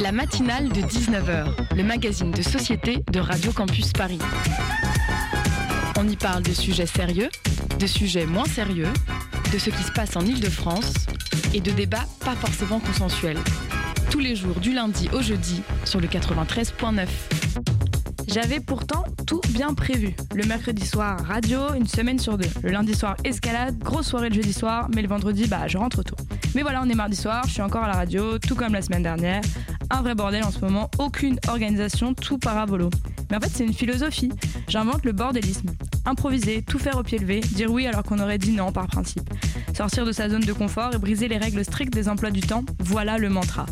La 0.00 0.12
matinale 0.12 0.68
de 0.68 0.80
19h, 0.80 1.76
le 1.76 1.82
magazine 1.82 2.30
de 2.30 2.42
société 2.42 3.02
de 3.10 3.18
Radio 3.18 3.52
Campus 3.52 3.92
Paris. 3.92 4.18
On 5.98 6.08
y 6.08 6.16
parle 6.16 6.42
de 6.42 6.52
sujets 6.52 6.86
sérieux, 6.86 7.28
de 7.78 7.86
sujets 7.86 8.26
moins 8.26 8.44
sérieux, 8.44 8.88
de 9.52 9.58
ce 9.58 9.70
qui 9.70 9.82
se 9.82 9.92
passe 9.92 10.16
en 10.16 10.20
Ile-de-France 10.20 10.92
et 11.54 11.60
de 11.60 11.70
débats 11.72 12.06
pas 12.24 12.34
forcément 12.36 12.78
consensuels. 12.78 13.38
Tous 14.10 14.20
les 14.20 14.36
jours 14.36 14.60
du 14.60 14.72
lundi 14.72 15.08
au 15.12 15.22
jeudi 15.22 15.62
sur 15.84 16.00
le 16.00 16.06
93.9. 16.06 17.06
J'avais 18.28 18.60
pourtant 18.60 19.04
tout 19.26 19.40
bien 19.50 19.74
prévu. 19.74 20.14
Le 20.36 20.44
mercredi 20.44 20.86
soir, 20.86 21.18
radio, 21.26 21.74
une 21.74 21.88
semaine 21.88 22.20
sur 22.20 22.38
deux. 22.38 22.48
Le 22.62 22.70
lundi 22.70 22.94
soir, 22.94 23.16
escalade, 23.24 23.78
grosse 23.78 24.06
soirée 24.06 24.28
le 24.28 24.36
jeudi 24.36 24.52
soir, 24.52 24.88
mais 24.94 25.02
le 25.02 25.08
vendredi, 25.08 25.48
bah, 25.48 25.66
je 25.66 25.78
rentre 25.78 26.04
tôt. 26.04 26.16
Mais 26.54 26.62
voilà, 26.62 26.82
on 26.82 26.88
est 26.88 26.94
mardi 26.94 27.16
soir, 27.16 27.44
je 27.46 27.52
suis 27.52 27.62
encore 27.62 27.84
à 27.84 27.88
la 27.88 27.94
radio, 27.94 28.38
tout 28.38 28.54
comme 28.54 28.72
la 28.72 28.82
semaine 28.82 29.02
dernière. 29.02 29.42
Un 29.88 30.02
vrai 30.02 30.14
bordel 30.14 30.42
en 30.42 30.50
ce 30.50 30.60
moment, 30.60 30.90
aucune 30.98 31.38
organisation, 31.48 32.14
tout 32.14 32.38
paravolo. 32.38 32.90
Mais 33.30 33.36
en 33.36 33.40
fait, 33.40 33.50
c'est 33.52 33.64
une 33.64 33.72
philosophie. 33.72 34.32
J'invente 34.68 35.04
le 35.04 35.12
bordélisme. 35.12 35.70
Improviser, 36.06 36.62
tout 36.62 36.78
faire 36.78 36.96
au 36.96 37.02
pied 37.02 37.18
levé, 37.18 37.40
dire 37.40 37.70
oui 37.70 37.86
alors 37.86 38.02
qu'on 38.02 38.18
aurait 38.18 38.38
dit 38.38 38.52
non 38.52 38.72
par 38.72 38.86
principe. 38.88 39.30
Sortir 39.76 40.04
de 40.04 40.12
sa 40.12 40.28
zone 40.28 40.42
de 40.42 40.52
confort 40.52 40.94
et 40.94 40.98
briser 40.98 41.28
les 41.28 41.38
règles 41.38 41.64
strictes 41.64 41.94
des 41.94 42.08
emplois 42.08 42.30
du 42.30 42.40
temps, 42.40 42.64
voilà 42.80 43.18
le 43.18 43.28
mantra. 43.28 43.66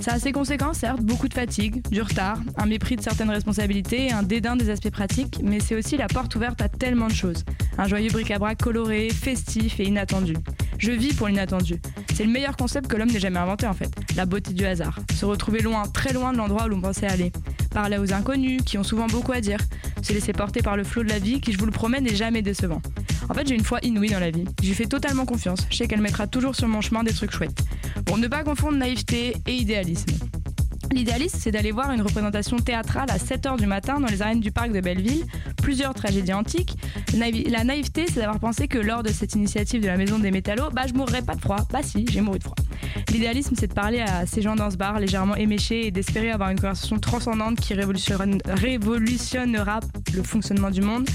Ça 0.00 0.12
a 0.12 0.18
ses 0.18 0.32
conséquences, 0.32 0.78
certes, 0.78 1.00
beaucoup 1.00 1.28
de 1.28 1.34
fatigue, 1.34 1.86
du 1.88 2.02
retard, 2.02 2.38
un 2.56 2.66
mépris 2.66 2.96
de 2.96 3.02
certaines 3.02 3.30
responsabilités 3.30 4.12
un 4.12 4.22
dédain 4.22 4.54
des 4.56 4.70
aspects 4.70 4.90
pratiques, 4.90 5.40
mais 5.42 5.58
c'est 5.60 5.74
aussi 5.74 5.96
la 5.96 6.06
porte 6.06 6.34
ouverte 6.36 6.60
à 6.62 6.68
tellement 6.68 7.08
de 7.08 7.12
choses. 7.12 7.44
Un 7.78 7.88
joyeux 7.88 8.10
bric-à-brac 8.10 8.58
coloré, 8.58 9.08
festif 9.08 9.80
et 9.80 9.84
inattendu. 9.84 10.34
Je 10.78 10.92
vis 10.92 11.12
pour 11.12 11.28
l'inattendu. 11.28 11.80
C'est 12.14 12.24
le 12.24 12.30
meilleur 12.30 12.56
concept 12.56 12.86
que 12.86 12.96
l'homme 12.96 13.10
n'ait 13.10 13.20
jamais 13.20 13.38
inventé 13.38 13.66
en 13.66 13.74
fait. 13.74 13.90
La 14.16 14.26
beauté 14.26 14.52
du 14.52 14.64
hasard. 14.64 14.98
Se 15.14 15.24
retrouver 15.24 15.60
loin, 15.60 15.82
très 15.88 16.12
loin 16.12 16.32
de 16.32 16.38
l'endroit 16.38 16.66
où 16.66 16.68
l'on 16.68 16.80
pensait 16.80 17.06
aller. 17.06 17.32
Parler 17.72 17.98
aux 17.98 18.12
inconnus, 18.12 18.62
qui 18.64 18.78
ont 18.78 18.84
souvent 18.84 19.06
beaucoup 19.06 19.32
à 19.32 19.40
dire. 19.40 19.58
Se 20.02 20.12
laisser 20.12 20.32
porter 20.32 20.62
par 20.62 20.76
le 20.76 20.84
flot 20.84 21.02
de 21.02 21.08
la 21.08 21.18
vie, 21.18 21.40
qui 21.40 21.52
je 21.52 21.58
vous 21.58 21.66
le 21.66 21.72
promets 21.72 22.00
n'est 22.00 22.14
jamais 22.14 22.42
décevant. 22.42 22.80
En 23.28 23.34
fait, 23.34 23.46
j'ai 23.46 23.54
une 23.54 23.64
foi 23.64 23.78
inouïe 23.82 24.10
dans 24.10 24.20
la 24.20 24.30
vie. 24.30 24.44
J'y 24.62 24.74
fais 24.74 24.86
totalement 24.86 25.26
confiance. 25.26 25.66
Je 25.70 25.76
sais 25.76 25.88
qu'elle 25.88 26.00
mettra 26.00 26.26
toujours 26.26 26.54
sur 26.54 26.68
mon 26.68 26.80
chemin 26.80 27.02
des 27.02 27.12
trucs 27.12 27.32
chouettes. 27.32 27.62
Pour 28.06 28.16
ne 28.16 28.26
pas 28.26 28.42
confondre 28.42 28.78
naïveté 28.78 29.36
et 29.46 29.54
idéalisme. 29.54 30.12
L'idéalisme, 30.92 31.38
c'est 31.40 31.50
d'aller 31.50 31.70
voir 31.70 31.92
une 31.92 32.00
représentation 32.00 32.58
théâtrale 32.58 33.10
à 33.10 33.18
7h 33.18 33.58
du 33.58 33.66
matin 33.66 34.00
dans 34.00 34.08
les 34.08 34.22
arènes 34.22 34.40
du 34.40 34.50
parc 34.50 34.72
de 34.72 34.80
Belleville, 34.80 35.24
plusieurs 35.62 35.94
tragédies 35.94 36.32
antiques. 36.32 36.76
La 37.14 37.64
naïveté, 37.64 38.06
c'est 38.08 38.20
d'avoir 38.20 38.40
pensé 38.40 38.68
que 38.68 38.78
lors 38.78 39.02
de 39.02 39.10
cette 39.10 39.34
initiative 39.34 39.82
de 39.82 39.86
la 39.86 39.96
Maison 39.96 40.18
des 40.18 40.30
Métallos, 40.30 40.70
bah 40.72 40.82
je 40.88 40.94
mourrais 40.94 41.22
pas 41.22 41.34
de 41.34 41.40
froid. 41.40 41.58
Bah 41.70 41.80
si, 41.82 42.06
j'ai 42.10 42.20
mouru 42.20 42.38
de 42.38 42.44
froid. 42.44 42.56
L'idéalisme, 43.12 43.54
c'est 43.58 43.66
de 43.66 43.74
parler 43.74 44.00
à 44.00 44.26
ces 44.26 44.42
gens 44.42 44.56
dans 44.56 44.70
ce 44.70 44.76
bar 44.76 44.98
légèrement 44.98 45.36
éméchés 45.36 45.86
et 45.86 45.90
d'espérer 45.90 46.30
avoir 46.30 46.50
une 46.50 46.58
conversation 46.58 46.98
transcendante 46.98 47.60
qui 47.60 47.74
révolutionnera 47.74 49.80
le 50.14 50.22
fonctionnement 50.22 50.70
du 50.70 50.80
monde. 50.80 51.08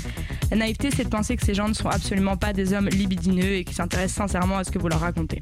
La 0.51 0.57
naïveté, 0.57 0.89
c'est 0.95 1.05
de 1.05 1.09
penser 1.09 1.35
que 1.35 1.43
ces 1.43 1.55
gens 1.55 1.67
ne 1.67 1.73
sont 1.73 1.89
absolument 1.89 2.37
pas 2.37 2.53
des 2.53 2.73
hommes 2.73 2.89
libidineux 2.89 3.53
et 3.53 3.63
qui 3.63 3.73
s'intéressent 3.73 4.27
sincèrement 4.27 4.57
à 4.57 4.63
ce 4.63 4.71
que 4.71 4.77
vous 4.77 4.87
leur 4.87 4.99
racontez. 4.99 5.39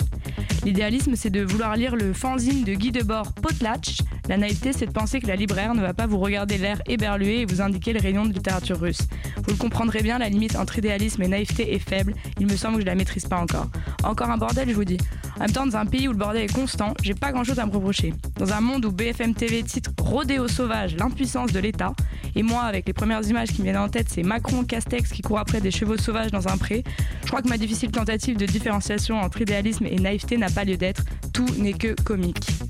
L'idéalisme, 0.64 1.16
c'est 1.16 1.30
de 1.30 1.44
vouloir 1.44 1.76
lire 1.76 1.96
le 1.96 2.14
fanzine 2.14 2.64
de 2.64 2.74
Guy 2.74 2.92
Debord 2.92 3.34
Potlatch. 3.34 4.00
La 4.30 4.38
naïveté, 4.38 4.72
c'est 4.72 4.86
de 4.86 4.92
penser 4.92 5.20
que 5.20 5.28
la 5.28 5.36
libraire 5.36 5.74
ne 5.74 5.82
va 5.82 5.94
pas 5.94 6.08
vous 6.08 6.20
regarder 6.20 6.58
l'air 6.58 6.82
éberlué 6.88 7.42
et 7.42 7.46
vous 7.46 7.62
indiquer 7.62 7.94
le 7.94 8.00
rayon 8.00 8.26
de 8.26 8.34
littérature 8.34 8.80
russe. 8.80 9.02
Vous 9.38 9.52
le 9.52 9.58
comprendrez 9.58 10.02
bien, 10.02 10.20
la 10.20 10.30
limite 10.30 10.56
entre 10.56 10.78
idéalisme 10.78 11.22
et 11.24 11.28
naïveté 11.28 11.74
est 11.74 11.80
faible. 11.80 12.14
Il 12.40 12.48
me 12.48 12.56
semble 12.56 12.76
que 12.76 12.82
je 12.82 12.86
la 12.86 12.96
maîtrise 12.96 13.26
pas 13.26 13.40
encore. 13.40 13.68
Encore 14.04 14.30
un 14.30 14.38
bordel, 14.38 14.70
je 14.70 14.76
vous 14.76 14.86
dis. 14.86 14.98
En 15.38 15.42
même 15.42 15.52
temps, 15.52 15.66
dans 15.66 15.78
un 15.78 15.86
pays 15.86 16.08
où 16.08 16.12
le 16.12 16.18
bordel 16.18 16.44
est 16.44 16.54
constant, 16.54 16.94
j'ai 17.02 17.16
pas 17.16 17.32
grand 17.32 17.44
chose 17.44 17.60
à 17.60 17.66
me 17.66 17.72
reprocher. 17.72 18.14
Dans 18.38 18.54
un 18.54 18.62
monde 18.62 18.86
où 18.86 18.92
BFM 18.92 19.34
TV 19.34 19.64
titre 19.64 19.92
Rodéo 20.00 20.48
sauvage, 20.48 20.96
l'impuissance 20.96 21.52
de 21.52 21.60
l'État, 21.60 21.94
et 22.36 22.44
moi, 22.44 22.62
avec 22.64 22.88
les 22.88 22.94
premières 22.94 23.24
images 23.28 23.50
qui 23.50 23.60
me 23.60 23.64
viennent 23.64 23.78
en 23.78 23.90
tête, 23.90 24.08
c'est 24.10 24.24
Macron 24.24 24.64
Castex 24.64 25.12
qui 25.12 25.22
court 25.22 25.40
après 25.40 25.62
des 25.62 25.72
chevaux 25.72 25.98
sauvages 25.98 26.32
dans 26.32 26.48
un 26.48 26.58
pré, 26.58 26.84
je 27.24 27.28
crois 27.28 27.42
que 27.42 27.50
ma 27.50 27.58
difficile 27.58 27.92
tentative 27.92 28.38
de 28.38 28.46
différenciation 28.46 29.20
entre 29.20 29.42
idéalisme 29.42 29.86
et 29.86 30.00
naïveté 30.00 30.38
n'a 30.38 30.50
pas 30.50 30.64
lieu 30.64 30.78
d'être. 30.78 31.04
Tout 31.34 31.48
n'est 31.58 31.74
que 31.74 31.96
comique. 32.04 32.61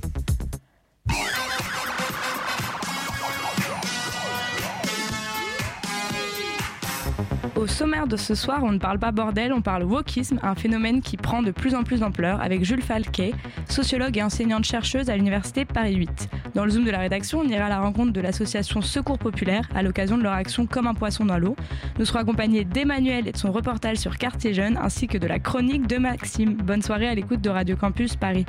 Au 7.62 7.68
sommaire 7.68 8.08
de 8.08 8.18
ce 8.18 8.34
soir, 8.34 8.64
on 8.64 8.72
ne 8.72 8.80
parle 8.80 8.98
pas 8.98 9.12
bordel, 9.12 9.54
on 9.54 9.62
parle 9.62 9.84
wokisme, 9.84 10.40
un 10.42 10.56
phénomène 10.56 11.00
qui 11.00 11.16
prend 11.16 11.44
de 11.44 11.52
plus 11.52 11.76
en 11.76 11.84
plus 11.84 12.00
d'ampleur 12.00 12.42
avec 12.42 12.66
Jules 12.66 12.82
Falquet, 12.82 13.34
sociologue 13.70 14.18
et 14.18 14.24
enseignante-chercheuse 14.24 15.12
à 15.12 15.16
l'université 15.16 15.64
Paris 15.64 15.94
8. 15.94 16.28
Dans 16.56 16.66
le 16.66 16.72
Zoom 16.72 16.86
de 16.86 16.90
la 16.90 16.98
rédaction, 16.98 17.42
on 17.42 17.48
ira 17.48 17.66
à 17.66 17.70
la 17.70 17.80
rencontre 17.80 18.14
de 18.14 18.20
l'association 18.20 18.82
Secours 18.82 19.20
Populaire 19.20 19.70
à 19.76 19.84
l'occasion 19.84 20.18
de 20.18 20.24
leur 20.24 20.34
action 20.34 20.66
Comme 20.66 20.88
un 20.88 20.96
poisson 20.96 21.24
dans 21.24 21.38
l'eau. 21.38 21.56
Nous 22.00 22.06
serons 22.06 22.18
accompagnés 22.18 22.64
d'Emmanuel 22.64 23.28
et 23.28 23.32
de 23.32 23.38
son 23.38 23.52
reportage 23.52 23.98
sur 23.98 24.18
Quartier 24.18 24.56
Jeune 24.56 24.76
ainsi 24.82 25.06
que 25.06 25.20
de 25.20 25.28
la 25.28 25.38
chronique 25.38 25.86
de 25.86 25.98
Maxime. 25.98 26.56
Bonne 26.56 26.82
soirée 26.82 27.10
à 27.10 27.14
l'écoute 27.14 27.42
de 27.42 27.50
Radio 27.52 27.76
Campus 27.76 28.16
Paris. 28.16 28.48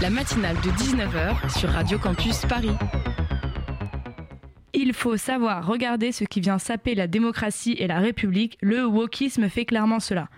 La 0.00 0.10
matinale 0.10 0.56
de 0.64 0.70
19h 0.70 1.60
sur 1.60 1.70
Radio 1.70 1.96
Campus 2.00 2.40
Paris. 2.44 2.74
Il 4.74 4.94
faut 4.94 5.18
savoir 5.18 5.66
regarder 5.66 6.12
ce 6.12 6.24
qui 6.24 6.40
vient 6.40 6.58
saper 6.58 6.94
la 6.94 7.06
démocratie 7.06 7.76
et 7.78 7.86
la 7.86 7.98
République. 7.98 8.56
Le 8.62 8.86
wokisme 8.86 9.48
fait 9.50 9.66
clairement 9.66 10.00
cela. 10.00 10.28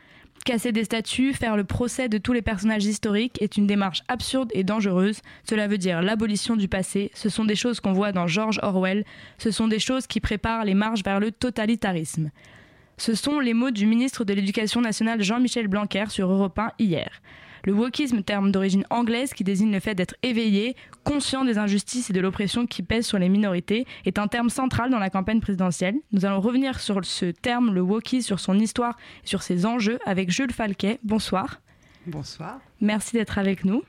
Casser 0.45 0.73
des 0.73 0.85
statues, 0.85 1.33
faire 1.33 1.57
le 1.57 1.65
procès 1.65 2.09
de 2.09 2.19
tous 2.19 2.33
les 2.33 2.43
personnages 2.43 2.85
historiques 2.85 3.41
est 3.41 3.57
une 3.57 3.67
démarche 3.67 4.03
absurde 4.09 4.51
et 4.53 4.65
dangereuse. 4.65 5.21
Cela 5.49 5.69
veut 5.69 5.79
dire 5.79 6.03
l'abolition 6.03 6.57
du 6.57 6.69
passé. 6.69 7.11
Ce 7.15 7.29
sont 7.29 7.45
des 7.45 7.55
choses 7.55 7.81
qu'on 7.81 7.93
voit 7.93 8.13
dans 8.13 8.27
George 8.27 8.59
Orwell. 8.63 9.05
Ce 9.39 9.53
sont 9.53 9.69
des 9.69 9.79
choses 9.79 10.07
qui 10.07 10.21
préparent 10.21 10.65
les 10.65 10.75
marches 10.75 11.05
vers 11.05 11.21
le 11.21 11.31
totalitarisme. 11.31 12.31
Ce 12.99 13.15
sont 13.15 13.41
les 13.41 13.55
mots 13.55 13.71
du 13.71 13.87
ministre 13.87 14.25
de 14.25 14.35
l'Éducation 14.35 14.81
nationale 14.81 15.23
Jean-Michel 15.23 15.69
Blanquer 15.69 16.07
sur 16.11 16.31
Europe 16.31 16.59
1 16.59 16.73
hier. 16.79 17.23
Le 17.67 17.73
wokisme, 17.73 18.23
terme 18.23 18.53
d'origine 18.53 18.85
anglaise 18.91 19.33
qui 19.33 19.43
désigne 19.43 19.73
le 19.73 19.81
fait 19.81 19.95
d'être 19.95 20.15
éveillé, 20.23 20.77
conscient 21.03 21.47
des 21.47 21.57
injustices 21.57 22.11
et 22.11 22.13
de 22.13 22.21
l'oppression 22.21 22.67
qui 22.67 22.83
pèsent 22.83 23.07
sur 23.07 23.19
les 23.19 23.31
minorités, 23.31 23.87
est 24.05 24.19
un 24.19 24.29
terme 24.29 24.51
central 24.51 24.91
dans 24.91 24.99
la 24.99 25.09
campagne 25.09 25.41
présidentielle. 25.41 25.97
Nous 26.13 26.27
allons 26.27 26.41
revenir 26.41 26.79
sur 26.79 27.03
ce 27.05 27.27
terme, 27.27 27.73
le 27.73 27.81
wokisme, 27.81 28.27
sur 28.27 28.39
son 28.39 28.59
histoire 28.59 28.99
et 29.25 29.27
sur 29.27 29.43
ses 29.43 29.65
enjeux 29.65 29.99
avec 30.05 30.31
Jules 30.31 30.53
Falquet. 30.53 30.99
Bonsoir. 31.03 31.63
Bonsoir. 32.07 32.61
Merci 32.83 33.17
d'être 33.17 33.39
avec 33.39 33.65
nous. 33.65 33.83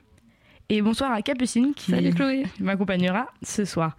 Et 0.70 0.80
bonsoir 0.80 1.12
à 1.12 1.20
Capucine 1.20 1.74
qui 1.74 1.92
m'accompagnera 2.60 3.28
ce 3.42 3.66
soir. 3.66 3.94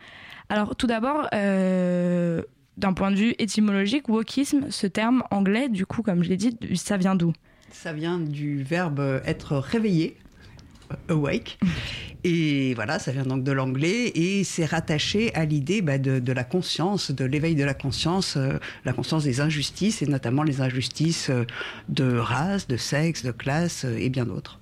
Alors 0.50 0.76
tout 0.76 0.88
d'abord, 0.88 1.28
euh, 1.34 2.42
d'un 2.78 2.94
point 2.94 3.12
de 3.12 3.16
vue 3.16 3.36
étymologique, 3.38 4.10
wokisme, 4.10 4.72
ce 4.72 4.88
terme 4.88 5.24
anglais, 5.30 5.70
du 5.70 5.86
coup, 5.86 6.02
comme 6.02 6.24
je 6.24 6.30
l'ai 6.30 6.38
dit, 6.38 6.58
ça 6.76 6.98
vient 6.98 7.14
d'où? 7.14 7.32
Ça 7.72 7.94
vient 7.94 8.20
du 8.20 8.64
verbe 8.64 9.22
être 9.26 9.58
réveillé, 9.58 10.18
awake. 11.10 11.60
Et 12.24 12.74
voilà, 12.74 13.00
ça 13.00 13.12
vient 13.12 13.24
donc 13.24 13.44
de 13.44 13.52
l'anglais 13.52 14.12
et 14.16 14.44
c'est 14.44 14.66
rattaché 14.66 15.34
à 15.34 15.46
l'idée 15.46 15.82
bah, 15.82 15.98
de, 15.98 16.32
la 16.34 16.44
conscience, 16.44 17.12
de 17.12 17.24
l'éveil 17.24 17.56
de 17.56 17.64
la 17.64 17.74
conscience, 17.74 18.36
euh, 18.36 18.58
la 18.84 18.92
conscience 18.92 19.24
des 19.24 19.40
injustices 19.40 20.02
et 20.02 20.08
notamment 20.08 20.44
les 20.44 20.60
injustices 20.60 21.30
euh, 21.30 21.46
de 21.90 22.18
race, 22.18 22.68
de 22.68 22.76
sexe, 22.76 23.24
de 23.24 23.32
classe 23.32 23.86
euh, 23.86 23.98
et 23.98 24.10
bien 24.10 24.26
d'autres. 24.26 24.60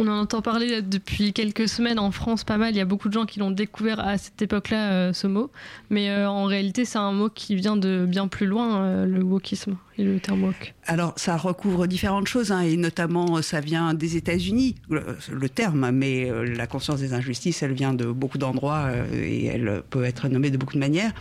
On 0.00 0.08
en 0.08 0.18
entend 0.18 0.42
parler 0.42 0.82
depuis 0.82 1.32
quelques 1.32 1.68
semaines 1.68 2.00
en 2.00 2.10
France 2.10 2.42
pas 2.42 2.58
mal. 2.58 2.74
Il 2.74 2.76
y 2.76 2.80
a 2.80 2.84
beaucoup 2.84 3.08
de 3.08 3.14
gens 3.14 3.24
qui 3.24 3.38
l'ont 3.38 3.52
découvert 3.52 4.00
à 4.00 4.18
cette 4.18 4.42
époque-là, 4.42 5.12
ce 5.12 5.28
mot. 5.28 5.50
Mais 5.90 6.12
en 6.26 6.44
réalité, 6.44 6.84
c'est 6.84 6.98
un 6.98 7.12
mot 7.12 7.28
qui 7.28 7.54
vient 7.54 7.76
de 7.76 8.04
bien 8.08 8.26
plus 8.26 8.46
loin, 8.46 9.06
le 9.06 9.22
wokisme 9.22 9.76
le 10.02 10.20
terme 10.20 10.44
woke 10.44 10.74
alors, 10.86 11.12
ça 11.16 11.36
recouvre 11.36 11.86
différentes 11.86 12.26
choses, 12.26 12.50
hein, 12.50 12.60
et 12.60 12.76
notamment, 12.76 13.40
ça 13.40 13.60
vient 13.60 13.94
des 13.94 14.16
États-Unis, 14.16 14.74
le, 14.90 15.48
terme, 15.48 15.92
mais 15.92 16.28
euh, 16.28 16.44
la 16.44 16.66
conscience 16.66 16.98
des 16.98 17.14
injustices, 17.14 17.62
elle 17.62 17.72
vient 17.72 17.94
de 17.94 18.06
beaucoup 18.06 18.38
d'endroits 18.38 18.86
euh, 18.88 19.06
et 19.14 19.46
elle 19.46 19.82
peut 19.90 20.02
être 20.02 20.26
nommée 20.26 20.50
de 20.50 20.56
beaucoup 20.56 20.74
de 20.74 20.80
manières. 20.80 21.12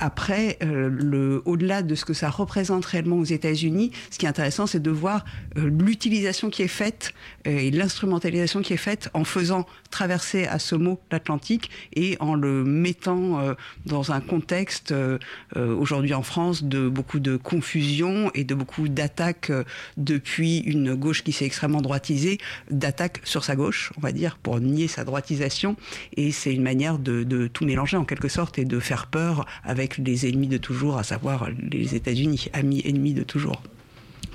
Après, 0.00 0.58
euh, 0.64 1.40
au-delà 1.44 1.82
de 1.82 1.94
ce 1.94 2.04
que 2.04 2.12
ça 2.12 2.28
représente 2.28 2.84
réellement 2.86 3.18
aux 3.18 3.24
États-Unis, 3.24 3.92
ce 4.10 4.18
qui 4.18 4.26
est 4.26 4.28
intéressant, 4.28 4.66
c'est 4.66 4.82
de 4.82 4.90
voir 4.90 5.24
l'utilisation 5.54 6.50
qui 6.50 6.62
est 6.62 6.68
faite 6.68 7.14
et 7.44 7.70
l'instrumentalisation 7.70 8.62
qui 8.62 8.72
est 8.72 8.78
faite 8.78 9.10
en 9.14 9.24
faisant 9.24 9.66
traverser 9.90 10.46
à 10.46 10.58
ce 10.58 10.74
mot 10.74 11.00
l'Atlantique 11.12 11.70
et 11.94 12.16
en 12.18 12.34
le 12.34 12.64
mettant 12.64 13.54
dans 13.86 14.12
un 14.12 14.20
contexte 14.20 14.94
aujourd'hui 15.54 16.14
en 16.14 16.22
France 16.22 16.64
de 16.64 16.88
beaucoup 16.88 17.20
de 17.20 17.36
confusion 17.36 18.23
et 18.34 18.44
de 18.44 18.54
beaucoup 18.54 18.88
d 18.88 19.04
d'attaque 19.04 19.50
euh, 19.50 19.64
depuis 19.98 20.58
une 20.58 20.94
gauche 20.94 21.22
qui 21.22 21.32
s'est 21.32 21.44
extrêmement 21.44 21.82
droitisée, 21.82 22.38
d'attaque 22.70 23.20
sur 23.24 23.44
sa 23.44 23.54
gauche, 23.54 23.92
on 23.98 24.00
va 24.00 24.12
dire, 24.12 24.38
pour 24.42 24.58
nier 24.60 24.88
sa 24.88 25.04
droitisation. 25.04 25.76
Et 26.16 26.32
c'est 26.32 26.54
une 26.54 26.62
manière 26.62 26.98
de, 26.98 27.46
tout 27.48 27.66
mélanger 27.66 27.98
en 27.98 28.04
quelque 28.04 28.28
sorte 28.28 28.58
et 28.58 28.64
de 28.64 28.80
faire 28.80 29.06
peur 29.06 29.44
avec 29.62 29.98
les 29.98 30.26
ennemis 30.26 30.48
de 30.48 30.56
toujours, 30.56 30.96
à 30.96 31.02
savoir 31.02 31.48
les 31.70 31.94
États-Unis, 31.94 32.48
amis 32.54 32.82
ennemis 32.86 33.12
de 33.12 33.24
toujours. 33.24 33.62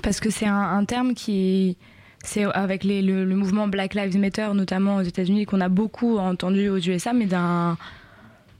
Parce 0.02 0.20
que 0.20 0.30
c'est 0.30 0.46
un, 0.46 0.84
terme 0.84 1.14
qui 1.14 1.76
c'est 2.22 2.44
avec 2.44 2.84
le, 2.84 3.24
mouvement 3.34 3.66
Black 3.66 3.94
Lives 3.94 4.16
Matter, 4.18 4.48
notamment 4.54 4.96
aux 4.96 5.02
États-Unis, 5.02 5.46
qu'on 5.46 5.60
a 5.60 5.68
beaucoup 5.68 6.18
entendu 6.18 6.68
aux 6.68 6.78
USA, 6.78 7.12
mais 7.12 7.26
d'un 7.26 7.76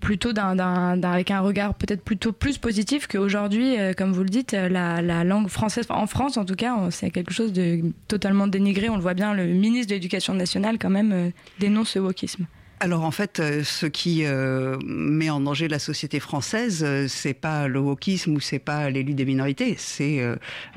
plutôt 0.01 0.33
d'un, 0.33 1.03
avec 1.03 1.31
un 1.31 1.41
regard 1.41 1.75
peut-être 1.75 2.03
plutôt 2.03 2.33
plus 2.33 2.59
positif 2.59 3.07
qu'aujourd'hui, 3.07 3.79
euh, 3.79 3.93
comme 3.93 4.13
vous 4.13 4.23
le 4.23 4.29
dites, 4.29 4.53
la, 4.53 5.03
la, 5.03 5.25
langue 5.25 5.49
française, 5.49 5.87
en 5.91 6.07
France 6.07 6.37
en 6.37 6.45
tout 6.45 6.55
cas, 6.55 6.77
c'est 6.91 7.11
quelque 7.11 7.33
chose 7.33 7.53
de 7.53 7.81
totalement 8.09 8.47
dénigré. 8.47 8.89
On 8.89 8.97
le 8.97 9.03
voit 9.03 9.15
bien, 9.15 9.35
le 9.35 9.47
ministre 9.47 9.91
de 9.91 9.95
l'Éducation 9.95 10.35
nationale 10.35 10.79
quand 10.79 10.91
même 10.91 11.13
euh, 11.13 11.31
dénonce 11.59 11.91
ce 11.91 11.99
wokisme. 11.99 12.47
Alors 12.83 13.05
en 13.05 13.11
fait, 13.11 13.41
euh, 13.41 13.63
ce 13.63 13.85
qui 13.85 14.25
euh, 14.25 14.79
met 14.87 15.29
en 15.29 15.41
danger 15.41 15.69
la 15.69 15.79
société 15.79 16.19
française, 16.19 16.83
euh, 16.83 17.09
c'est 17.09 17.35
pas 17.35 17.69
le 17.69 17.79
wokisme 17.79 18.33
ou 18.33 18.41
c'est 18.41 18.59
pas 18.59 18.89
l'élu 18.89 19.13
des 19.13 19.27
minorités, 19.27 19.75
c'est 19.77 20.27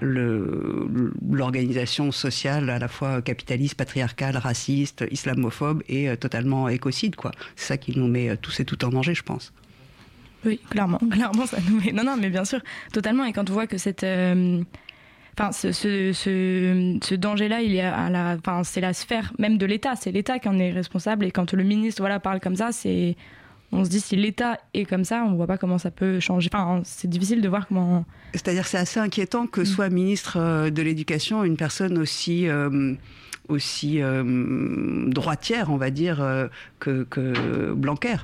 l'organisation 0.01 2.11
sociale 2.11 2.69
à 2.69 2.77
la 2.77 2.89
fois 2.89 3.21
capitaliste, 3.21 3.75
patriarcale, 3.75 4.35
raciste, 4.35 5.05
islamophobe 5.11 5.81
et 5.87 6.17
totalement 6.17 6.67
écocide. 6.67 7.15
quoi. 7.15 7.31
C'est 7.55 7.67
ça 7.67 7.77
qui 7.77 7.97
nous 7.97 8.09
met 8.09 8.35
tous 8.35 8.59
et 8.59 8.65
tout 8.65 8.83
en 8.83 8.89
danger, 8.89 9.15
je 9.15 9.23
pense. 9.23 9.53
Oui, 10.45 10.59
clairement, 10.69 10.99
clairement, 11.11 11.45
ça 11.45 11.59
nous 11.69 11.79
met. 11.79 11.93
Non, 11.93 12.03
non, 12.03 12.17
mais 12.17 12.29
bien 12.29 12.43
sûr, 12.43 12.59
totalement. 12.91 13.23
Et 13.23 13.31
quand 13.31 13.49
on 13.49 13.53
voit 13.53 13.67
que 13.67 13.77
cette 13.77 14.05
Enfin, 15.37 15.51
ce, 15.51 15.71
ce, 15.71 16.11
ce, 16.13 17.15
danger-là, 17.15 17.61
il 17.61 17.75
est 17.75 17.81
à 17.81 18.09
la, 18.09 18.37
enfin, 18.37 18.63
c'est 18.63 18.81
la 18.81 18.93
sphère 18.93 19.33
même 19.39 19.57
de 19.57 19.65
l'État. 19.65 19.95
C'est 19.95 20.11
l'État 20.11 20.39
qui 20.39 20.47
en 20.47 20.59
est 20.59 20.71
responsable. 20.71 21.25
Et 21.25 21.31
quand 21.31 21.53
le 21.53 21.63
ministre, 21.63 22.01
voilà, 22.01 22.19
parle 22.19 22.39
comme 22.39 22.55
ça, 22.55 22.71
c'est, 22.71 23.15
on 23.71 23.83
se 23.83 23.89
dit 23.89 23.99
si 23.99 24.15
l'État 24.15 24.59
est 24.75 24.85
comme 24.85 25.03
ça, 25.03 25.23
on 25.25 25.31
ne 25.31 25.35
voit 25.35 25.47
pas 25.47 25.57
comment 25.57 25.79
ça 25.79 25.89
peut 25.89 26.19
changer. 26.19 26.49
Enfin, 26.53 26.81
c'est 26.85 27.09
difficile 27.09 27.41
de 27.41 27.49
voir 27.49 27.67
comment. 27.67 28.05
C'est-à-dire, 28.33 28.67
c'est 28.67 28.77
assez 28.77 28.99
inquiétant 28.99 29.47
que 29.47 29.61
mm. 29.61 29.65
soit 29.65 29.89
ministre 29.89 30.37
euh, 30.37 30.69
de 30.69 30.81
l'Éducation 30.81 31.43
une 31.43 31.57
personne 31.57 31.97
aussi. 31.97 32.47
Euh, 32.47 32.93
aussi 33.49 34.01
euh, 34.01 35.09
droitière, 35.09 35.69
on 35.69 35.75
va 35.75 35.89
dire, 35.89 36.25
que, 36.79 37.03
que 37.03 37.73
Blanquer. 37.73 38.15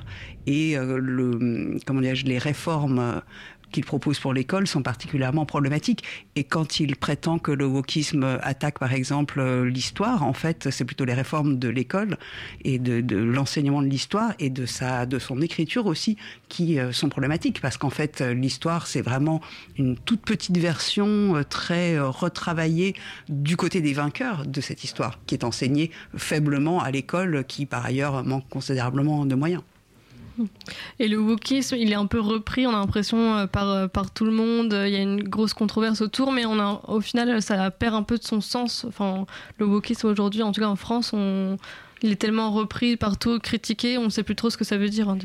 Et 0.46 0.76
le, 0.78 1.76
comment 1.86 2.00
les 2.00 2.38
réformes 2.38 3.20
qu'il 3.70 3.84
propose 3.84 4.18
pour 4.18 4.32
l'école 4.32 4.66
sont 4.66 4.82
particulièrement 4.82 5.46
problématiques. 5.46 6.04
Et 6.36 6.44
quand 6.44 6.80
il 6.80 6.96
prétend 6.96 7.38
que 7.38 7.52
le 7.52 7.66
wokisme 7.66 8.38
attaque 8.42 8.78
par 8.78 8.92
exemple 8.92 9.42
l'histoire, 9.62 10.22
en 10.22 10.32
fait, 10.32 10.70
c'est 10.70 10.84
plutôt 10.84 11.04
les 11.04 11.14
réformes 11.14 11.58
de 11.58 11.68
l'école 11.68 12.18
et 12.64 12.78
de, 12.78 13.16
l'enseignement 13.16 13.82
de 13.82 13.86
l'histoire 13.86 14.32
et 14.38 14.50
de 14.50 14.66
sa 14.66 15.06
de 15.06 15.18
son 15.18 15.40
écriture 15.40 15.86
aussi 15.86 16.16
qui 16.48 16.78
euh, 16.78 16.92
sont 16.92 17.08
problématiques 17.08 17.60
parce 17.60 17.76
qu'en 17.76 17.90
fait 17.90 18.20
l'histoire 18.20 18.86
c'est 18.86 19.02
vraiment 19.02 19.40
une 19.76 19.96
toute 19.96 20.22
petite 20.22 20.56
version 20.56 21.36
euh, 21.36 21.42
très 21.42 21.94
euh, 21.94 22.08
retravaillée 22.08 22.94
du 23.28 23.56
côté 23.56 23.80
des 23.80 23.92
vainqueurs 23.92 24.46
de 24.46 24.60
cette 24.60 24.84
histoire 24.84 25.18
qui 25.26 25.34
est 25.34 25.44
enseignée 25.44 25.90
faiblement 26.16 26.80
à 26.80 26.90
l'école 26.90 27.44
qui 27.44 27.66
par 27.66 27.84
ailleurs 27.84 28.24
manque 28.24 28.48
considérablement 28.48 29.26
de 29.26 29.34
moyens. 29.34 29.62
Et 30.98 31.08
le 31.08 31.18
wokisme, 31.18 31.76
il 31.76 31.92
est 31.92 31.96
un 31.96 32.06
peu 32.06 32.20
repris, 32.20 32.66
on 32.66 32.70
a 32.70 32.78
l'impression, 32.78 33.36
euh, 33.36 33.46
par, 33.46 33.68
euh, 33.68 33.88
par 33.88 34.10
tout 34.10 34.24
le 34.24 34.32
monde. 34.32 34.72
Il 34.86 34.92
y 34.92 34.96
a 34.96 35.00
une 35.02 35.22
grosse 35.22 35.54
controverse 35.54 36.00
autour, 36.00 36.32
mais 36.32 36.44
on 36.46 36.58
a, 36.58 36.82
au 36.88 37.00
final, 37.00 37.40
ça 37.42 37.70
perd 37.70 37.94
un 37.94 38.02
peu 38.02 38.18
de 38.18 38.24
son 38.24 38.40
sens. 38.40 38.84
Enfin, 38.86 39.26
le 39.58 39.66
wokisme 39.66 40.06
aujourd'hui, 40.08 40.42
en 40.42 40.52
tout 40.52 40.60
cas 40.60 40.68
en 40.68 40.76
France, 40.76 41.14
il 42.02 42.12
est 42.12 42.16
tellement 42.16 42.50
repris 42.50 42.96
partout, 42.96 43.38
critiqué, 43.38 43.98
on 43.98 44.04
ne 44.04 44.10
sait 44.10 44.22
plus 44.22 44.36
trop 44.36 44.50
ce 44.50 44.56
que 44.56 44.64
ça 44.64 44.78
veut 44.78 44.88
dire. 44.88 45.08
Hein, 45.08 45.18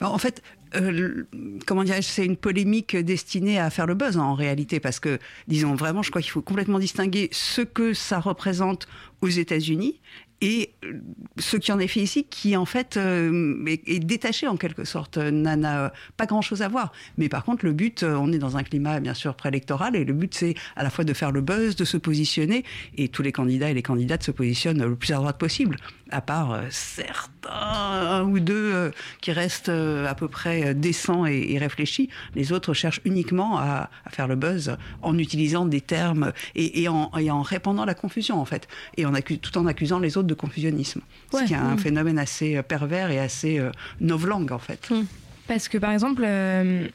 bah, 0.00 0.10
en 0.10 0.18
fait, 0.18 0.42
euh, 0.76 1.24
comment 1.66 1.84
dirais 1.84 2.02
c'est 2.02 2.24
une 2.24 2.36
polémique 2.36 2.96
destinée 2.96 3.58
à 3.58 3.70
faire 3.70 3.86
le 3.86 3.94
buzz 3.94 4.16
hein, 4.16 4.22
en 4.22 4.34
réalité, 4.34 4.80
parce 4.80 5.00
que, 5.00 5.18
disons 5.48 5.74
vraiment, 5.74 6.02
je 6.02 6.10
crois 6.10 6.22
qu'il 6.22 6.30
faut 6.30 6.42
complètement 6.42 6.78
distinguer 6.78 7.28
ce 7.32 7.62
que 7.62 7.94
ça 7.94 8.20
représente 8.20 8.86
aux 9.20 9.28
États-Unis 9.28 10.00
et 10.40 10.72
euh, 10.84 11.00
ce 11.38 11.56
qui 11.56 11.70
en 11.72 11.78
est 11.78 11.86
fait 11.86 12.00
ici, 12.00 12.24
qui 12.24 12.56
en 12.56 12.64
fait 12.64 12.96
euh, 12.96 13.64
est, 13.66 14.00
détaché 14.00 14.46
en 14.46 14.56
quelque 14.56 14.84
sorte, 14.84 15.18
n'a 15.18 15.92
pas 16.16 16.26
grand-chose 16.26 16.62
à 16.62 16.68
voir. 16.68 16.92
Mais 17.18 17.28
par 17.28 17.44
contre, 17.44 17.64
le 17.64 17.72
but, 17.72 18.02
euh, 18.02 18.14
on 18.14 18.32
est 18.32 18.38
dans 18.38 18.56
un 18.56 18.62
climat 18.62 19.00
bien 19.00 19.14
sûr 19.14 19.34
préélectoral, 19.34 19.96
et 19.96 20.04
le 20.04 20.14
but 20.14 20.34
c'est 20.34 20.54
à 20.76 20.82
la 20.82 20.90
fois 20.90 21.04
de 21.04 21.12
faire 21.12 21.30
le 21.30 21.42
buzz, 21.42 21.76
de 21.76 21.84
se 21.84 21.96
positionner, 21.96 22.64
et 22.96 23.08
tous 23.08 23.22
les 23.22 23.32
candidats 23.32 23.70
et 23.70 23.74
les 23.74 23.82
candidates 23.82 24.22
se 24.22 24.30
positionnent 24.30 24.82
le 24.82 24.96
plus 24.96 25.12
à 25.12 25.16
droite 25.16 25.38
possible, 25.38 25.76
à 26.10 26.20
part 26.20 26.60
certains 26.70 28.24
ou 28.24 28.40
deux 28.40 28.90
qui 29.20 29.32
restent 29.32 29.68
à 29.68 30.14
peu 30.14 30.28
près 30.28 30.74
décents 30.74 31.26
et, 31.26 31.58
réfléchis. 31.58 32.08
Les 32.34 32.52
autres 32.52 32.74
cherchent 32.74 33.00
uniquement 33.04 33.58
à, 33.58 33.90
faire 34.08 34.26
le 34.26 34.36
buzz 34.36 34.76
en 35.02 35.18
utilisant 35.18 35.66
des 35.66 35.80
termes 35.80 36.32
et, 36.54 36.88
en, 36.88 37.10
répandant 37.42 37.84
la 37.84 37.94
confusion 37.94 38.40
en 38.40 38.44
fait, 38.44 38.68
et 38.96 39.04
tout 39.38 39.58
en 39.58 39.66
accusant 39.66 39.98
les 39.98 40.16
autres 40.16 40.29
de 40.30 40.34
confusionnisme. 40.34 41.02
ce 41.32 41.44
qui 41.44 41.52
est 41.52 41.56
un 41.56 41.76
phénomène 41.76 42.18
assez 42.18 42.56
euh, 42.56 42.62
pervers 42.62 43.10
et 43.10 43.18
assez 43.18 43.58
euh, 43.58 43.70
novlangue 44.00 44.52
en 44.52 44.58
fait. 44.58 44.88
Hmm. 44.90 45.04
Parce 45.46 45.68
que 45.68 45.76
par 45.78 45.90
exemple, 45.90 46.22
euh, 46.24 46.86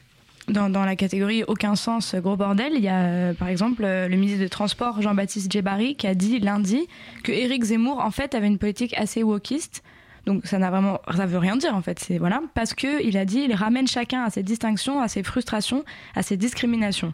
dans, 0.48 0.68
la 0.68 0.96
catégorie 0.96 1.44
aucun 1.46 1.76
sens, 1.76 2.14
gros 2.14 2.36
bordel, 2.36 2.72
il 2.74 2.82
y 2.82 2.88
a 2.88 3.34
par 3.34 3.48
exemple 3.48 3.82
le 3.82 4.16
ministre 4.16 4.40
des 4.40 4.48
Transports 4.48 5.02
Jean-Baptiste 5.02 5.52
Djebari 5.52 5.96
qui 5.96 6.06
a 6.06 6.14
dit 6.14 6.38
lundi 6.40 6.80
que 7.22 7.32
Éric 7.32 7.64
Zemmour 7.64 8.00
en 8.00 8.10
fait 8.10 8.34
avait 8.34 8.46
une 8.46 8.58
politique 8.58 8.94
assez 8.96 9.22
wokiste. 9.22 9.82
Donc 10.24 10.46
ça 10.46 10.58
n'a 10.58 10.70
vraiment, 10.70 11.00
ça 11.14 11.26
veut 11.26 11.38
rien 11.38 11.56
dire 11.56 11.74
en 11.74 11.82
fait. 11.82 12.00
C'est 12.00 12.18
voilà 12.18 12.40
parce 12.54 12.74
que 12.74 13.04
il 13.04 13.16
a 13.16 13.24
dit, 13.24 13.44
il 13.48 13.54
ramène 13.54 13.86
chacun 13.86 14.24
à 14.24 14.30
ses 14.30 14.42
distinctions, 14.42 15.00
à 15.00 15.08
ses 15.08 15.22
frustrations, 15.22 15.84
à 16.14 16.22
ses 16.22 16.36
discriminations. 16.36 17.12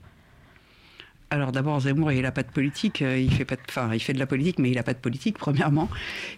Alors 1.32 1.50
d'abord, 1.50 1.80
Zemmour, 1.80 2.12
il 2.12 2.20
n'a 2.20 2.30
pas 2.30 2.42
de 2.42 2.50
politique. 2.50 3.00
Euh, 3.00 3.18
il 3.18 3.32
fait 3.32 3.46
pas, 3.46 3.56
enfin, 3.66 3.88
il 3.94 4.00
fait 4.00 4.12
de 4.12 4.18
la 4.18 4.26
politique, 4.26 4.58
mais 4.58 4.68
il 4.68 4.74
n'a 4.74 4.82
pas 4.82 4.92
de 4.92 4.98
politique, 4.98 5.38
premièrement. 5.38 5.88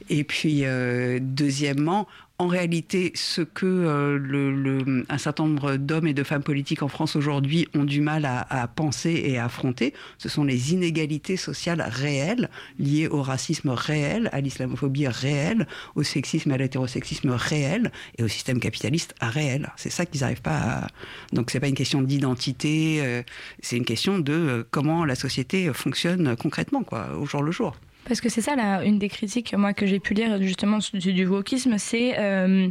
Et 0.09 0.23
puis, 0.23 0.61
euh, 0.65 1.19
deuxièmement, 1.21 2.07
en 2.39 2.49
réalité, 2.49 3.13
ce 3.15 3.43
que 3.43 3.65
euh, 3.65 5.05
un 5.09 5.19
certain 5.19 5.47
nombre 5.47 5.77
d'hommes 5.77 6.09
et 6.09 6.15
de 6.15 6.25
femmes 6.25 6.43
politiques 6.43 6.83
en 6.83 6.89
France 6.89 7.15
aujourd'hui 7.15 7.69
ont 7.75 7.85
du 7.85 8.01
mal 8.01 8.25
à, 8.25 8.67
penser 8.67 9.23
et 9.25 9.39
à 9.39 9.45
affronter, 9.45 9.95
ce 10.19 10.29
sont 10.29 10.43
les 10.43 10.73
inégalités 10.73 11.37
sociales 11.37 11.85
réelles 11.87 12.51
liées 12.81 13.07
au 13.07 13.23
racisme 13.23 13.71
réel, 13.71 14.31
à 14.33 14.41
l'islamophobie 14.41 15.07
réelle, 15.07 15.69
au 15.95 16.03
sexisme 16.03 16.51
et 16.51 16.55
à 16.55 16.57
l'hétérosexisme 16.57 17.31
réel 17.31 17.93
et 18.19 18.25
au 18.25 18.29
système 18.29 18.59
capitaliste 18.59 19.15
réel. 19.21 19.71
C'est 19.77 19.91
ça 19.91 20.05
qu'ils 20.05 20.23
n'arrivent 20.23 20.43
pas 20.43 20.59
à... 20.59 20.87
Donc 21.33 21.53
c'est 21.53 21.61
pas 21.61 21.69
une 21.69 21.75
question 21.77 22.03
d'identité, 22.03 22.99
euh, 23.01 23.23
c'est 23.61 23.77
une 23.77 23.85
question 23.85 24.19
de 24.19 24.33
euh, 24.33 24.65
comment 24.73 25.05
la 25.05 25.15
société 25.15 25.73
fonctionne 25.73 26.35
concrètement, 26.37 26.83
quoi, 26.83 27.17
au 27.17 27.27
jour 27.27 27.45
le 27.45 27.53
jour. 27.53 27.77
Parce 28.07 28.21
que 28.21 28.29
c'est 28.29 28.43
ça, 28.43 28.55
là, 28.57 28.85
une 28.85 28.99
des 28.99 29.09
critiques 29.09 29.55
moi 29.55 29.73
que 29.73 29.87
j'ai 29.87 29.99
pu 29.99 30.15
lire 30.15 30.41
justement 30.43 30.79
du, 30.93 31.27
wokisme, 31.27 31.79
c'est 31.79 32.19
euh, 32.19 32.69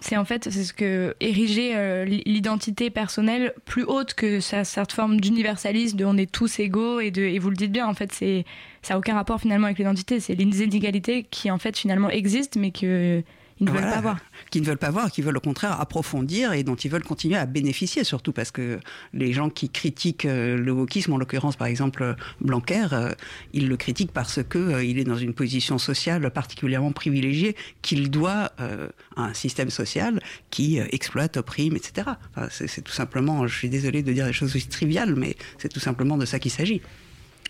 c'est 0.00 0.16
en 0.16 0.24
fait 0.24 0.50
c'est 0.50 0.64
ce 0.64 0.72
que 0.72 1.14
ériger 1.20 1.72
euh, 1.74 2.04
l'identité 2.04 2.90
personnelle 2.90 3.54
plus 3.64 3.84
haute 3.84 4.14
que 4.14 4.40
certaine 4.40 4.94
forme 4.94 5.20
d'universalisme, 5.20 5.96
de 5.96 6.04
on 6.04 6.16
est 6.16 6.30
tous 6.30 6.58
égaux 6.58 7.00
et 7.00 7.10
de 7.10 7.22
et 7.22 7.38
vous 7.38 7.50
le 7.50 7.56
dites 7.56 7.72
bien 7.72 7.86
en 7.86 7.94
fait 7.94 8.12
c'est 8.12 8.44
ça 8.82 8.94
a 8.94 8.98
aucun 8.98 9.14
rapport 9.14 9.40
finalement 9.40 9.66
avec 9.66 9.78
l'identité, 9.78 10.20
c'est 10.20 10.34
les 10.34 10.44
inégalités 10.62 11.22
qui 11.22 11.50
en 11.50 11.58
fait 11.58 11.78
finalement 11.78 12.10
existent 12.10 12.58
mais 12.60 12.72
que 12.72 13.22
ne 13.62 13.70
veulent 13.70 13.82
pas 13.82 14.00
voir. 14.00 14.18
Qui 14.50 14.60
ne 14.60 14.66
veulent 14.66 14.78
pas 14.78 14.90
voir, 14.90 15.10
qui 15.10 15.22
veulent 15.22 15.36
au 15.36 15.40
contraire 15.40 15.80
approfondir 15.80 16.52
et 16.52 16.62
dont 16.62 16.74
ils 16.74 16.90
veulent 16.90 17.04
continuer 17.04 17.36
à 17.36 17.46
bénéficier, 17.46 18.04
surtout 18.04 18.32
parce 18.32 18.50
que 18.50 18.78
les 19.12 19.32
gens 19.32 19.50
qui 19.50 19.68
critiquent 19.70 20.26
euh, 20.26 20.56
le 20.56 20.72
wokisme, 20.72 21.12
en 21.12 21.16
l'occurrence 21.18 21.56
par 21.56 21.66
exemple 21.66 22.16
Blanquer, 22.40 22.86
euh, 22.92 23.12
ils 23.52 23.68
le 23.68 23.76
critiquent 23.76 24.12
parce 24.12 24.40
que 24.42 24.58
euh, 24.58 24.84
il 24.84 24.98
est 24.98 25.04
dans 25.04 25.16
une 25.16 25.34
position 25.34 25.78
sociale 25.78 26.30
particulièrement 26.30 26.92
privilégiée 26.92 27.56
qu'il 27.82 28.10
doit 28.10 28.52
à 28.58 29.22
un 29.22 29.34
système 29.34 29.70
social 29.70 30.20
qui 30.50 30.78
exploite, 30.78 31.36
opprime, 31.36 31.76
etc. 31.76 32.10
c'est 32.50 32.82
tout 32.82 32.92
simplement, 32.92 33.46
je 33.46 33.56
suis 33.56 33.68
désolé 33.68 34.02
de 34.02 34.12
dire 34.12 34.26
des 34.26 34.32
choses 34.32 34.54
aussi 34.54 34.68
triviales, 34.68 35.14
mais 35.16 35.36
c'est 35.58 35.68
tout 35.68 35.80
simplement 35.80 36.16
de 36.16 36.24
ça 36.24 36.38
qu'il 36.38 36.50
s'agit. 36.50 36.80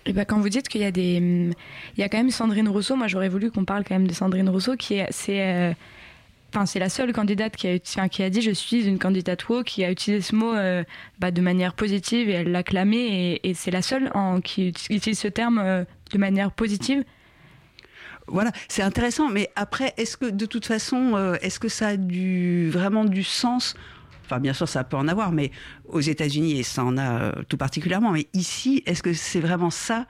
Et 0.06 0.12
bah, 0.12 0.24
quand 0.24 0.40
vous 0.40 0.48
dites 0.48 0.68
qu'il 0.68 0.80
y 0.80 0.84
a 0.84 0.90
des, 0.90 1.16
il 1.16 2.00
y 2.00 2.02
a 2.02 2.08
quand 2.08 2.18
même 2.18 2.30
Sandrine 2.30 2.68
Rousseau. 2.68 2.96
Moi, 2.96 3.06
j'aurais 3.06 3.28
voulu 3.28 3.50
qu'on 3.50 3.64
parle 3.64 3.84
quand 3.84 3.94
même 3.94 4.08
de 4.08 4.12
Sandrine 4.12 4.48
Rousseau, 4.48 4.76
qui 4.76 4.94
est, 4.94 5.06
c'est, 5.10 5.76
Enfin, 6.54 6.66
c'est 6.66 6.78
la 6.78 6.90
seule 6.90 7.14
candidate 7.14 7.56
qui 7.56 7.66
a, 7.66 8.08
qui 8.08 8.22
a 8.22 8.28
dit 8.28 8.42
je 8.42 8.50
suis 8.50 8.86
une 8.86 8.98
candidate 8.98 9.48
woke, 9.48 9.64
qui 9.64 9.84
a 9.84 9.90
utilisé 9.90 10.20
ce 10.20 10.34
mot 10.34 10.52
euh, 10.52 10.84
bah, 11.18 11.30
de 11.30 11.40
manière 11.40 11.72
positive 11.72 12.28
et 12.28 12.32
elle 12.32 12.52
l'a 12.52 12.62
clamé 12.62 13.40
et, 13.42 13.54
c'est 13.54 13.70
la 13.70 13.80
seule 13.80 14.12
qui 14.44 14.68
utilise 14.90 15.18
ce 15.18 15.28
terme 15.28 15.58
euh, 15.58 15.84
de 16.10 16.18
manière 16.18 16.52
positive. 16.52 17.04
Voilà, 18.26 18.52
c'est 18.68 18.82
intéressant, 18.82 19.30
mais 19.30 19.50
après, 19.56 19.94
est-ce 19.96 20.18
que 20.18 20.26
de 20.26 20.44
toute 20.44 20.66
façon, 20.66 21.12
euh, 21.14 21.36
est-ce 21.40 21.58
que 21.58 21.68
ça 21.68 21.88
a 21.88 21.96
du, 21.96 22.68
vraiment 22.70 23.06
du 23.06 23.24
sens 23.24 23.74
Enfin, 24.32 24.40
bien 24.40 24.54
sûr, 24.54 24.66
ça 24.66 24.82
peut 24.82 24.96
en 24.96 25.08
avoir, 25.08 25.30
mais 25.30 25.50
aux 25.84 26.00
États-Unis, 26.00 26.58
et 26.58 26.62
ça 26.62 26.82
en 26.84 26.96
a 26.96 27.32
tout 27.50 27.58
particulièrement. 27.58 28.12
Mais 28.12 28.28
ici, 28.32 28.82
est-ce 28.86 29.02
que 29.02 29.12
c'est 29.12 29.40
vraiment 29.40 29.68
ça 29.68 30.06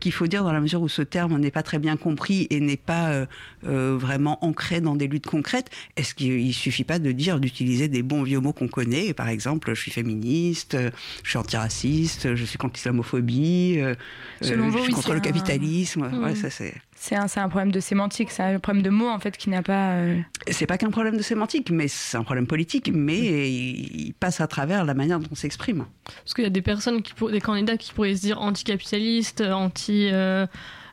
qu'il 0.00 0.12
faut 0.12 0.26
dire 0.26 0.44
dans 0.44 0.52
la 0.52 0.60
mesure 0.60 0.82
où 0.82 0.88
ce 0.90 1.00
terme 1.00 1.38
n'est 1.38 1.50
pas 1.50 1.62
très 1.62 1.78
bien 1.78 1.96
compris 1.96 2.46
et 2.50 2.60
n'est 2.60 2.76
pas 2.76 3.26
vraiment 3.62 4.44
ancré 4.44 4.82
dans 4.82 4.96
des 4.96 5.08
luttes 5.08 5.26
concrètes? 5.26 5.70
Est-ce 5.96 6.14
qu'il 6.14 6.52
suffit 6.52 6.84
pas 6.84 6.98
de 6.98 7.10
dire, 7.10 7.40
d'utiliser 7.40 7.88
des 7.88 8.02
bons 8.02 8.22
vieux 8.22 8.40
mots 8.40 8.52
qu'on 8.52 8.68
connaît? 8.68 9.14
Par 9.14 9.28
exemple, 9.28 9.70
je 9.74 9.80
suis 9.80 9.90
féministe, 9.90 10.76
je 11.22 11.28
suis 11.30 11.38
antiraciste, 11.38 12.34
je 12.34 12.44
suis 12.44 12.58
contre 12.58 12.74
l'islamophobie, 12.74 13.80
je 14.42 14.78
suis 14.82 14.92
contre 14.92 15.14
le 15.14 15.20
capitalisme. 15.20 16.10
Ouais, 16.22 16.34
ça 16.34 16.50
c'est. 16.50 16.74
C'est 17.06 17.16
un, 17.16 17.26
un, 17.36 17.48
problème 17.50 17.70
de 17.70 17.80
sémantique, 17.80 18.30
c'est 18.30 18.42
un 18.42 18.58
problème 18.58 18.82
de 18.82 18.88
mots 18.88 19.10
en 19.10 19.18
fait 19.18 19.36
qui 19.36 19.50
n'a 19.50 19.62
pas. 19.62 19.96
Euh... 19.96 20.18
C'est 20.50 20.64
pas 20.64 20.78
qu'un 20.78 20.88
problème 20.88 21.18
de 21.18 21.22
sémantique, 21.22 21.70
mais 21.70 21.86
c'est 21.86 22.16
un 22.16 22.22
problème 22.22 22.46
politique, 22.46 22.90
mais 22.94 23.50
il, 23.52 24.14
passe 24.14 24.40
à 24.40 24.46
travers 24.46 24.86
la 24.86 24.94
manière 24.94 25.20
dont 25.20 25.28
on 25.30 25.34
s'exprime. 25.34 25.84
Parce 26.06 26.32
qu'il 26.32 26.44
y 26.44 26.46
a 26.46 26.50
des 26.50 26.62
personnes, 26.62 27.02
qui, 27.02 27.12
des 27.30 27.42
candidats 27.42 27.76
qui 27.76 27.92
pourraient 27.92 28.14
se 28.14 28.22
dire 28.22 28.40
anticapitalistes, 28.40 29.42
anti. 29.42 30.08
Euh, 30.10 30.46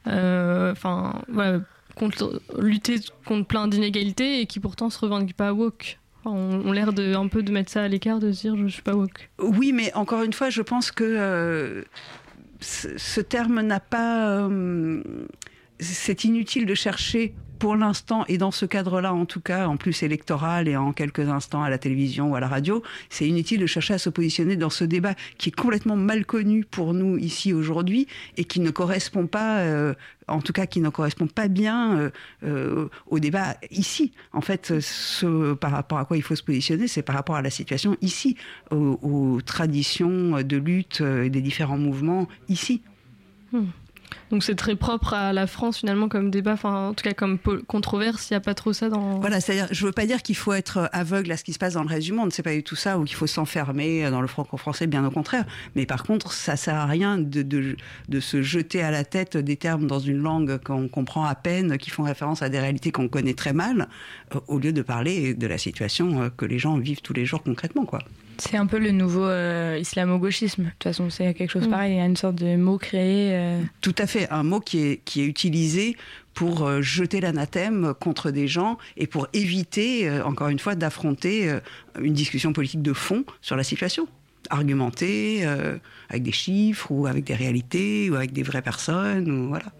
euh, 0.07 0.73
enfin, 0.73 1.21
voilà, 1.29 1.61
contre, 1.95 2.41
lutter 2.59 2.95
contre 3.23 3.47
plein 3.47 3.69
d'inégalités 3.69 4.41
et 4.41 4.47
qui 4.47 4.59
pourtant 4.59 4.89
se 4.89 4.99
revendiquent 4.99 5.37
pas 5.37 5.53
woke. 5.53 5.97
on, 6.25 6.61
on 6.65 6.73
l'air 6.73 6.91
de 6.91 7.15
un 7.15 7.29
peu 7.29 7.41
de 7.41 7.53
mettre 7.53 7.71
ça 7.71 7.83
à 7.83 7.87
l'écart, 7.87 8.19
de 8.19 8.33
se 8.33 8.41
dire 8.41 8.57
je 8.57 8.67
suis 8.67 8.81
pas 8.81 8.95
woke. 8.95 9.29
Oui, 9.39 9.71
mais 9.71 9.93
encore 9.93 10.23
une 10.23 10.33
fois, 10.33 10.49
je 10.49 10.61
pense 10.61 10.91
que 10.91 11.05
euh, 11.05 11.83
ce 12.59 13.21
terme 13.21 13.61
n'a 13.61 13.79
pas 13.79 14.49
c'est 15.81 16.23
inutile 16.23 16.65
de 16.65 16.75
chercher 16.75 17.33
pour 17.61 17.75
l'instant, 17.75 18.25
et 18.27 18.39
dans 18.39 18.49
ce 18.49 18.65
cadre-là 18.65 19.13
en 19.13 19.27
tout 19.27 19.39
cas, 19.39 19.67
en 19.67 19.77
plus 19.77 20.01
électoral 20.01 20.67
et 20.67 20.75
en 20.75 20.93
quelques 20.93 21.29
instants 21.29 21.61
à 21.61 21.69
la 21.69 21.77
télévision 21.77 22.31
ou 22.31 22.35
à 22.35 22.39
la 22.39 22.47
radio, 22.47 22.81
c'est 23.11 23.27
inutile 23.27 23.59
de 23.61 23.67
chercher 23.67 23.93
à 23.93 23.97
se 23.99 24.09
positionner 24.09 24.55
dans 24.55 24.71
ce 24.71 24.83
débat 24.83 25.13
qui 25.37 25.49
est 25.49 25.55
complètement 25.55 25.95
mal 25.95 26.25
connu 26.25 26.65
pour 26.65 26.95
nous 26.95 27.19
ici 27.19 27.53
aujourd'hui 27.53 28.07
et 28.35 28.45
qui 28.45 28.61
ne 28.61 28.71
correspond 28.71 29.27
pas, 29.27 29.59
euh, 29.59 29.93
en 30.27 30.41
tout 30.41 30.53
cas 30.53 30.65
qui 30.65 30.81
ne 30.81 30.89
correspond 30.89 31.27
pas 31.27 31.49
bien 31.49 31.99
euh, 31.99 32.09
euh, 32.43 32.89
au 33.05 33.19
débat 33.19 33.57
ici. 33.69 34.11
En 34.33 34.41
fait, 34.41 34.73
par 35.59 35.69
rapport 35.69 35.99
à 35.99 36.05
quoi 36.05 36.17
il 36.17 36.23
faut 36.23 36.35
se 36.35 36.41
positionner, 36.41 36.87
c'est 36.87 37.03
par 37.03 37.13
rapport 37.13 37.35
à 37.35 37.43
la 37.43 37.51
situation 37.51 37.95
ici, 38.01 38.37
aux, 38.71 38.97
aux 39.03 39.41
traditions 39.41 40.41
de 40.41 40.57
lutte 40.57 41.03
des 41.03 41.41
différents 41.41 41.77
mouvements 41.77 42.27
ici. 42.49 42.81
Hmm. 43.51 43.65
Donc 44.31 44.43
c'est 44.43 44.55
très 44.55 44.75
propre 44.75 45.13
à 45.13 45.33
la 45.33 45.45
France 45.45 45.79
finalement 45.79 46.07
comme 46.07 46.31
débat, 46.31 46.53
enfin 46.53 46.89
en 46.89 46.93
tout 46.93 47.03
cas 47.03 47.13
comme 47.13 47.37
controverse, 47.67 48.29
il 48.29 48.33
n'y 48.33 48.37
a 48.37 48.41
pas 48.41 48.53
trop 48.53 48.71
ça 48.71 48.87
dans... 48.87 49.19
Voilà, 49.19 49.41
c'est-à-dire, 49.41 49.67
je 49.71 49.85
veux 49.85 49.91
pas 49.91 50.05
dire 50.05 50.23
qu'il 50.23 50.37
faut 50.37 50.53
être 50.53 50.89
aveugle 50.93 51.31
à 51.33 51.37
ce 51.37 51.43
qui 51.43 51.51
se 51.51 51.59
passe 51.59 51.73
dans 51.73 51.83
le 51.83 51.89
reste 51.89 52.05
du 52.05 52.13
monde, 52.13 52.31
c'est 52.31 52.41
pas 52.41 52.53
du 52.53 52.63
tout 52.63 52.77
ça, 52.77 52.97
ou 52.97 53.03
qu'il 53.03 53.17
faut 53.17 53.27
s'enfermer 53.27 54.09
dans 54.09 54.21
le 54.21 54.27
franco-français, 54.27 54.87
bien 54.87 55.05
au 55.05 55.11
contraire. 55.11 55.43
Mais 55.75 55.85
par 55.85 56.03
contre, 56.03 56.31
ça 56.31 56.55
sert 56.55 56.75
à 56.75 56.85
rien 56.85 57.17
de, 57.17 57.41
de, 57.41 57.75
de, 58.07 58.19
se 58.21 58.41
jeter 58.41 58.81
à 58.81 58.89
la 58.89 59.03
tête 59.03 59.35
des 59.35 59.57
termes 59.57 59.85
dans 59.85 59.99
une 59.99 60.21
langue 60.21 60.59
qu'on 60.63 60.87
comprend 60.87 61.25
à 61.25 61.35
peine, 61.35 61.77
qui 61.77 61.89
font 61.89 62.03
référence 62.03 62.41
à 62.41 62.47
des 62.47 62.59
réalités 62.59 62.91
qu'on 62.91 63.09
connaît 63.09 63.33
très 63.33 63.53
mal, 63.53 63.89
euh, 64.33 64.39
au 64.47 64.59
lieu 64.59 64.71
de 64.71 64.81
parler 64.81 65.33
de 65.33 65.47
la 65.47 65.57
situation 65.57 66.21
euh, 66.21 66.29
que 66.29 66.45
les 66.45 66.57
gens 66.57 66.77
vivent 66.77 67.01
tous 67.01 67.13
les 67.13 67.25
jours 67.25 67.43
concrètement, 67.43 67.85
quoi. 67.85 67.99
C'est 68.41 68.57
un 68.57 68.65
peu 68.65 68.79
le 68.79 68.89
nouveau 68.89 69.25
euh, 69.25 69.77
islamo-gauchisme. 69.79 70.63
De 70.63 70.69
toute 70.69 70.83
façon, 70.83 71.11
c'est 71.11 71.31
quelque 71.35 71.51
chose 71.51 71.67
mm. 71.67 71.69
pareil. 71.69 71.93
Il 71.93 71.97
y 71.97 72.01
a 72.01 72.05
une 72.05 72.15
sorte 72.15 72.35
de 72.35 72.55
mot 72.55 72.79
créé. 72.79 73.35
Euh. 73.35 73.61
Tout 73.81 73.93
à 73.99 74.07
fait. 74.07 74.20
Un 74.29 74.43
mot 74.43 74.59
qui 74.59 74.79
est, 74.79 75.01
qui 75.03 75.21
est 75.21 75.25
utilisé 75.25 75.97
pour 76.33 76.67
euh, 76.67 76.81
jeter 76.81 77.21
l'anathème 77.21 77.93
contre 77.99 78.31
des 78.31 78.47
gens 78.47 78.77
et 78.97 79.07
pour 79.07 79.27
éviter, 79.33 80.09
encore 80.21 80.49
une 80.49 80.59
fois, 80.59 80.75
d'affronter 80.75 81.59
une 81.99 82.13
discussion 82.13 82.53
politique 82.53 82.81
de 82.81 82.93
fond 82.93 83.25
sur 83.41 83.55
la 83.55 83.63
situation. 83.63 84.07
Argumenter 84.49 85.45
avec 86.09 86.23
des 86.23 86.31
chiffres 86.31 86.91
ou 86.91 87.07
avec 87.07 87.23
des 87.23 87.35
réalités 87.35 88.09
ou 88.09 88.15
avec 88.15 88.33
des 88.33 88.43
vraies 88.43 88.61
personnes. 88.61 89.29
Ou, 89.29 89.47
voilà. 89.49 89.71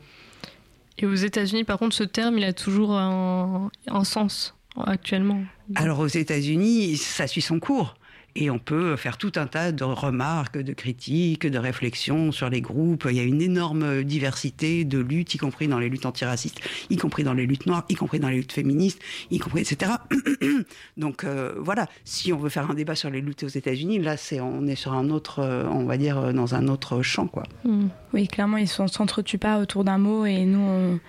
Et 0.98 1.06
aux 1.06 1.16
États-Unis, 1.16 1.64
par 1.64 1.78
contre, 1.78 1.96
ce 1.96 2.04
terme, 2.04 2.38
il 2.38 2.44
a 2.44 2.54
toujours 2.54 2.98
un, 2.98 3.72
un 3.88 4.04
sens 4.04 4.56
actuellement. 4.78 5.44
Alors 5.76 6.00
aux 6.00 6.08
États-Unis, 6.08 6.98
ça 6.98 7.28
suit 7.28 7.42
son 7.42 7.60
cours. 7.60 7.96
Et 8.36 8.50
on 8.50 8.60
peut 8.60 8.96
faire 8.96 9.18
tout 9.18 9.34
un 9.36 9.48
tas 9.48 9.72
de 9.72 9.84
remarques, 9.84 10.58
de 10.58 10.74
critiques, 10.74 11.46
de 11.46 11.58
réflexions 11.58 12.32
sur 12.32 12.50
les 12.50 12.62
groupes. 12.62 13.08
Il 13.10 13.16
y 13.16 13.20
a 13.20 13.24
une 13.24 13.42
énorme 13.42 14.04
diversité 14.04 14.86
de 14.86 15.00
luttes, 15.00 15.36
y 15.36 15.38
compris 15.38 15.68
dans 15.68 15.80
les 15.80 15.90
luttes 15.90 16.06
antiracistes, 16.06 16.62
y 16.90 16.98
compris 16.98 17.24
dans 17.24 17.34
les 17.34 17.46
luttes 17.46 17.66
noires, 17.66 17.86
y 17.90 17.96
compris 17.96 18.20
dans 18.20 18.30
les 18.30 18.38
luttes 18.38 18.54
féministes, 18.54 19.02
y 19.32 19.40
compris, 19.40 19.62
etc. 19.62 19.94
Donc 20.98 21.24
euh, 21.24 21.54
voilà, 21.58 21.88
si 22.06 22.32
on 22.32 22.38
veut 22.38 22.50
faire 22.50 22.70
un 22.70 22.74
débat 22.74 22.96
sur 22.96 23.10
les 23.10 23.22
luttes 23.22 23.44
aux 23.44 23.48
États-Unis, 23.48 24.00
là, 24.00 24.18
c'est 24.18 24.40
on 24.40 24.66
est 24.68 24.76
sur 24.76 24.94
un 24.94 25.10
autre, 25.10 25.40
euh, 25.40 25.66
on 25.70 25.86
va 25.86 25.98
dire, 25.98 26.34
dans 26.34 26.56
un 26.56 26.68
autre 26.68 27.02
champ, 27.02 27.28
quoi. 27.28 27.44
Hmm. 27.66 27.88
Oui, 28.14 28.28
clairement, 28.28 28.58
ils 28.58 28.70
ne 28.80 28.88
s'entretuent 28.88 29.38
pas 29.38 29.60
autour 29.60 29.84
d'un 29.84 29.98
mot 29.98 30.26
et 30.26 30.46
nous, 30.46 31.00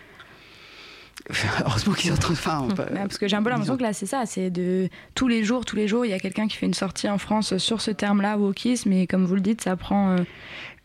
Heureusement 1.67 1.95
qu'ils 1.95 2.11
sont 2.11 2.17
en 2.17 2.19
train 2.19 2.67
de 2.67 2.75
faire. 2.75 2.89
Parce 2.95 3.19
que 3.19 3.29
j'ai 3.29 3.37
un 3.37 3.43
peu 3.43 3.51
l'impression 3.51 3.77
que 3.77 3.83
là, 3.83 3.93
c'est 3.93 4.07
ça. 4.07 4.27
C'est 4.27 4.51
de 4.51 4.89
tous 5.15 5.29
les 5.29 5.45
jours, 5.45 5.65
tous 5.65 5.77
les 5.77 5.89
jours, 5.89 6.05
il 6.05 6.11
y 6.11 6.15
a 6.15 6.19
quelqu'un 6.19 6.49
qui 6.49 6.57
fait 6.57 6.67
une 6.67 6.75
sortie 6.75 7.09
en 7.09 7.19
France 7.19 7.57
sur 7.59 7.81
ce 7.81 7.91
terme-là, 7.91 8.37
wokisme. 8.37 8.91
Mais 8.91 9.07
comme 9.07 9.25
vous 9.25 9.35
le 9.35 9.41
dites, 9.41 9.63
ça 9.63 9.77
prend. 9.77 10.13
Euh, 10.13 10.19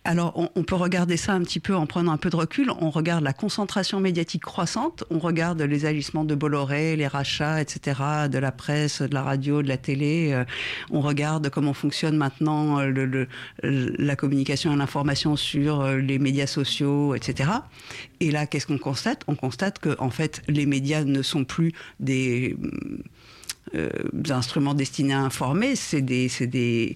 alors, 0.07 0.49
on, 0.55 0.63
peut 0.63 0.75
regarder 0.75 1.17
ça 1.17 1.33
un 1.33 1.41
petit 1.41 1.59
peu 1.59 1.75
en 1.75 1.85
prenant 1.85 2.13
un 2.13 2.17
peu 2.17 2.29
de 2.29 2.37
recul. 2.37 2.71
On 2.79 2.89
regarde 2.89 3.25
la 3.25 3.33
concentration 3.33 3.99
médiatique 3.99 4.41
croissante, 4.41 5.03
on 5.09 5.19
regarde 5.19 5.61
les 5.61 5.85
agissements 5.85 6.23
de 6.23 6.33
Bolloré, 6.33 6.95
les 6.95 7.07
rachats, 7.07 7.59
etc., 7.59 7.99
de 8.31 8.37
la 8.37 8.53
presse, 8.53 9.01
de 9.01 9.13
la 9.13 9.21
radio, 9.21 9.61
de 9.61 9.67
la 9.67 9.75
télé. 9.75 10.31
Euh, 10.31 10.45
on 10.91 11.01
regarde 11.01 11.49
comment 11.49 11.73
fonctionne 11.73 12.15
maintenant 12.15 12.79
euh, 12.79 13.25
la 13.63 14.15
communication 14.15 14.73
et 14.73 14.77
l'information 14.77 15.35
sur 15.35 15.81
euh, 15.81 15.97
les 15.97 16.19
médias 16.19 16.47
sociaux, 16.47 17.13
etc. 17.13 17.49
Et 18.21 18.31
là, 18.31 18.45
qu'est-ce 18.45 18.67
qu'on 18.67 18.77
constate? 18.77 19.23
On 19.27 19.35
constate 19.35 19.79
que, 19.79 19.93
en 19.99 20.09
fait, 20.09 20.41
les 20.47 20.65
médias 20.65 21.03
ne 21.03 21.21
sont 21.21 21.43
plus 21.43 21.73
des 21.99 22.55
instruments 24.29 24.73
destinés 24.73 25.13
à 25.13 25.19
informer, 25.19 25.75
c'est 25.75 26.01
des, 26.01 26.29
des, 26.47 26.95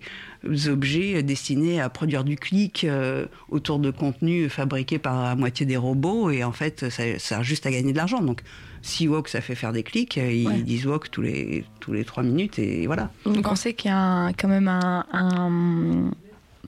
objets 0.67 1.21
destinés 1.23 1.79
à 1.79 1.89
produire 1.89 2.23
du 2.23 2.35
clic 2.35 2.83
euh, 2.83 3.27
autour 3.49 3.79
de 3.79 3.91
contenus 3.91 4.51
fabriqués 4.51 4.97
par 4.97 5.19
à 5.23 5.35
moitié 5.35 5.65
des 5.65 5.77
robots 5.77 6.31
et 6.31 6.43
en 6.43 6.51
fait 6.51 6.89
ça 6.89 7.19
sert 7.19 7.43
juste 7.43 7.65
à 7.65 7.71
gagner 7.71 7.91
de 7.91 7.97
l'argent. 7.97 8.21
Donc 8.21 8.41
si 8.81 9.07
Wok 9.07 9.27
ça 9.27 9.41
fait 9.41 9.55
faire 9.55 9.71
des 9.71 9.83
clics, 9.83 10.17
euh, 10.17 10.31
ils 10.31 10.63
disent 10.63 10.87
Wok 10.87 11.11
tous 11.11 11.21
les 11.21 11.63
tous 11.79 11.93
les 11.93 12.03
trois 12.03 12.23
minutes 12.23 12.57
et 12.59 12.87
voilà. 12.87 13.11
Donc 13.25 13.47
on 13.47 13.55
sait 13.55 13.73
qu'il 13.73 13.91
y 13.91 13.93
a 13.93 14.29
quand 14.33 14.47
même 14.47 14.67
un, 14.67 15.05
un, 15.11 16.11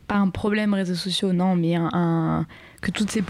pas 0.08 0.16
un 0.16 0.30
problème 0.30 0.74
réseaux 0.74 0.96
sociaux, 0.96 1.34
non, 1.34 1.56
mais 1.56 1.76
un 1.76 2.46
que 2.84 2.92
toutes 2.92 3.10
ces, 3.10 3.22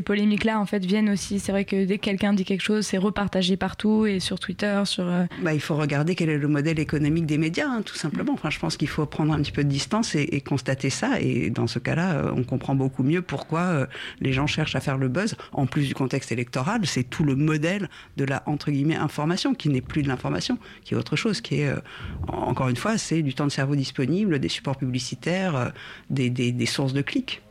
polémiques-là 0.00 0.64
viennent 0.80 1.10
aussi. 1.10 1.40
C'est 1.40 1.52
vrai 1.52 1.64
que 1.64 1.84
dès 1.84 1.98
que 1.98 2.04
quelqu'un 2.04 2.32
dit 2.32 2.44
quelque 2.44 2.62
chose, 2.62 2.86
c'est 2.86 2.96
repartagé 2.96 3.56
partout 3.56 4.06
et 4.06 4.20
sur 4.20 4.38
Twitter, 4.38 4.82
sur. 4.86 5.04
Euh, 5.04 5.24
bah, 5.42 5.52
il 5.52 5.60
faut 5.60 5.74
regarder 5.74 6.14
quel 6.14 6.30
est 6.30 6.38
le 6.38 6.48
modèle 6.48 6.78
économique 6.78 7.26
des 7.26 7.36
médias, 7.36 7.68
hein, 7.68 7.82
tout 7.84 7.96
simplement. 7.96 8.32
Enfin, 8.32 8.50
je 8.50 8.58
pense 8.58 8.76
qu'il 8.76 8.88
faut 8.88 9.04
prendre 9.06 9.32
un 9.32 9.38
petit 9.38 9.52
peu 9.52 9.64
de 9.64 9.68
distance 9.68 10.14
et, 10.14 10.40
constater 10.40 10.90
ça. 10.90 11.20
Et 11.20 11.50
dans 11.50 11.66
ce 11.66 11.78
cas-là, 11.78 12.12
euh, 12.12 12.32
on 12.34 12.44
comprend 12.44 12.74
beaucoup 12.74 13.02
mieux 13.02 13.20
pourquoi 13.20 13.60
euh, 13.60 13.86
les 14.20 14.32
gens 14.32 14.46
cherchent 14.46 14.76
à 14.76 14.80
faire 14.80 14.96
le 14.96 15.08
buzz. 15.08 15.34
En 15.52 15.66
plus 15.66 15.88
du 15.88 15.94
contexte 15.94 16.32
électoral, 16.32 16.86
c'est 16.86 17.04
tout 17.04 17.24
le 17.24 17.34
modèle 17.34 17.90
de 18.16 18.24
la 18.24 18.42
entre 18.46 18.70
guillemets 18.70 18.96
information 18.96 19.54
qui 19.54 19.68
n'est 19.68 19.80
plus 19.80 20.02
de 20.02 20.08
l'information, 20.08 20.58
qui 20.84 20.94
est 20.94 20.96
autre 20.96 21.16
chose, 21.16 21.40
qui 21.40 21.60
est 21.60 21.72
encore 22.28 22.68
une 22.68 22.76
fois, 22.76 22.96
c'est 22.96 23.22
du 23.22 23.34
temps 23.34 23.46
de 23.46 23.52
cerveau 23.52 23.74
disponible, 23.74 24.38
des 24.38 24.48
supports 24.48 24.76
publicitaires, 24.76 25.72
des, 26.08 26.30
des 26.30 26.66
sources 26.66 26.92
de 26.92 27.02
clics. 27.02 27.42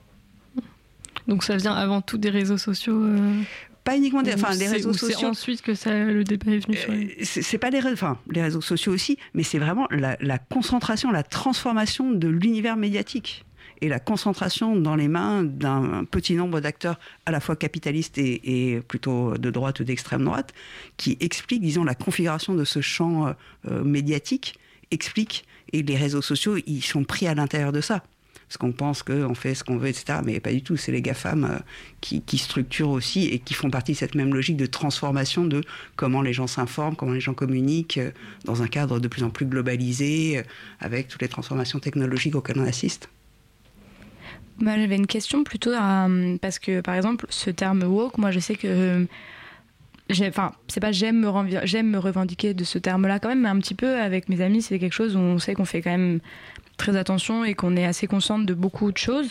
Donc 1.30 1.44
ça 1.44 1.56
vient 1.56 1.74
avant 1.74 2.02
tout 2.02 2.18
des 2.18 2.32
réseaux 2.32 2.58
sociaux 2.58 3.04
euh, 3.04 3.42
pas 3.84 3.96
uniquement 3.96 4.24
des, 4.24 4.34
enfin, 4.34 4.50
réseaux 4.50 4.94
sociaux. 4.94 5.18
C'est 5.20 5.26
ensuite 5.26 5.62
que 5.62 5.74
ça, 5.74 6.04
le 6.04 6.24
débat 6.24 6.52
est 6.52 6.66
venu. 6.66 6.78
Euh, 6.90 7.24
c'est 7.24 7.58
pas 7.58 7.70
les, 7.70 7.82
enfin, 7.86 8.18
les 8.30 8.42
réseaux 8.42 8.62
sociaux 8.62 8.92
aussi, 8.92 9.18
mais 9.34 9.44
c'est 9.44 9.60
vraiment 9.60 9.88
la, 9.90 10.38
concentration, 10.38 11.12
la 11.12 11.24
transformation 11.24 12.12
de 12.12 12.28
l'univers 12.28 12.76
médiatique 12.76 13.46
et 13.82 13.88
la 13.88 14.00
concentration 14.00 14.76
dans 14.76 14.96
les 14.96 15.08
mains 15.08 15.44
d'un 15.44 16.04
petit 16.04 16.34
nombre 16.34 16.60
d'acteurs 16.60 17.00
à 17.26 17.32
la 17.32 17.40
fois 17.40 17.56
capitalistes 17.56 18.18
et, 18.18 18.82
plutôt 18.88 19.38
de 19.38 19.50
droite 19.50 19.80
ou 19.80 19.86
d'extrême 19.86 20.26
droite, 20.26 20.54
qui 20.98 21.18
explique, 21.22 21.62
disons, 21.62 21.86
la 21.86 21.96
configuration 21.96 22.56
de 22.56 22.66
ce 22.66 22.82
champ 22.82 23.34
euh, 23.70 23.84
médiatique, 23.84 24.60
explique, 24.92 25.46
et 25.72 25.84
les 25.84 25.96
réseaux 25.96 26.22
sociaux, 26.22 26.58
ils 26.66 26.84
sont 26.84 27.06
pris 27.06 27.28
à 27.28 27.34
l'intérieur 27.34 27.72
de 27.72 27.82
ça 27.82 28.04
parce 28.50 28.58
qu'on 28.58 28.72
pense 28.72 29.04
qu'on 29.04 29.36
fait 29.36 29.54
ce 29.54 29.64
qu'on 29.64 29.78
veut, 29.78 29.90
etc. 29.90 30.22
Mais 30.26 30.40
pas 30.40 30.52
du 30.52 30.64
tout. 30.64 30.76
C'est 30.76 30.92
les 30.92 31.04
GAFAM 31.04 31.44
euh, 31.44 31.60
qui, 32.02 32.24
qui, 32.24 32.40
structurent 32.40 32.90
aussi 32.90 33.28
et 33.28 33.38
qui 33.38 33.54
font 33.54 33.70
partie 33.70 33.92
de 33.92 33.98
cette 33.98 34.16
même 34.16 34.34
logique 34.34 34.58
de 34.58 34.66
transformation 34.66 35.46
de 35.46 35.62
comment 35.96 36.24
les 36.24 36.34
gens 36.34 36.48
s'informent, 36.48 36.96
comment 36.96 37.12
les 37.12 37.20
gens 37.20 37.36
communiquent 37.36 38.00
euh, 38.00 38.10
dans 38.46 38.64
un 38.64 38.68
cadre 38.68 39.00
de 39.00 39.08
plus 39.08 39.24
en 39.24 39.30
plus 39.30 39.46
globalisé, 39.46 40.40
euh, 40.40 40.42
avec 40.80 41.10
toutes 41.10 41.22
les 41.22 41.28
transformations 41.28 41.78
technologiques 41.78 42.34
auxquelles 42.34 42.58
on 42.58 42.66
assiste. 42.66 43.10
Moi, 44.58 44.78
j'avais 44.78 44.96
une 44.96 45.08
question 45.08 45.44
plutôt 45.44 45.72
parce 46.42 46.58
que, 46.58 46.82
par 46.82 46.96
exemple, 46.96 47.28
ce 47.30 47.52
terme 47.52 47.84
woke, 47.84 48.18
moi, 48.18 48.32
je 48.32 48.40
sais 48.40 48.56
que 48.56 49.06
enfin 50.28 50.54
c'est 50.68 50.80
pas 50.80 50.92
j'aime 50.92 51.20
me 51.20 51.66
j'aime 51.66 51.92
me 51.92 52.00
revendiquer 52.00 52.54
de 52.54 52.64
ce 52.64 52.80
terme-là 52.80 53.20
quand 53.20 53.30
même, 53.30 53.42
mais 53.42 53.50
un 53.50 53.60
petit 53.60 53.76
peu 53.76 53.96
avec 54.00 54.28
mes 54.28 54.42
amis, 54.42 54.62
c'est 54.62 54.80
quelque 54.80 54.94
chose 54.94 55.16
où 55.16 55.20
on 55.20 55.38
sait 55.38 55.54
qu'on 55.54 55.66
fait 55.66 55.82
quand 55.82 55.92
même 55.92 56.20
très 56.80 56.96
attention 56.96 57.44
et 57.44 57.54
qu'on 57.54 57.76
est 57.76 57.86
assez 57.86 58.08
consciente 58.08 58.46
de 58.46 58.54
beaucoup 58.56 58.92
de 58.92 58.98
choses 58.98 59.30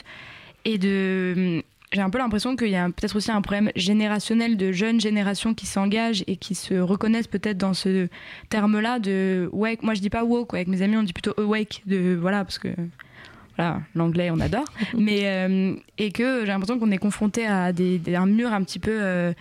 et 0.64 0.78
de 0.78 1.62
j'ai 1.93 2.02
un 2.02 2.11
peu 2.11 2.19
l'impression 2.19 2.55
qu'il 2.55 2.69
y 2.69 2.76
a 2.76 2.85
peut-être 2.87 3.17
aussi 3.17 3.31
un 3.31 3.40
problème 3.40 3.71
générationnel 3.75 4.57
de 4.57 4.73
jeunes 4.73 5.00
générations 5.00 5.55
qui 5.55 5.67
s'engagent 5.67 6.23
et 6.26 6.37
qui 6.37 6.55
se 6.55 6.75
reconnaissent 6.75 7.28
peut-être 7.28 7.57
dans 7.57 7.73
ce 7.73 8.09
terme-là 8.50 8.99
de 8.99 9.49
wake. 9.52 9.83
Moi, 9.83 9.95
je 9.95 10.00
dis 10.00 10.11
pas 10.11 10.25
woke, 10.25 10.52
avec 10.52 10.69
mes 10.69 10.83
amis, 10.83 10.97
on 10.97 11.02
dit 11.02 11.14
plutôt 11.14 11.33
awake, 11.38 11.83
de 11.87 12.14
voilà, 12.21 12.45
parce 12.45 12.59
que 12.59 12.69
voilà, 13.57 13.81
l'anglais, 13.95 14.31
on 14.31 14.38
adore. 14.40 14.67
Mais 14.99 15.23
euh, 15.25 15.75
et 15.97 16.12
que 16.12 16.40
j'ai 16.40 16.49
l'impression 16.49 16.78
qu'on 16.78 16.90
est 16.90 16.99
confronté 16.99 17.47
à 17.47 17.73
des, 17.73 18.00
un 18.14 18.26
mur 18.26 18.52
un 18.52 18.62
petit 18.62 18.78
peu. 18.78 18.93
Euh, 18.95 19.33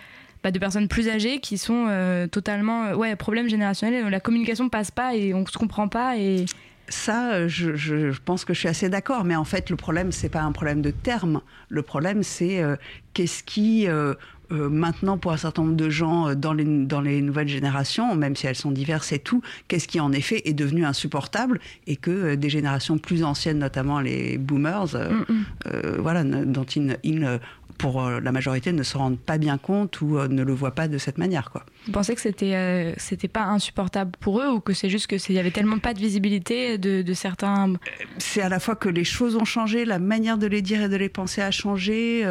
bah, 0.44 0.52
de 0.52 0.60
personnes 0.60 0.88
plus 0.88 1.10
âgées 1.10 1.40
qui 1.40 1.58
sont 1.58 1.88
euh, 1.90 2.28
totalement 2.28 2.92
ouais 2.92 3.16
problème 3.16 3.50
générationnel 3.50 4.08
la 4.08 4.20
communication 4.20 4.70
passe 4.70 4.92
pas 4.92 5.16
et 5.16 5.34
on 5.34 5.44
se 5.48 5.58
comprend 5.58 5.88
pas 5.88 6.16
et 6.16 6.46
ça, 6.90 7.34
euh, 7.34 7.48
je, 7.48 8.18
pense 8.24 8.46
que 8.46 8.54
je 8.54 8.60
suis 8.60 8.68
assez 8.68 8.90
d'accord. 8.90 9.24
Mais 9.24 9.36
en 9.36 9.46
fait, 9.46 9.70
le 9.70 9.76
problème, 9.76 10.12
c'est 10.12 10.30
pas 10.30 10.42
un 10.42 10.52
problème 10.52 10.82
de 10.82 10.92
terme. 10.92 11.42
Le 11.70 11.82
problème, 11.82 12.24
c'est 12.24 12.62
euh, 12.62 12.76
qu'est-ce 13.14 13.44
qui, 13.44 13.88
euh, 13.88 14.14
maintenant, 14.50 15.18
pour 15.18 15.34
un 15.34 15.38
certain 15.38 15.64
nombre 15.64 15.76
de 15.76 15.90
gens 15.90 16.34
dans 16.34 16.54
les, 16.54 16.64
dans 16.64 17.02
les 17.02 17.22
nouvelles 17.22 17.50
générations, 17.50 18.16
même 18.16 18.36
si 18.36 18.48
elles 18.48 18.56
sont 18.56 18.72
diverses 18.72 19.12
et 19.12 19.20
tout, 19.20 19.42
qu'est-ce 19.68 19.88
qui, 19.88 20.00
en 20.00 20.12
effet, 20.12 20.42
est 20.46 20.54
devenu 20.54 20.86
insupportable 20.86 21.60
et 21.86 21.98
que 21.98 22.36
des 22.36 22.50
générations 22.50 22.98
plus 22.98 23.24
anciennes, 23.24 23.60
notamment 23.60 24.00
les 24.00 24.38
boomers, 24.38 24.96
mm, 24.96 25.34
mm. 25.34 25.98
voilà, 26.00 26.24
dont 26.24 26.64
ils, 26.64 26.98
ils 27.04 27.40
pour 27.78 28.04
euh, 28.04 28.20
la 28.20 28.32
majorité, 28.32 28.72
ne 28.72 28.84
se 28.84 28.98
rendent 28.98 29.20
pas 29.20 29.38
bien 29.38 29.58
compte 29.58 30.02
ou 30.02 30.18
euh, 30.18 30.28
ne 30.28 30.44
le 30.44 30.54
voient 30.54 30.76
pas 30.76 30.88
de 30.88 30.98
cette 30.98 31.18
manière. 31.18 31.52
Quoi. 31.52 31.66
Vous 31.86 31.92
pensez 31.92 32.16
que 32.16 32.22
c'était 32.22 32.56
euh, 32.56 32.94
c'était 32.98 33.28
pas 33.28 33.44
insupportable 33.44 34.12
pour 34.20 34.42
eux 34.42 34.50
ou 34.50 34.60
que 34.60 34.74
c'est 34.74 34.90
juste 34.90 35.08
qu'il 35.08 35.36
y 35.36 35.40
avait 35.40 35.52
tellement 35.52 35.80
pas 35.80 35.94
de 35.94 36.00
visibilité 36.00 36.78
de, 36.78 37.14
certains 37.14 37.74
C'est 38.18 38.42
à 38.42 38.50
la 38.50 38.60
fois 38.60 38.76
que 38.76 38.90
les 38.90 39.04
choses 39.04 39.36
ont 39.36 39.46
changé, 39.46 39.86
la 39.86 40.00
manière 40.00 40.38
de 40.38 40.48
les 40.48 40.62
dire 40.62 40.84
et 40.84 40.90
de 40.90 40.96
les 40.96 41.10
penser 41.10 41.42
a 41.42 41.52
changé. 41.52 42.26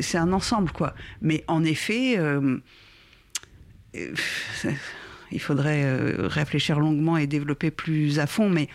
c'est 0.00 0.18
un 0.18 0.32
ensemble, 0.32 0.70
quoi. 0.72 0.94
Mais 1.20 1.44
en 1.48 1.64
effet, 1.64 2.18
il 5.32 5.40
faudrait 5.40 5.84
réfléchir 6.18 6.78
longuement 6.78 7.16
et 7.16 7.26
développer 7.26 7.70
plus 7.70 8.18
à 8.18 8.26
fond, 8.26 8.48
mais 8.48 8.68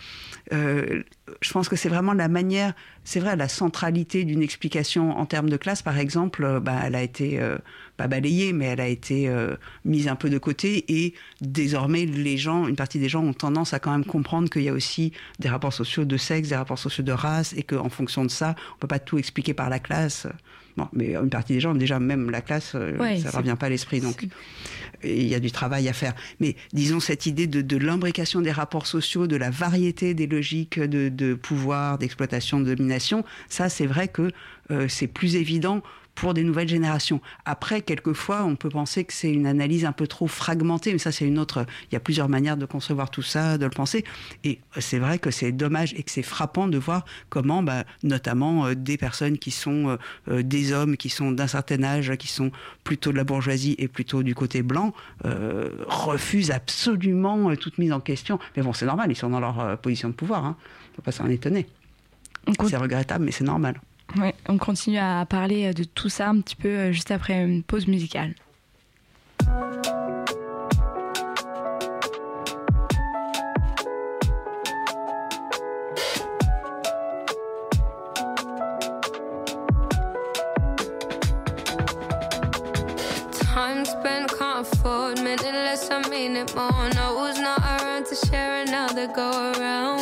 euh, 0.53 1.03
je 1.41 1.51
pense 1.53 1.69
que 1.69 1.75
c'est 1.75 1.89
vraiment 1.89 2.13
la 2.13 2.27
manière, 2.27 2.73
c'est 3.03 3.19
vrai, 3.19 3.35
la 3.35 3.47
centralité 3.47 4.25
d'une 4.25 4.41
explication 4.41 5.17
en 5.17 5.25
termes 5.25 5.49
de 5.49 5.55
classe, 5.55 5.81
par 5.81 5.97
exemple, 5.97 6.43
euh, 6.43 6.59
bah, 6.59 6.81
elle 6.83 6.95
a 6.95 7.01
été 7.01 7.39
euh, 7.39 7.57
pas 7.95 8.07
balayée, 8.07 8.51
mais 8.51 8.65
elle 8.65 8.81
a 8.81 8.87
été 8.87 9.31
mise 9.85 10.07
un 10.07 10.15
peu 10.15 10.29
de 10.29 10.37
côté. 10.37 10.85
Et 10.87 11.13
désormais, 11.39 12.05
les 12.05 12.37
gens, 12.37 12.67
une 12.67 12.75
partie 12.75 12.99
des 12.99 13.09
gens 13.09 13.23
ont 13.23 13.33
tendance 13.33 13.73
à 13.73 13.79
quand 13.79 13.91
même 13.91 14.05
comprendre 14.05 14.49
qu'il 14.49 14.63
y 14.63 14.69
a 14.69 14.73
aussi 14.73 15.13
des 15.39 15.49
rapports 15.49 15.73
sociaux 15.73 16.05
de 16.05 16.17
sexe, 16.17 16.49
des 16.49 16.55
rapports 16.55 16.79
sociaux 16.79 17.03
de 17.03 17.11
race, 17.11 17.53
et 17.55 17.63
qu'en 17.63 17.89
fonction 17.89 18.25
de 18.25 18.31
ça, 18.31 18.55
on 18.75 18.79
peut 18.79 18.87
pas 18.87 18.99
tout 18.99 19.17
expliquer 19.17 19.53
par 19.53 19.69
la 19.69 19.79
classe. 19.79 20.27
Bon, 20.77 20.87
mais 20.93 21.15
une 21.15 21.29
partie 21.29 21.53
des 21.53 21.59
gens, 21.59 21.73
déjà 21.73 21.99
même 21.99 22.29
la 22.29 22.41
classe, 22.41 22.71
ça 22.71 22.79
ne 22.79 23.35
revient 23.35 23.55
pas 23.59 23.67
à 23.67 23.69
l'esprit. 23.69 23.99
Donc, 23.99 24.25
il 25.03 25.27
y 25.27 25.35
a 25.35 25.39
du 25.39 25.51
travail 25.51 25.89
à 25.89 25.93
faire. 25.93 26.13
Mais 26.39 26.55
disons 26.73 26.99
cette 26.99 27.25
idée 27.25 27.47
de, 27.47 27.61
de 27.61 27.77
l'imbrication 27.77 28.41
des 28.41 28.51
rapports 28.51 28.87
sociaux, 28.87 29.27
de 29.27 29.35
la 29.35 29.49
variété 29.49 30.13
des 30.13 30.27
logiques 30.27 30.79
de, 30.79 31.09
de 31.09 31.33
pouvoir, 31.33 31.97
d'exploitation, 31.97 32.59
de 32.59 32.73
domination, 32.73 33.23
ça 33.49 33.69
c'est 33.69 33.85
vrai 33.85 34.07
que 34.07 34.31
euh, 34.71 34.87
c'est 34.87 35.07
plus 35.07 35.35
évident 35.35 35.81
pour 36.15 36.33
des 36.33 36.43
nouvelles 36.43 36.67
générations. 36.67 37.21
Après, 37.45 37.81
quelquefois, 37.81 38.43
on 38.43 38.55
peut 38.55 38.69
penser 38.69 39.03
que 39.03 39.13
c'est 39.13 39.31
une 39.31 39.45
analyse 39.45 39.85
un 39.85 39.91
peu 39.91 40.07
trop 40.07 40.27
fragmentée, 40.27 40.91
mais 40.93 40.99
ça, 40.99 41.11
c'est 41.11 41.25
une 41.25 41.39
autre. 41.39 41.65
Il 41.89 41.93
y 41.93 41.95
a 41.95 41.99
plusieurs 41.99 42.29
manières 42.29 42.57
de 42.57 42.65
concevoir 42.65 43.09
tout 43.09 43.21
ça, 43.21 43.57
de 43.57 43.65
le 43.65 43.71
penser. 43.71 44.03
Et 44.43 44.59
c'est 44.79 44.99
vrai 44.99 45.19
que 45.19 45.31
c'est 45.31 45.51
dommage 45.51 45.93
et 45.95 46.03
que 46.03 46.11
c'est 46.11 46.23
frappant 46.23 46.67
de 46.67 46.77
voir 46.77 47.05
comment, 47.29 47.63
bah, 47.63 47.83
notamment, 48.03 48.67
euh, 48.67 48.75
des 48.75 48.97
personnes 48.97 49.37
qui 49.37 49.51
sont 49.51 49.89
euh, 49.89 49.97
euh, 50.29 50.43
des 50.43 50.73
hommes, 50.73 50.97
qui 50.97 51.09
sont 51.09 51.31
d'un 51.31 51.47
certain 51.47 51.83
âge, 51.83 52.15
qui 52.17 52.27
sont 52.27 52.51
plutôt 52.83 53.11
de 53.11 53.17
la 53.17 53.23
bourgeoisie 53.23 53.75
et 53.77 53.87
plutôt 53.87 54.23
du 54.23 54.35
côté 54.35 54.63
blanc, 54.63 54.93
refusent 55.87 56.51
absolument 56.51 57.55
toute 57.55 57.77
mise 57.77 57.91
en 57.91 57.99
question. 57.99 58.39
Mais 58.55 58.63
bon, 58.63 58.73
c'est 58.73 58.85
normal, 58.85 59.11
ils 59.11 59.15
sont 59.15 59.29
dans 59.29 59.39
leur 59.39 59.77
position 59.79 60.09
de 60.09 60.13
pouvoir. 60.13 60.45
Hein. 60.45 60.57
ne 60.91 60.95
faut 60.95 61.01
pas 61.01 61.11
s'en 61.11 61.27
étonner. 61.27 61.67
C'est 62.67 62.77
regrettable, 62.77 63.25
mais 63.25 63.31
c'est 63.31 63.43
normal. 63.43 63.79
Ouais, 64.17 64.35
on 64.49 64.57
continue 64.57 64.97
à 64.97 65.25
parler 65.25 65.73
de 65.73 65.83
tout 65.83 66.09
ça 66.09 66.29
un 66.29 66.41
petit 66.41 66.55
peu 66.55 66.67
euh, 66.67 66.91
juste 66.91 67.11
après 67.11 67.41
une 67.41 67.63
pause 67.63 67.87
musicale. 67.87 68.35
Afford 84.61 85.15
minute 85.23 85.41
less 85.41 85.89
I 85.89 86.07
mean 86.07 86.35
it 86.35 86.53
more 86.53 86.69
no 86.93 87.17
who's 87.17 87.39
not 87.39 87.59
around 87.63 88.05
to 88.05 88.15
share 88.15 88.61
another 88.61 89.07
go 89.07 89.53
around 89.57 90.00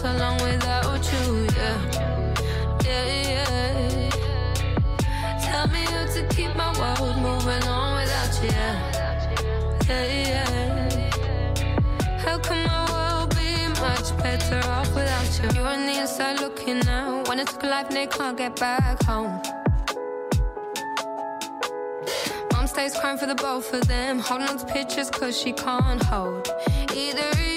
So 0.00 0.12
long 0.12 0.36
without 0.42 1.02
you, 1.12 1.46
yeah. 1.56 1.78
Yeah, 2.84 3.04
yeah. 3.32 4.10
Tell 5.40 5.66
me 5.68 5.82
how 5.92 6.04
to 6.14 6.28
keep 6.28 6.54
my 6.54 6.70
world 6.78 7.16
moving 7.16 7.62
on 7.64 8.00
without 8.00 8.42
you, 8.42 8.50
yeah. 8.50 8.76
Yeah, 9.88 10.04
yeah. 10.28 10.48
How 12.18 12.38
can 12.38 12.66
my 12.66 12.82
world 12.92 13.30
be 13.34 13.68
much 13.80 14.16
better 14.18 14.60
off 14.68 14.94
without 14.94 15.30
you? 15.42 15.48
You 15.58 15.66
on 15.66 15.86
the 15.86 16.00
inside 16.00 16.40
looking 16.40 16.80
now. 16.80 17.22
When 17.26 17.40
it 17.40 17.48
took 17.48 17.62
a 17.62 17.66
life, 17.66 17.88
they 17.88 18.06
can't 18.06 18.36
get 18.36 18.54
back 18.60 19.02
home. 19.04 19.40
Mom 22.52 22.66
stays 22.66 22.94
crying 22.94 23.18
for 23.18 23.26
the 23.26 23.34
both 23.34 23.72
of 23.72 23.88
them. 23.88 24.18
Holding 24.18 24.48
on 24.48 24.58
to 24.58 24.66
pictures 24.66 25.10
cause 25.10 25.40
she 25.40 25.52
can't 25.52 26.02
hold 26.02 26.48
either. 26.94 27.55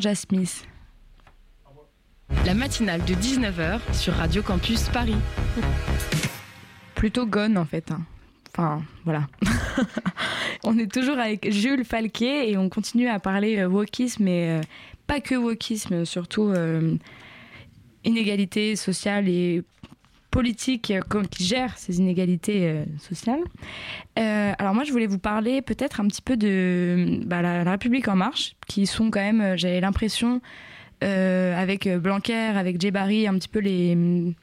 Georgia 0.00 0.14
Smith. 0.14 0.66
La 2.46 2.54
matinale 2.54 3.04
de 3.04 3.12
19h 3.12 3.80
sur 3.92 4.14
Radio 4.14 4.42
Campus 4.42 4.88
Paris. 4.88 5.16
Plutôt 6.94 7.26
Gone 7.26 7.58
en 7.58 7.66
fait. 7.66 7.90
Hein. 7.90 8.00
Enfin, 8.48 8.82
voilà. 9.04 9.26
on 10.64 10.78
est 10.78 10.90
toujours 10.90 11.18
avec 11.18 11.52
Jules 11.52 11.84
Falquet 11.84 12.50
et 12.50 12.56
on 12.56 12.70
continue 12.70 13.08
à 13.08 13.18
parler 13.18 13.58
euh, 13.58 13.68
wokisme, 13.68 14.24
mais 14.24 14.48
euh, 14.48 14.60
pas 15.06 15.20
que 15.20 15.34
wokisme, 15.34 16.06
surtout 16.06 16.48
euh, 16.48 16.96
inégalité 18.02 18.76
sociale 18.76 19.28
et 19.28 19.62
politique 20.30 20.92
qui 21.30 21.44
gère 21.44 21.76
ces 21.76 21.98
inégalités 21.98 22.84
sociales. 22.98 23.40
alors 24.16 24.74
moi, 24.74 24.84
je 24.84 24.92
voulais 24.92 25.06
vous 25.06 25.18
parler 25.18 25.62
peut-être 25.62 26.00
un 26.00 26.06
petit 26.06 26.22
peu 26.22 26.36
de 26.36 27.20
bah, 27.26 27.42
la, 27.42 27.70
République 27.70 28.08
en 28.08 28.16
marche, 28.16 28.54
qui 28.66 28.86
sont 28.86 29.10
quand 29.10 29.20
même, 29.20 29.56
j'avais 29.56 29.80
l'impression, 29.80 30.40
avec 31.00 31.88
Blanquer, 31.88 32.56
avec 32.56 32.80
Djebari, 32.80 33.26
un 33.26 33.34
petit 33.34 33.48
peu 33.48 33.58
les 33.58 34.34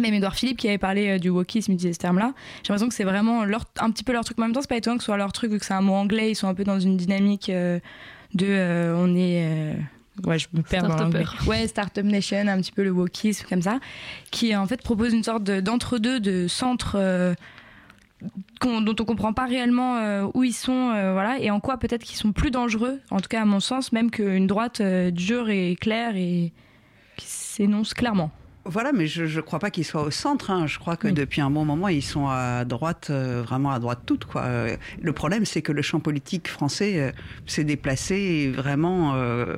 même 0.00 0.14
Edouard 0.14 0.34
Philippe 0.34 0.58
qui 0.58 0.68
avait 0.68 0.78
parlé 0.78 1.08
euh, 1.08 1.18
du 1.18 1.30
wokisme 1.30 1.72
utilisait 1.72 1.94
ce 1.94 1.98
terme-là. 1.98 2.32
J'ai 2.62 2.68
l'impression 2.68 2.88
que 2.88 2.94
c'est 2.94 3.04
vraiment 3.04 3.44
leur, 3.44 3.64
un 3.78 3.90
petit 3.90 4.04
peu 4.04 4.12
leur 4.12 4.24
truc. 4.24 4.38
En 4.38 4.42
même 4.42 4.52
temps, 4.52 4.60
c'est 4.60 4.68
pas 4.68 4.76
étonnant 4.76 4.96
que 4.96 5.02
ce 5.02 5.06
soit 5.06 5.16
leur 5.16 5.32
truc 5.32 5.52
vu 5.52 5.58
que 5.58 5.64
c'est 5.64 5.74
un 5.74 5.80
mot 5.80 5.94
anglais. 5.94 6.30
Ils 6.30 6.34
sont 6.34 6.48
un 6.48 6.54
peu 6.54 6.64
dans 6.64 6.80
une 6.80 6.96
dynamique 6.96 7.48
euh, 7.48 7.78
de 8.34 8.46
euh, 8.48 8.96
on 8.96 9.14
est 9.14 9.76
ouais 10.24 10.38
je 10.38 10.48
me 10.52 10.62
perds 10.62 10.88
dans 10.88 11.10
ouais 11.46 11.66
startup 11.66 12.04
nation 12.04 12.46
un 12.48 12.60
petit 12.60 12.72
peu 12.72 12.84
le 12.84 12.90
wokisme 12.90 13.46
comme 13.48 13.62
ça 13.62 13.80
qui 14.30 14.54
en 14.54 14.66
fait 14.66 14.82
propose 14.82 15.12
une 15.12 15.24
sorte 15.24 15.44
d'entre-deux 15.44 16.20
de 16.20 16.46
centre 16.46 17.34
dont 18.62 18.96
on 19.00 19.04
comprend 19.04 19.32
pas 19.32 19.46
réellement 19.46 20.24
où 20.34 20.44
ils 20.44 20.52
sont 20.52 20.90
voilà 20.90 21.38
et 21.40 21.50
en 21.50 21.60
quoi 21.60 21.78
peut-être 21.78 22.04
qu'ils 22.04 22.16
sont 22.16 22.32
plus 22.32 22.50
dangereux 22.50 23.00
en 23.10 23.20
tout 23.20 23.28
cas 23.28 23.42
à 23.42 23.44
mon 23.44 23.60
sens 23.60 23.92
même 23.92 24.10
qu'une 24.10 24.46
droite 24.46 24.80
dure 24.80 25.50
et 25.50 25.76
claire 25.80 26.16
et 26.16 26.52
qui 27.16 27.26
s'énonce 27.26 27.92
clairement 27.92 28.30
voilà, 28.66 28.92
mais 28.92 29.06
je 29.06 29.24
ne 29.24 29.40
crois 29.40 29.58
pas 29.58 29.70
qu'ils 29.70 29.84
soient 29.84 30.02
au 30.02 30.10
centre. 30.10 30.50
Hein. 30.50 30.66
Je 30.66 30.78
crois 30.78 30.96
que 30.96 31.08
depuis 31.08 31.40
un 31.40 31.50
bon 31.50 31.64
moment, 31.64 31.88
ils 31.88 32.02
sont 32.02 32.28
à 32.28 32.64
droite, 32.64 33.08
euh, 33.10 33.42
vraiment 33.44 33.70
à 33.70 33.78
droite 33.78 34.00
toute. 34.06 34.24
Quoi. 34.24 34.44
Le 35.00 35.12
problème, 35.12 35.44
c'est 35.44 35.62
que 35.62 35.72
le 35.72 35.82
champ 35.82 36.00
politique 36.00 36.48
français 36.48 37.00
euh, 37.00 37.12
s'est 37.46 37.64
déplacé 37.64 38.50
vraiment 38.50 39.14
euh, 39.14 39.56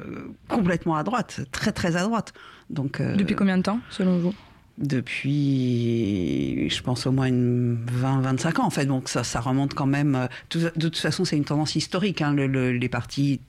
complètement 0.48 0.96
à 0.96 1.04
droite, 1.04 1.40
très 1.52 1.72
très 1.72 1.96
à 1.96 2.02
droite. 2.02 2.32
Donc, 2.68 3.00
depuis 3.00 3.36
combien 3.36 3.58
de 3.58 3.62
temps, 3.62 3.78
selon 3.90 4.18
vous? 4.18 4.34
Depuis, 4.78 6.68
je 6.68 6.82
pense, 6.82 7.06
au 7.06 7.12
moins 7.12 7.30
20-25 7.30 8.60
ans, 8.60 8.66
en 8.66 8.70
fait. 8.70 8.86
Donc, 8.86 9.08
ça, 9.08 9.22
ça 9.24 9.40
remonte 9.40 9.72
quand 9.74 9.86
même. 9.86 10.28
De 10.50 10.68
toute 10.68 10.98
façon, 10.98 11.24
c'est 11.24 11.36
une 11.36 11.44
tendance 11.44 11.76
historique. 11.76 12.22
Hein. 12.22 12.34
les 12.34 12.88
partis 12.88 13.40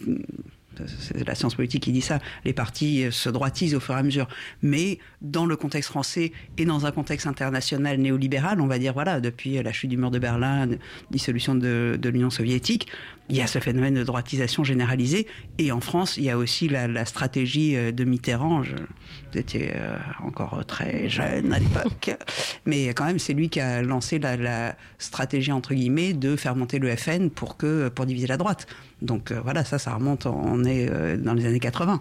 c'est 0.86 1.28
la 1.28 1.36
science 1.36 1.56
politique 1.56 1.84
qui 1.84 1.92
dit 1.92 2.02
ça, 2.02 2.20
les 2.46 2.54
partis 2.54 3.06
se 3.12 3.30
droitisent 3.30 3.76
au 3.76 3.80
fur 3.80 3.96
et 3.96 4.00
à 4.00 4.04
mesure. 4.04 4.28
Mais 4.62 5.00
dans 5.22 5.46
le 5.46 5.56
contexte 5.56 5.90
français 5.90 6.32
et 6.58 6.66
dans 6.66 6.86
un 6.86 6.92
contexte 6.92 7.28
international 7.28 8.00
néolibéral, 8.00 8.62
on 8.62 8.68
va 8.68 8.80
dire, 8.80 8.94
voilà, 8.94 9.20
depuis 9.20 9.62
la 9.62 9.72
chute 9.72 9.90
du 9.90 9.98
mur 9.98 10.12
de 10.12 10.20
Berlin, 10.20 10.68
dissolution 11.12 11.56
de, 11.56 12.00
l'Union 12.04 12.30
soviétique, 12.30 12.88
il 13.30 13.36
y 13.36 13.42
a 13.42 13.48
ce 13.48 13.60
phénomène 13.60 13.96
de 13.96 14.04
droitisation 14.04 14.64
généralisée. 14.64 15.28
Et 15.58 15.72
en 15.72 15.82
France, 15.82 16.16
il 16.18 16.24
y 16.24 16.30
a 16.30 16.38
aussi 16.38 16.70
la, 16.70 17.06
stratégie 17.06 17.76
euh, 17.76 17.92
de 17.92 18.04
Mitterrand. 18.06 18.62
vous 18.62 19.38
étiez 19.38 19.72
euh, 19.76 19.98
encore 20.24 20.66
très 20.66 21.10
jeune 21.10 21.52
à 21.52 21.60
l'époque. 21.60 22.16
Mais 22.66 22.88
quand 22.90 23.06
même, 23.06 23.20
c'est 23.20 23.34
lui 23.34 23.50
qui 23.50 23.60
a 23.60 23.82
lancé 23.82 24.20
la, 24.20 24.76
stratégie, 24.98 25.52
entre 25.52 25.74
guillemets, 25.74 26.14
de 26.14 26.36
faire 26.36 26.56
monter 26.56 26.80
le 26.80 26.96
FN 26.96 27.30
pour, 27.30 27.58
que, 27.58 27.90
pour 27.90 28.06
diviser 28.06 28.28
la 28.28 28.38
droite. 28.38 28.68
Donc 29.02 29.32
euh, 29.32 29.40
voilà, 29.44 29.64
ça, 29.64 29.80
ça 29.80 29.94
remonte, 29.94 30.26
on 30.26 30.64
est 30.64 31.18
dans 31.18 31.34
les 31.34 31.46
années 31.46 31.60
80. 31.60 32.00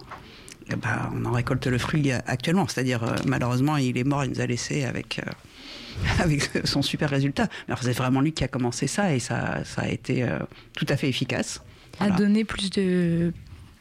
Et 0.69 0.75
ben, 0.75 1.09
on 1.15 1.25
en 1.25 1.31
récolte 1.31 1.65
le 1.67 1.77
fruit 1.77 2.11
actuellement. 2.11 2.67
C'est-à-dire, 2.67 3.15
malheureusement, 3.25 3.77
il 3.77 3.97
est 3.97 4.03
mort, 4.03 4.25
il 4.25 4.31
nous 4.31 4.41
a 4.41 4.45
laissé 4.45 4.83
avec 4.83 5.21
avec 6.19 6.49
son 6.65 6.81
super 6.81 7.09
résultat. 7.09 7.47
Alors 7.67 7.79
c'est 7.81 7.93
vraiment 7.93 8.21
lui 8.21 8.33
qui 8.33 8.43
a 8.43 8.47
commencé 8.47 8.87
ça 8.87 9.13
et 9.13 9.19
ça, 9.19 9.63
ça 9.63 9.83
a 9.83 9.87
été 9.87 10.23
euh, 10.23 10.39
tout 10.73 10.85
à 10.89 10.97
fait 10.97 11.09
efficace. 11.09 11.61
A 11.99 12.11
donné 12.11 12.43
plus 12.43 12.69
de 12.69 13.33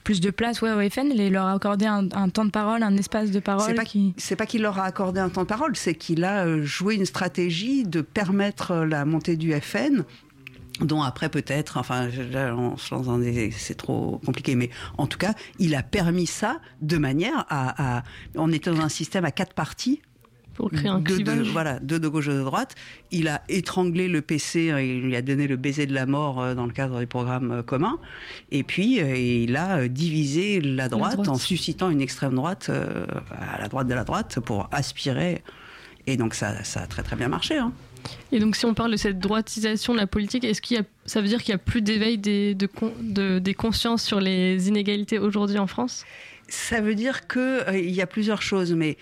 plus 0.04 0.20
de 0.20 0.30
place 0.30 0.62
ouais, 0.62 0.70
au 0.70 0.88
FN, 0.88 1.10
il 1.12 1.32
leur 1.32 1.46
a 1.46 1.52
accordé 1.52 1.84
un, 1.84 2.28
temps 2.28 2.44
de 2.44 2.50
parole, 2.50 2.84
un 2.84 2.96
espace 2.96 3.32
de 3.32 3.40
parole. 3.40 3.66
C'est 3.66 3.74
pas 3.74 3.84
qui... 3.84 4.14
c'est 4.16 4.36
pas 4.36 4.46
qu'il 4.46 4.62
leur 4.62 4.78
a 4.78 4.84
accordé 4.84 5.18
un 5.18 5.28
temps 5.28 5.42
de 5.42 5.48
parole, 5.48 5.74
c'est 5.74 5.96
qu'il 5.96 6.22
a 6.22 6.46
euh, 6.46 6.62
joué 6.62 6.94
une 6.94 7.06
stratégie 7.06 7.82
de 7.82 8.02
permettre 8.02 8.76
la 8.76 9.04
montée 9.04 9.36
du 9.36 9.52
FN 9.60 10.04
dont 10.80 11.02
après 11.02 11.28
peut-être, 11.28 11.76
enfin 11.76 12.08
là 12.30 12.54
on 12.56 12.76
se 12.76 12.94
lance 12.94 13.06
dans 13.06 13.18
des, 13.18 13.50
c'est 13.50 13.74
trop 13.74 14.20
compliqué, 14.24 14.54
mais 14.54 14.70
en 14.98 15.06
tout 15.06 15.18
cas, 15.18 15.34
il 15.58 15.74
a 15.74 15.82
permis 15.82 16.26
ça 16.26 16.60
de 16.82 16.98
manière 16.98 17.44
à, 17.48 17.98
à 17.98 18.02
on 18.34 18.52
était 18.52 18.70
dans 18.70 18.80
un 18.80 18.88
système 18.88 19.24
à 19.24 19.30
quatre 19.30 19.54
parties 19.54 20.00
pour 20.56 20.70
créer 20.70 20.88
un 20.88 21.00
De, 21.00 21.50
voilà, 21.52 21.78
deux 21.80 22.00
de 22.00 22.08
gauche 22.08 22.28
et 22.28 22.32
de 22.32 22.42
droite. 22.42 22.74
Il 23.10 23.28
a 23.28 23.42
étranglé 23.48 24.08
le 24.08 24.22
PC, 24.22 24.70
hein, 24.70 24.80
il 24.80 25.02
lui 25.02 25.14
a 25.14 25.22
donné 25.22 25.46
le 25.46 25.56
baiser 25.56 25.86
de 25.86 25.94
la 25.94 26.06
mort 26.06 26.40
euh, 26.40 26.54
dans 26.54 26.66
le 26.66 26.72
cadre 26.72 26.98
des 26.98 27.06
programmes 27.06 27.52
euh, 27.52 27.62
communs. 27.62 27.98
Et 28.50 28.62
puis, 28.62 29.00
euh, 29.00 29.16
il 29.16 29.56
a 29.56 29.86
divisé 29.86 30.60
la 30.60 30.88
droite, 30.88 31.28
en 31.28 31.36
suscitant 31.36 31.90
une 31.90 32.00
extrême 32.00 32.34
droite 32.34 32.70
à 32.70 33.60
la 33.60 33.68
droite 33.68 33.86
de 33.86 33.94
la 33.94 34.04
droite 34.04 34.40
pour 34.40 34.68
aspirer. 34.72 35.42
Et 36.06 36.16
donc, 36.16 36.34
ça, 36.34 36.64
ça 36.64 36.82
a 36.82 36.86
très 36.86 37.02
très 37.02 37.16
bien 37.16 37.28
marché. 37.28 37.58
Hein. 37.58 37.72
Et 38.32 38.38
donc, 38.38 38.56
si 38.56 38.66
on 38.66 38.74
parle 38.74 38.92
de 38.92 38.96
cette 38.96 39.18
droitisation 39.18 39.92
de 39.92 39.98
la 39.98 40.06
politique, 40.06 40.44
est-ce 40.44 40.60
qu'il 40.60 40.76
y 40.76 40.80
a, 40.80 40.84
ça 41.04 41.20
veut 41.20 41.28
dire 41.28 41.42
qu'il 41.42 41.54
n'y 41.54 41.60
a 41.60 41.64
plus 41.64 41.82
d'éveil 41.82 42.18
des, 42.18 42.54
de, 42.54 43.38
des 43.38 43.54
consciences 43.54 44.02
sur 44.02 44.20
les 44.20 44.68
inégalités 44.68 45.18
aujourd'hui 45.18 45.58
en 45.58 45.66
France? 45.66 46.04
Ça 46.48 46.80
veut 46.80 46.94
dire 46.94 47.26
qu'il 47.26 47.90
y 47.90 48.00
a 48.00 48.06
plusieurs 48.06 48.42
choses, 48.42 48.72
mais 48.72 48.96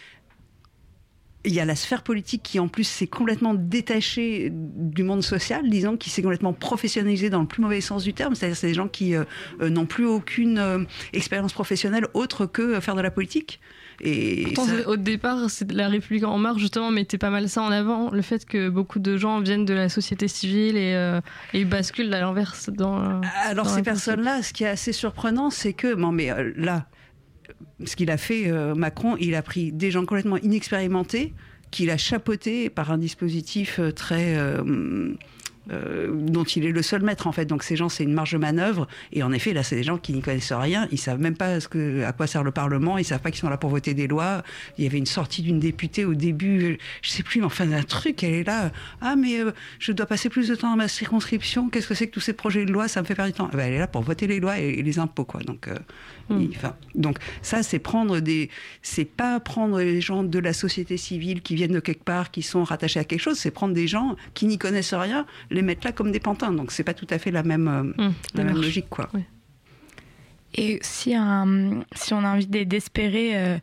il 1.45 1.53
y 1.53 1.61
a 1.61 1.64
la 1.64 1.77
sphère 1.77 2.03
politique 2.03 2.43
qui, 2.43 2.59
en 2.59 2.69
plus, 2.69 2.85
s'est 2.85 3.07
complètement 3.07 3.55
détachée 3.55 4.51
du 4.53 5.03
monde 5.03 5.23
social, 5.23 5.69
disons, 5.69 5.97
qui 5.97 6.11
s'est 6.11 6.23
complètement 6.23 6.55
professionnalisée 6.55 7.31
dans 7.31 7.40
le 7.40 7.47
plus 7.47 7.62
mauvais 7.62 7.81
sens 7.81 8.03
du 8.03 8.14
terme. 8.14 8.35
C'est-à-dire, 8.35 8.57
c'est 8.57 8.69
des 8.69 8.75
gens 8.75 8.88
qui 8.88 9.14
euh, 9.14 9.25
euh, 9.61 9.69
n'ont 9.69 9.87
plus 9.87 10.07
aucune 10.07 10.59
euh, 10.59 10.85
expérience 11.12 11.53
professionnelle 11.53 12.07
autre 12.14 12.47
que 12.47 12.81
faire 12.81 12.97
de 12.97 13.03
la 13.03 13.11
politique. 13.11 13.61
Et 14.01 14.45
Pourtant, 14.55 14.73
au 14.87 14.97
départ, 14.97 15.51
c'est 15.51 15.71
la 15.73 15.89
République 15.89 16.25
en 16.25 16.39
marche 16.39 16.61
justement 16.61 16.91
mettait 16.91 17.19
pas 17.19 17.31
mal 17.31 17.49
ça 17.49 17.63
en 17.63 17.71
avant, 17.71 18.11
le 18.11 18.23
fait 18.23 18.45
que 18.45 18.69
beaucoup 18.69 18.99
de 18.99 19.17
gens 19.17 19.41
viennent 19.41 19.65
de 19.65 19.75
la 19.75 19.89
société 19.89 20.29
civile 20.29 20.77
et, 20.77 21.21
et 21.53 21.65
basculent 21.65 22.13
à 22.13 22.21
l'inverse 22.21 22.71
dans. 22.71 23.21
Alors 23.45 23.69
ces 23.69 23.83
personnes-là, 23.83 24.43
ce 24.43 24.53
qui 24.53 24.65
est 24.65 24.69
assez 24.69 24.93
surprenant, 24.93 25.51
c'est 25.51 25.73
que 25.73 25.95
bon, 25.95 26.13
mais 26.13 26.31
là, 26.57 26.87
ce 27.85 27.97
qu'il 27.97 28.11
a 28.11 28.17
fait, 28.17 28.51
euh, 28.51 28.75
Macron, 28.75 29.17
il 29.19 29.35
a 29.35 29.43
pris 29.43 29.73
des 29.73 29.91
gens 29.91 30.05
complètement 30.05 30.39
inexpérimentés, 30.39 31.35
qu'il 31.71 31.91
a 31.91 31.97
chapeautés 31.97 32.71
par 32.71 32.93
un 32.93 32.99
dispositif 32.99 33.79
euh, 33.79 33.91
très 33.91 34.37
euh, 35.72 36.11
dont 36.12 36.44
il 36.44 36.66
est 36.66 36.72
le 36.72 36.83
seul 36.83 37.03
maître 37.03 37.27
en 37.27 37.33
fait. 37.33 37.46
Donc 37.46 37.62
ces 37.62 37.77
gens, 37.77 37.88
c'est 37.88 38.05
une 38.05 38.12
marge 38.12 38.33
de 38.33 38.38
manœuvre. 38.38 38.87
Et 39.12 39.22
en 39.22 39.33
effet, 39.33 39.53
là, 39.53 39.62
c'est 39.62 39.77
des 39.77 39.83
gens 39.83 39.98
qui 39.98 40.12
n'y 40.12 40.20
connaissent 40.20 40.53
rien. 40.53 40.88
Ils 40.90 40.98
savent 40.98 41.20
même 41.20 41.37
pas 41.37 41.61
ce 41.61 41.68
que, 41.68 42.03
à 42.05 42.12
quoi 42.12 42.27
sert 42.27 42.42
le 42.42 42.50
Parlement. 42.50 42.98
Ils 42.98 43.05
savent 43.05 43.20
pas 43.20 43.31
qu'ils 43.31 43.40
sont 43.40 43.48
là 43.48 43.57
pour 43.57 43.70
voter 43.70 43.94
des 43.94 44.07
lois. 44.07 44.42
Il 44.79 44.85
y 44.85 44.87
avait 44.87 44.98
une 44.98 45.07
sortie 45.07 45.42
d'une 45.42 45.59
députée 45.59 46.05
au 46.05 46.14
début, 46.14 46.79
je 47.03 47.11
sais 47.11 47.22
plus, 47.22 47.40
mais 47.40 47.46
enfin 47.46 47.70
un 47.72 47.83
truc. 47.83 48.22
Elle 48.22 48.35
est 48.35 48.44
là. 48.44 48.70
Ah 49.00 49.16
mais 49.16 49.40
euh, 49.40 49.53
je 49.79 49.92
dois 49.92 50.07
passer 50.07 50.29
plus 50.29 50.48
de 50.48 50.55
temps 50.55 50.70
dans 50.70 50.77
ma 50.77 50.88
circonscription. 50.88 51.68
Qu'est-ce 51.70 51.88
que 51.88 51.94
c'est 51.94 52.09
que 52.09 52.12
tous 52.12 52.20
ces 52.20 52.33
projets 52.33 52.64
de 52.64 52.72
loi? 52.72 52.88
Ça 52.88 53.00
me 53.00 53.07
fait 53.07 53.14
perdre 53.14 53.33
du 53.33 53.37
temps. 53.37 53.48
Ben, 53.53 53.61
elle 53.61 53.74
est 53.74 53.79
là 53.79 53.87
pour 53.87 54.03
voter 54.03 54.27
les 54.27 54.40
lois 54.40 54.59
et, 54.59 54.83
les 54.83 54.98
impôts 54.98 55.24
quoi. 55.24 55.40
Donc 55.40 55.68
euh, 55.68 55.77
hmm. 56.29 56.49
donc 56.95 57.19
ça, 57.43 57.63
c'est 57.63 57.79
prendre 57.79 58.21
des, 58.21 58.51
c'est 58.83 59.05
pas 59.05 59.41
prendre 59.41 59.79
les 59.79 60.01
gens 60.01 60.23
de 60.23 60.39
la 60.39 60.53
société 60.53 60.97
civile 60.97 61.43
qui 61.43 61.55
viennent 61.55 61.73
de 61.73 61.81
quelque 61.81 62.05
part, 62.05 62.31
qui 62.31 62.43
sont 62.43 62.65
rattachés 62.65 63.01
à 63.01 63.05
quelque 63.05 63.21
chose. 63.21 63.39
C'est 63.39 63.51
prendre 63.51 63.75
des 63.75 63.87
gens 63.87 64.17
qui 64.35 64.47
n'y 64.47 64.59
connaissent 64.59 64.95
rien 64.95 65.27
les 65.51 65.63
mettre 65.63 65.87
là 65.87 65.93
comme 65.93 66.13
des 66.13 66.21
pantins. 66.21 66.53
Donc 66.53 66.73
c'est 66.73 66.85
pas 66.85 66.95
tout 66.95 67.07
à 67.11 67.19
fait 67.19 67.31
la 67.31 67.43
même, 67.43 67.69
euh, 67.69 68.09
mmh, 68.09 68.15
la 68.35 68.45
même 68.45 68.57
logique, 68.57 68.89
quoi. 68.89 69.11
Et 70.55 70.79
si, 70.83 71.15
un, 71.15 71.83
si 71.95 72.15
on 72.15 72.25
a 72.25 72.29
envie 72.29 72.47
d'espérer 72.47 73.33
euh, 73.35 73.59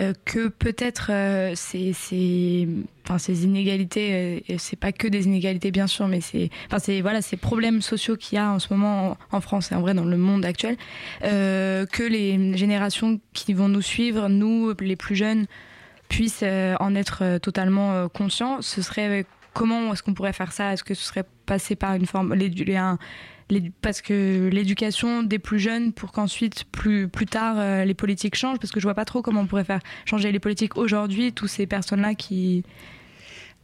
euh, 0.00 0.12
que 0.24 0.48
peut-être 0.48 1.10
ces, 1.54 1.92
ces, 1.92 3.44
inégalités, 3.44 4.44
c'est 4.58 4.78
pas 4.78 4.92
que 4.92 5.08
des 5.08 5.24
inégalités 5.24 5.70
bien 5.70 5.86
sûr, 5.86 6.08
mais 6.08 6.20
c'est, 6.20 6.50
voilà, 7.00 7.22
ces 7.22 7.36
problèmes 7.36 7.82
sociaux 7.82 8.16
qu'il 8.16 8.36
y 8.36 8.38
a 8.38 8.50
en 8.50 8.58
ce 8.58 8.72
moment 8.72 9.16
en, 9.32 9.40
France 9.40 9.72
et 9.72 9.74
en 9.74 9.80
vrai 9.80 9.94
dans 9.94 10.04
le 10.04 10.16
monde 10.16 10.44
actuel, 10.44 10.76
que 11.22 12.08
les 12.08 12.56
générations 12.56 13.20
qui 13.32 13.54
vont 13.54 13.68
nous 13.68 13.82
suivre, 13.82 14.28
nous 14.28 14.74
les 14.80 14.96
plus 14.96 15.16
jeunes, 15.16 15.46
puissent 16.08 16.44
en 16.44 16.94
être 16.94 17.38
totalement 17.38 18.08
conscients, 18.08 18.62
ce 18.62 18.82
serait 18.82 19.26
comment 19.56 19.92
est-ce 19.92 20.02
qu'on 20.02 20.14
pourrait 20.14 20.34
faire 20.34 20.52
ça? 20.52 20.72
Est-ce 20.74 20.84
que 20.84 20.94
ce 20.94 21.04
serait 21.04 21.24
passé 21.46 21.74
par 21.74 21.94
une 21.94 22.06
forme, 22.06 22.34
parce 23.80 24.02
que 24.02 24.48
l'éducation 24.48 25.22
des 25.22 25.38
plus 25.38 25.58
jeunes 25.58 25.92
pour 25.92 26.12
qu'ensuite 26.12 26.64
plus 26.64 27.08
plus 27.08 27.26
tard 27.26 27.56
euh, 27.58 27.84
les 27.84 27.94
politiques 27.94 28.34
changent 28.34 28.58
parce 28.58 28.72
que 28.72 28.80
je 28.80 28.84
vois 28.86 28.94
pas 28.94 29.04
trop 29.04 29.22
comment 29.22 29.42
on 29.42 29.46
pourrait 29.46 29.64
faire 29.64 29.80
changer 30.04 30.32
les 30.32 30.40
politiques 30.40 30.76
aujourd'hui 30.76 31.32
tous 31.32 31.46
ces 31.46 31.66
personnes 31.66 32.00
là 32.00 32.14
qui 32.14 32.64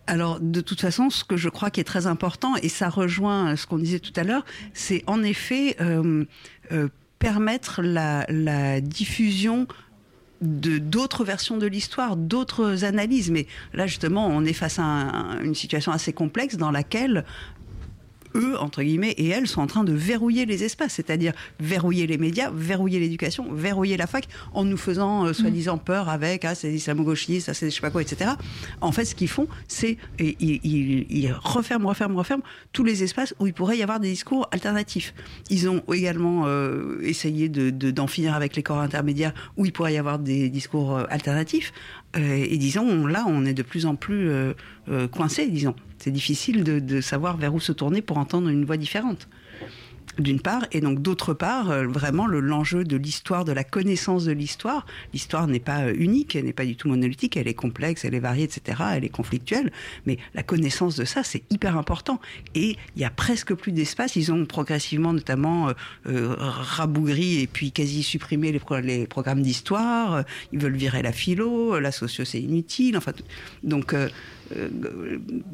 Alors, 0.06 0.38
de 0.40 0.60
toute 0.60 0.80
façon, 0.80 1.10
ce 1.10 1.24
que 1.24 1.36
je 1.36 1.48
crois 1.48 1.70
qui 1.70 1.80
est 1.80 1.84
très 1.84 2.06
important, 2.06 2.54
et 2.56 2.68
ça 2.68 2.88
rejoint 2.88 3.56
ce 3.56 3.66
qu'on 3.66 3.78
disait 3.78 4.00
tout 4.00 4.12
à 4.16 4.24
l'heure, 4.24 4.44
c'est 4.72 5.02
en 5.06 5.22
effet 5.22 5.76
euh, 5.80 6.24
euh, 6.70 6.88
permettre 7.18 7.82
la 7.82 8.80
diffusion 8.80 9.66
de 10.42 10.78
d'autres 10.78 11.24
versions 11.24 11.56
de 11.56 11.66
l'histoire, 11.66 12.16
d'autres 12.16 12.84
analyses. 12.84 13.30
Mais 13.30 13.46
là, 13.72 13.86
justement, 13.86 14.26
on 14.26 14.44
est 14.44 14.52
face 14.52 14.78
à 14.78 15.38
une 15.42 15.54
situation 15.54 15.92
assez 15.92 16.12
complexe 16.12 16.56
dans 16.56 16.70
laquelle 16.70 17.24
eux, 18.34 18.56
entre 18.58 18.82
guillemets, 18.82 19.12
et 19.12 19.28
elles 19.28 19.46
sont 19.46 19.60
en 19.60 19.66
train 19.66 19.84
de 19.84 19.92
verrouiller 19.92 20.46
les 20.46 20.64
espaces, 20.64 20.94
c'est-à-dire 20.94 21.32
verrouiller 21.60 22.06
les 22.06 22.18
médias, 22.18 22.50
verrouiller 22.54 23.00
l'éducation, 23.00 23.52
verrouiller 23.52 23.96
la 23.96 24.06
fac, 24.06 24.28
en 24.52 24.64
nous 24.64 24.76
faisant 24.76 25.26
euh, 25.26 25.32
soi-disant 25.32 25.78
peur 25.78 26.08
avec 26.08 26.44
ah, 26.44 26.54
c'est 26.54 26.70
des 26.70 26.76
islamo-gauchistes, 26.76 27.48
ah, 27.48 27.54
c'est 27.54 27.70
je 27.70 27.74
sais 27.74 27.80
pas 27.80 27.90
quoi, 27.90 28.02
etc. 28.02 28.32
En 28.80 28.92
fait, 28.92 29.04
ce 29.04 29.14
qu'ils 29.14 29.28
font, 29.28 29.48
c'est 29.68 29.96
ils, 30.18 31.32
referment, 31.42 31.88
referment, 31.88 32.18
referment 32.18 32.44
tous 32.72 32.84
les 32.84 33.02
espaces 33.02 33.34
où 33.38 33.46
il 33.46 33.54
pourrait 33.54 33.78
y 33.78 33.82
avoir 33.82 34.00
des 34.00 34.10
discours 34.10 34.48
alternatifs. 34.50 35.14
Ils 35.50 35.68
ont 35.68 35.82
également 35.92 36.44
euh, 36.46 36.98
essayé 37.02 37.48
d'en 37.48 37.70
de, 37.70 37.90
d'en 37.90 38.06
finir 38.06 38.34
avec 38.34 38.56
les 38.56 38.62
corps 38.62 38.80
intermédiaires 38.80 39.32
où 39.56 39.66
il 39.66 39.72
pourrait 39.72 39.94
y 39.94 39.98
avoir 39.98 40.18
des 40.18 40.48
discours 40.48 40.96
euh, 40.96 41.04
alternatifs. 41.08 41.72
et 42.14 42.58
disons, 42.58 43.06
là, 43.06 43.24
on 43.26 43.44
est 43.44 43.54
de 43.54 43.62
plus 43.62 43.86
en 43.86 43.94
plus 43.94 44.30
coincé, 45.12 45.46
disons. 45.48 45.74
C'est 46.02 46.10
difficile 46.10 46.64
de, 46.64 47.00
savoir 47.00 47.36
vers 47.36 47.54
où 47.54 47.60
se 47.60 47.70
tourner 47.70 48.02
pour 48.02 48.18
entendre 48.18 48.48
une 48.48 48.64
voix 48.64 48.76
différente 48.76 49.28
d'une 50.18 50.40
part, 50.40 50.66
et 50.72 50.82
donc 50.82 51.00
d'autre 51.00 51.32
part, 51.32 51.70
euh, 51.70 51.86
vraiment 51.86 52.26
l'enjeu 52.26 52.84
de 52.84 52.96
l'histoire, 52.96 53.46
de 53.46 53.52
la 53.52 53.64
connaissance 53.64 54.24
de 54.24 54.32
l'histoire. 54.32 54.84
L'histoire 55.14 55.46
n'est 55.46 55.60
pas 55.60 55.84
euh, 55.84 55.94
unique, 55.96 56.36
elle 56.36 56.44
n'est 56.44 56.52
pas 56.52 56.66
du 56.66 56.76
tout 56.76 56.88
monolithique, 56.88 57.36
elle 57.38 57.48
est 57.48 57.54
complexe, 57.54 58.04
elle 58.04 58.14
est 58.14 58.20
variée, 58.20 58.44
etc., 58.44 58.82
elle 58.94 59.04
est 59.04 59.08
conflictuelle, 59.08 59.72
mais 60.04 60.18
la 60.34 60.42
connaissance 60.42 60.96
de 60.96 61.06
ça, 61.06 61.22
c'est 61.22 61.44
hyper 61.50 61.78
important. 61.78 62.20
Et 62.54 62.76
il 62.96 63.00
y 63.00 63.04
a 63.04 63.10
presque 63.10 63.54
plus 63.54 63.72
d'espace, 63.72 64.16
ils 64.16 64.30
ont 64.32 64.44
progressivement 64.44 65.14
notamment 65.14 65.70
euh, 66.06 66.34
rabougri 66.36 67.40
et 67.40 67.46
puis 67.46 67.72
quasi 67.72 68.02
supprimé 68.02 68.52
les, 68.52 68.60
les 68.82 69.06
programmes 69.06 69.40
d'histoire, 69.40 70.24
ils 70.52 70.58
veulent 70.58 70.76
virer 70.76 71.00
la 71.00 71.12
philo, 71.12 71.78
la 71.78 71.92
socio 71.92 72.26
c'est 72.26 72.40
inutile, 72.40 72.98
enfin, 72.98 73.12
donc... 73.62 73.94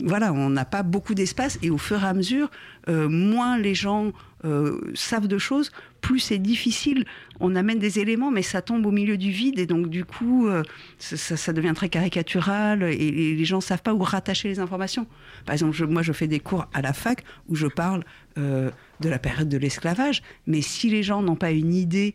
voilà, 0.00 0.32
on 0.32 0.50
n'a 0.50 0.64
pas 0.64 0.82
beaucoup 0.82 1.14
d'espace 1.14 1.58
et 1.62 1.70
au 1.70 1.78
fur 1.78 2.02
et 2.02 2.06
à 2.06 2.14
mesure, 2.14 2.50
moins 2.86 3.58
les 3.58 3.74
gens 3.74 4.12
euh, 4.44 4.78
savent 4.94 5.26
de 5.26 5.36
choses, 5.36 5.72
plus 6.00 6.20
c'est 6.20 6.38
difficile. 6.38 7.04
On 7.40 7.56
amène 7.56 7.80
des 7.80 7.98
éléments, 7.98 8.30
mais 8.30 8.42
ça 8.42 8.62
tombe 8.62 8.86
au 8.86 8.92
milieu 8.92 9.16
du 9.16 9.32
vide, 9.32 9.58
et 9.58 9.66
donc 9.66 9.88
du 9.88 10.04
coup, 10.04 10.46
euh, 10.46 10.62
ça, 10.98 11.52
devient 11.52 11.72
très 11.74 11.88
caricatural, 11.88 12.84
et, 12.84 13.34
les 13.34 13.44
gens 13.44 13.56
ne 13.56 13.62
savent 13.62 13.82
pas 13.82 13.92
où 13.92 13.98
rattacher 13.98 14.48
les 14.48 14.60
informations. 14.60 15.08
Par 15.44 15.54
exemple, 15.54 15.84
moi, 15.88 16.02
je 16.02 16.12
fais 16.12 16.28
des 16.28 16.38
cours 16.38 16.68
à 16.72 16.82
la 16.82 16.92
fac 16.92 17.24
où 17.48 17.56
je 17.56 17.66
parle 17.66 18.04
euh, 18.38 18.70
de 19.00 19.08
la 19.08 19.18
période 19.18 19.48
de 19.48 19.58
l'esclavage, 19.58 20.22
mais 20.46 20.62
si 20.62 20.88
les 20.88 21.02
gens 21.02 21.20
n'ont 21.20 21.36
pas 21.36 21.50
une 21.50 21.74
idée 21.74 22.14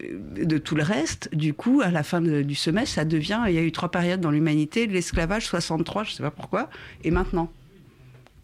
de 0.00 0.58
tout 0.58 0.74
le 0.74 0.82
reste, 0.82 1.34
du 1.34 1.54
coup, 1.54 1.80
à 1.82 1.90
la 1.90 2.02
fin 2.02 2.20
du 2.20 2.54
semestre, 2.54 2.96
ça 2.96 3.04
devient, 3.04 3.42
il 3.48 3.54
y 3.54 3.58
a 3.58 3.62
eu 3.62 3.72
trois 3.72 3.90
périodes 3.90 4.20
dans 4.20 4.30
l'humanité, 4.30 4.86
l'esclavage, 4.86 5.46
63, 5.46 6.04
je 6.04 6.10
ne 6.10 6.14
sais 6.16 6.22
pas 6.22 6.30
pourquoi, 6.30 6.68
et 7.04 7.10
maintenant. 7.10 7.50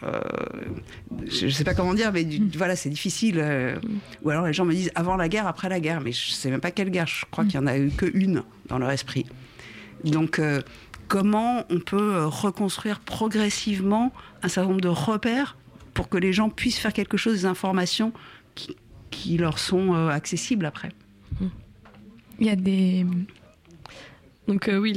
Euh, 0.05 0.20
je 1.26 1.46
ne 1.46 1.50
sais 1.50 1.62
pas 1.62 1.74
comment 1.74 1.94
dire, 1.94 2.12
mais 2.12 2.24
mm. 2.24 2.50
voilà, 2.57 2.74
c'est 2.74 2.90
difficile. 2.90 3.38
Euh. 3.38 3.76
ou 4.22 4.31
alors 4.31 4.46
les 4.46 4.52
gens 4.52 4.64
me 4.64 4.74
disent 4.74 4.90
avant 4.94 5.16
la 5.16 5.28
guerre, 5.28 5.46
après 5.46 5.68
la 5.68 5.78
guerre, 5.78 6.00
mais 6.00 6.12
je 6.12 6.31
ne 6.31 6.35
sais 6.35 6.50
même 6.50 6.61
pas 6.61 6.72
quelle 6.72 6.90
guerre. 6.90 7.07
Je 7.07 7.24
crois 7.31 7.44
mm. 7.44 7.48
qu'il 7.48 7.61
n'y 7.61 7.64
en 7.64 7.68
a 7.68 7.78
eu 7.78 7.90
qu'une 7.90 8.42
dans 8.66 8.78
leur 8.78 8.90
esprit. 8.90 9.26
Donc, 10.05 10.38
euh, 10.38 10.61
comment 11.07 11.64
on 11.70 11.78
peut 11.78 12.24
reconstruire 12.24 12.98
progressivement 12.98 14.12
un 14.42 14.48
certain 14.48 14.70
nombre 14.70 14.81
de 14.81 14.88
repères 14.88 15.57
pour 15.94 16.09
que 16.09 16.16
les 16.16 16.33
gens 16.33 16.48
puissent 16.48 16.78
faire 16.78 16.92
quelque 16.92 17.16
chose 17.16 17.35
des 17.35 17.46
informations 17.46 18.12
qui, 19.11 19.38
leur 19.38 19.59
sont 19.59 19.94
accessibles 20.09 20.66
après? 20.66 20.88
Il 22.42 22.48
y 22.48 22.50
a 22.50 22.57
des 22.57 23.07
donc 24.48 24.68
oui, 24.68 24.92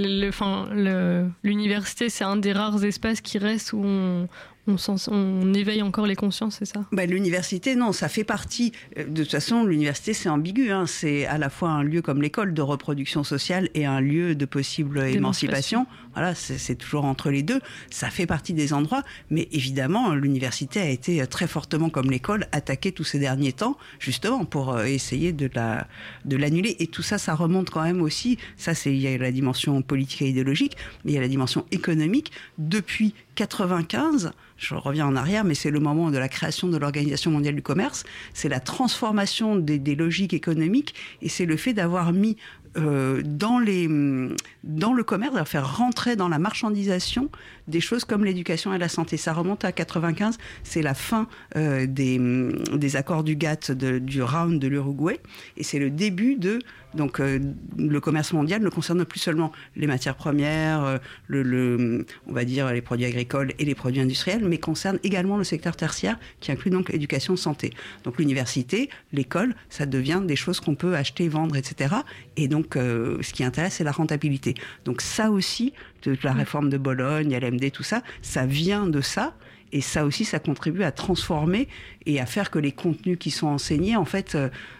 l'université, 1.43 2.09
c'est 2.09 2.23
un 2.23 2.37
des 2.37 2.51
rares 2.51 2.83
espaces 2.83 3.21
qui 3.21 3.37
reste 3.37 3.73
où 3.73 3.81
on, 3.83 4.27
on, 4.67 5.53
éveille 5.53 5.81
encore 5.81 6.07
les 6.07 6.15
consciences, 6.15 6.57
c'est 6.59 6.65
ça? 6.65 6.85
Bah, 6.91 7.05
L'université, 7.05 7.75
non, 7.75 7.91
ça 7.91 8.09
fait 8.09 8.23
partie. 8.23 8.71
Euh, 8.97 9.05
de 9.05 9.23
toute 9.23 9.31
façon, 9.31 9.63
l'université, 9.63 10.13
c'est 10.13 10.29
ambigu. 10.29 10.71
Hein. 10.71 10.85
C'est 10.87 11.25
à 11.25 11.37
la 11.37 11.49
fois 11.49 11.69
un 11.69 11.83
lieu 11.83 12.01
comme 12.01 12.21
l'école 12.21 12.53
de 12.53 12.61
reproduction 12.61 13.23
sociale 13.23 13.69
et 13.73 13.85
un 13.85 14.01
lieu 14.01 14.35
de 14.35 14.45
possible 14.45 14.99
émancipation. 15.07 15.85
Voilà, 16.13 16.33
c'est 16.33 16.75
toujours 16.75 17.05
entre 17.05 17.29
les 17.29 17.43
deux. 17.43 17.59
Ça 17.89 18.09
fait 18.09 18.25
partie 18.25 18.53
des 18.53 18.73
endroits, 18.73 19.03
mais 19.29 19.47
évidemment, 19.51 20.13
l'université 20.13 20.79
a 20.79 20.89
été 20.89 21.25
très 21.27 21.47
fortement, 21.47 21.89
comme 21.89 22.09
l'école, 22.09 22.47
attaquée 22.51 22.91
tous 22.91 23.03
ces 23.03 23.19
derniers 23.19 23.53
temps, 23.53 23.77
justement 23.99 24.45
pour 24.45 24.73
euh, 24.73 24.85
essayer 24.85 25.33
de 25.33 25.49
la 25.53 25.87
de 26.23 26.37
l'annuler. 26.37 26.75
Et 26.79 26.87
tout 26.87 27.01
ça, 27.01 27.17
ça 27.17 27.35
remonte 27.35 27.69
quand 27.69 27.83
même 27.83 28.01
aussi. 28.01 28.37
Ça, 28.57 28.73
c'est 28.73 28.93
il 28.93 29.01
y 29.01 29.07
a 29.07 29.17
la 29.17 29.31
dimension 29.31 29.81
politique 29.81 30.21
et 30.21 30.29
idéologique, 30.29 30.77
mais 31.03 31.11
il 31.11 31.15
y 31.15 31.17
a 31.17 31.21
la 31.21 31.27
dimension 31.27 31.65
économique. 31.71 32.31
Depuis 32.57 33.13
95, 33.35 34.31
je 34.57 34.75
reviens 34.75 35.07
en 35.07 35.15
arrière, 35.15 35.43
mais 35.43 35.55
c'est 35.55 35.71
le 35.71 35.79
moment 35.79 36.09
de 36.09 36.17
la 36.17 36.29
création 36.29 36.67
de 36.67 36.77
l'Organisation 36.77 37.31
mondiale 37.31 37.55
du 37.55 37.61
commerce, 37.61 38.03
c'est 38.33 38.49
la 38.49 38.59
transformation 38.59 39.55
des, 39.55 39.95
logiques 39.95 40.33
économiques 40.33 40.95
et 41.21 41.29
c'est 41.29 41.45
le 41.45 41.57
fait 41.57 41.73
d'avoir 41.73 42.11
mis 42.13 42.37
euh, 42.77 43.21
dans, 43.23 43.59
le 43.59 45.03
commerce, 45.03 45.33
de 45.33 45.43
faire 45.45 45.77
rentrer 45.77 46.15
dans 46.17 46.27
la 46.27 46.39
marchandisation 46.39 47.29
des 47.67 47.79
choses 47.79 48.03
comme 48.03 48.25
l'éducation 48.25 48.73
et 48.73 48.77
la 48.77 48.89
santé. 48.89 49.15
Ça 49.15 49.31
remonte 49.31 49.63
à 49.63 49.71
95, 49.71 50.37
c'est 50.63 50.81
la 50.81 50.93
fin 50.93 51.27
euh, 51.55 51.85
des 51.87 52.95
accords 52.95 53.23
du 53.23 53.35
GATT, 53.35 53.71
du 53.71 54.21
round 54.21 54.59
de 54.59 54.67
l'Uruguay, 54.67 55.19
et 55.55 55.63
c'est 55.63 55.79
le 55.79 55.89
début 55.89 56.35
de 56.35 56.59
donc 56.95 57.19
euh, 57.19 57.39
le 57.77 57.99
commerce 57.99 58.33
mondial 58.33 58.61
ne 58.61 58.69
concerne 58.69 59.05
plus 59.05 59.19
seulement 59.19 59.51
les 59.75 59.87
matières 59.87 60.15
premières, 60.15 60.83
euh, 60.83 60.97
le, 61.27 62.05
on 62.27 62.33
va 62.33 62.45
dire 62.45 62.71
les 62.71 62.81
produits 62.81 63.05
agricoles 63.05 63.53
et 63.59 63.65
les 63.65 63.75
produits 63.75 64.01
industriels, 64.01 64.43
mais 64.43 64.57
concerne 64.57 64.99
également 65.03 65.37
le 65.37 65.43
secteur 65.43 65.75
tertiaire 65.75 66.17
qui 66.39 66.51
inclut 66.51 66.71
donc 66.71 66.89
l'éducation 66.89 67.35
santé. 67.35 67.71
Donc 68.03 68.17
l'université, 68.17 68.89
l'école, 69.13 69.55
ça 69.69 69.85
devient 69.85 70.21
des 70.25 70.35
choses 70.35 70.59
qu'on 70.59 70.75
peut 70.75 70.95
acheter, 70.95 71.27
vendre, 71.27 71.55
etc. 71.55 71.95
Et 72.37 72.47
donc 72.47 72.75
euh, 72.75 73.17
ce 73.21 73.33
qui 73.33 73.43
intéresse, 73.43 73.75
c'est 73.75 73.83
la 73.83 73.91
rentabilité. 73.91 74.55
Donc 74.85 75.01
ça 75.01 75.31
aussi, 75.31 75.73
de 76.03 76.17
la 76.23 76.33
réforme 76.33 76.69
de 76.69 76.77
Bologne, 76.77 77.37
LMD, 77.37 77.71
tout 77.71 77.83
ça, 77.83 78.01
ça 78.21 78.45
vient 78.45 78.87
de 78.87 79.01
ça. 79.01 79.35
Et 79.75 79.81
ça 79.81 80.05
aussi, 80.05 80.23
ça 80.23 80.39
contribue 80.39 80.83
à 80.83 80.91
transformer 80.91 81.67
et 82.05 82.19
à 82.19 82.25
faire 82.25 82.49
que 82.49 82.59
les 82.59 82.71
contenus 82.71 83.17
qui 83.19 83.29
sont 83.29 83.47
enseignés, 83.47 83.95
en 83.95 84.05
fait, 84.05 84.37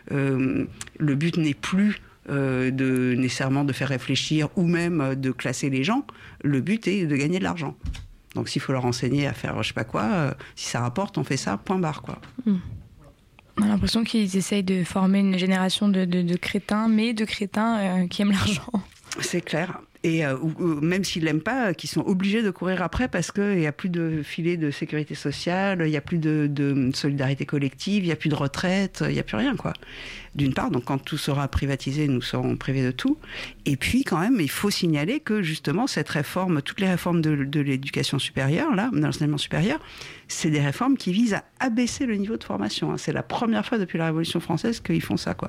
le 0.10 1.16
but 1.16 1.38
n'est 1.38 1.54
plus 1.54 2.02
euh, 2.28 2.72
de 2.72 3.14
nécessairement 3.16 3.64
de 3.64 3.72
faire 3.72 3.90
réfléchir 3.90 4.50
ou 4.56 4.64
même 4.64 5.14
de 5.14 5.30
classer 5.30 5.70
les 5.70 5.84
gens. 5.84 6.08
Le 6.44 6.60
but 6.60 6.88
est 6.88 7.06
de 7.06 7.16
gagner 7.16 7.38
de 7.38 7.44
l'argent. 7.44 7.76
Donc 8.34 8.50
s'il 8.50 8.64
faut 8.64 8.74
leur 8.74 8.86
enseigner 8.86 9.28
à 9.28 9.34
faire 9.34 9.62
je 9.62 9.68
sais 9.68 9.74
pas 9.76 9.84
quoi, 9.84 10.06
euh, 10.06 10.34
si 10.56 10.66
ça 10.68 10.80
rapporte, 10.80 11.20
on 11.20 11.24
fait 11.24 11.38
ça, 11.38 11.58
point 11.58 11.78
barre 11.78 12.02
quoi. 12.02 12.20
Hmm. 12.48 12.58
On 13.58 13.62
a 13.62 13.68
l'impression 13.68 14.04
qu'ils 14.04 14.36
essayent 14.36 14.64
de 14.64 14.84
former 14.84 15.20
une 15.20 15.38
génération 15.38 15.88
de, 15.88 16.36
crétins, 16.36 16.88
mais 16.88 17.14
de 17.14 17.26
crétins 17.26 17.78
euh, 17.78 18.08
qui 18.08 18.24
aiment 18.24 18.32
l'argent. 18.32 18.72
C'est 19.20 19.42
clair 19.42 19.80
et 20.06 20.24
euh, 20.24 20.38
même 20.60 21.04
s'ils 21.04 21.24
l'aiment 21.24 21.42
pas, 21.42 21.74
qui 21.74 21.88
sont 21.88 22.02
obligés 22.02 22.44
de 22.44 22.52
courir 22.52 22.84
après 22.84 23.08
parce 23.08 23.32
qu'il 23.32 23.58
n'y 23.58 23.66
a 23.66 23.72
plus 23.72 23.90
de 23.90 24.22
filet 24.22 24.56
de 24.56 24.70
sécurité 24.70 25.16
sociale, 25.16 25.82
il 25.84 25.90
n'y 25.90 25.98
a 25.98 26.02
plus 26.02 26.20
de, 26.20 26.92
solidarité 26.94 27.48
collective, 27.48 28.04
il 28.04 28.08
n'y 28.08 28.12
a 28.12 28.16
plus 28.16 28.30
de 28.30 28.36
retraite, 28.36 29.04
il 29.08 29.14
n'y 29.14 29.20
a 29.20 29.24
plus 29.24 29.36
rien, 29.36 29.56
quoi. 29.56 29.74
D'une 30.36 30.54
part, 30.54 30.70
donc 30.70 30.86
quand 30.86 31.00
tout 31.00 31.18
sera 31.18 31.48
privatisé, 31.48 32.08
nous 32.08 32.22
serons 32.22 32.56
privés 32.56 32.84
de 32.84 32.92
tout. 32.92 33.18
Et 33.66 33.78
puis, 33.78 34.04
quand 34.04 34.20
même, 34.20 34.38
il 34.40 34.50
faut 34.50 34.70
signaler 34.70 35.22
que 35.22 35.42
justement, 35.42 35.88
cette 35.88 36.10
réforme, 36.10 36.62
toutes 36.62 36.82
les 36.82 36.90
réformes 36.90 37.22
de, 37.22 37.60
l'éducation 37.60 38.20
supérieure, 38.20 38.76
là, 38.76 38.92
de 38.94 39.00
l'enseignement 39.00 39.40
supérieur, 39.40 39.80
c'est 40.28 40.52
des 40.52 40.62
réformes 40.62 40.98
qui 40.98 41.14
visent 41.14 41.34
à 41.34 41.46
abaisser 41.60 42.06
le 42.06 42.16
niveau 42.16 42.38
de 42.38 42.44
formation. 42.44 42.92
Hein. 42.92 42.98
C'est 42.98 43.14
la 43.14 43.24
première 43.24 43.66
fois 43.66 43.80
depuis 43.80 43.98
la 43.98 44.06
Révolution 44.06 44.40
française 44.40 44.82
qu'ils 44.82 45.02
font 45.02 45.18
ça, 45.18 45.34
quoi 45.34 45.48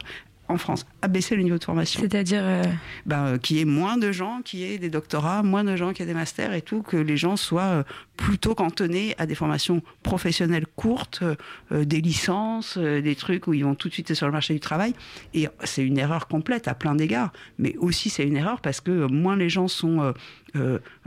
en 0.48 0.58
France, 0.58 0.86
abaisser 1.02 1.34
le 1.36 1.42
niveau 1.42 1.58
de 1.58 1.64
formation. 1.64 2.00
C'est-à-dire 2.00 2.42
euh, 2.44 2.62
ben, 3.04 3.26
euh, 3.26 3.38
qu'il 3.38 3.56
y 3.56 3.60
ait 3.60 3.64
moins 3.64 3.96
de 3.96 4.12
gens 4.12 4.42
qui 4.44 4.64
aient 4.64 4.78
des 4.78 4.90
doctorats, 4.90 5.42
moins 5.42 5.64
de 5.64 5.74
gens 5.76 5.92
qui 5.92 6.02
aient 6.02 6.06
des 6.06 6.14
masters 6.14 6.52
et 6.52 6.62
tout, 6.62 6.82
que 6.82 6.96
les 6.96 7.16
gens 7.16 7.36
soient 7.36 7.62
euh, 7.62 7.82
plutôt 8.16 8.54
cantonnés 8.54 9.14
à 9.18 9.26
des 9.26 9.34
formations 9.34 9.82
professionnelles 10.02 10.66
courtes, 10.76 11.22
des 11.70 12.00
licences, 12.00 12.78
des 12.78 13.14
trucs 13.14 13.46
où 13.46 13.52
ils 13.52 13.62
vont 13.62 13.74
tout 13.74 13.88
de 13.88 13.92
suite 13.92 14.14
sur 14.14 14.26
le 14.26 14.32
marché 14.32 14.54
du 14.54 14.60
travail. 14.60 14.94
Et 15.34 15.48
c'est 15.64 15.84
une 15.84 15.98
erreur 15.98 16.26
complète 16.26 16.66
à 16.66 16.74
plein 16.74 16.94
d'égards, 16.94 17.30
mais 17.58 17.76
aussi 17.76 18.08
c'est 18.08 18.24
une 18.24 18.36
erreur 18.36 18.62
parce 18.62 18.80
que 18.80 19.06
moins 19.06 19.36
les 19.36 19.50
gens 19.50 19.68
sont 19.68 20.14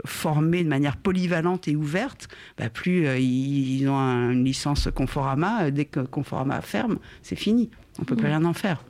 formés 0.04 0.62
de 0.62 0.68
manière 0.68 0.96
polyvalente 0.96 1.66
et 1.66 1.74
ouverte, 1.74 2.28
ben, 2.56 2.70
plus 2.70 3.08
ils 3.18 3.88
ont 3.88 3.98
une 4.30 4.44
licence 4.44 4.88
Conforama. 4.94 5.72
Dès 5.72 5.86
que 5.86 6.00
Conforama 6.00 6.60
ferme, 6.60 6.98
c'est 7.22 7.34
fini. 7.34 7.70
On 7.98 8.04
peut 8.04 8.14
plus 8.14 8.28
rien 8.28 8.44
en 8.44 8.54
faire 8.54 8.84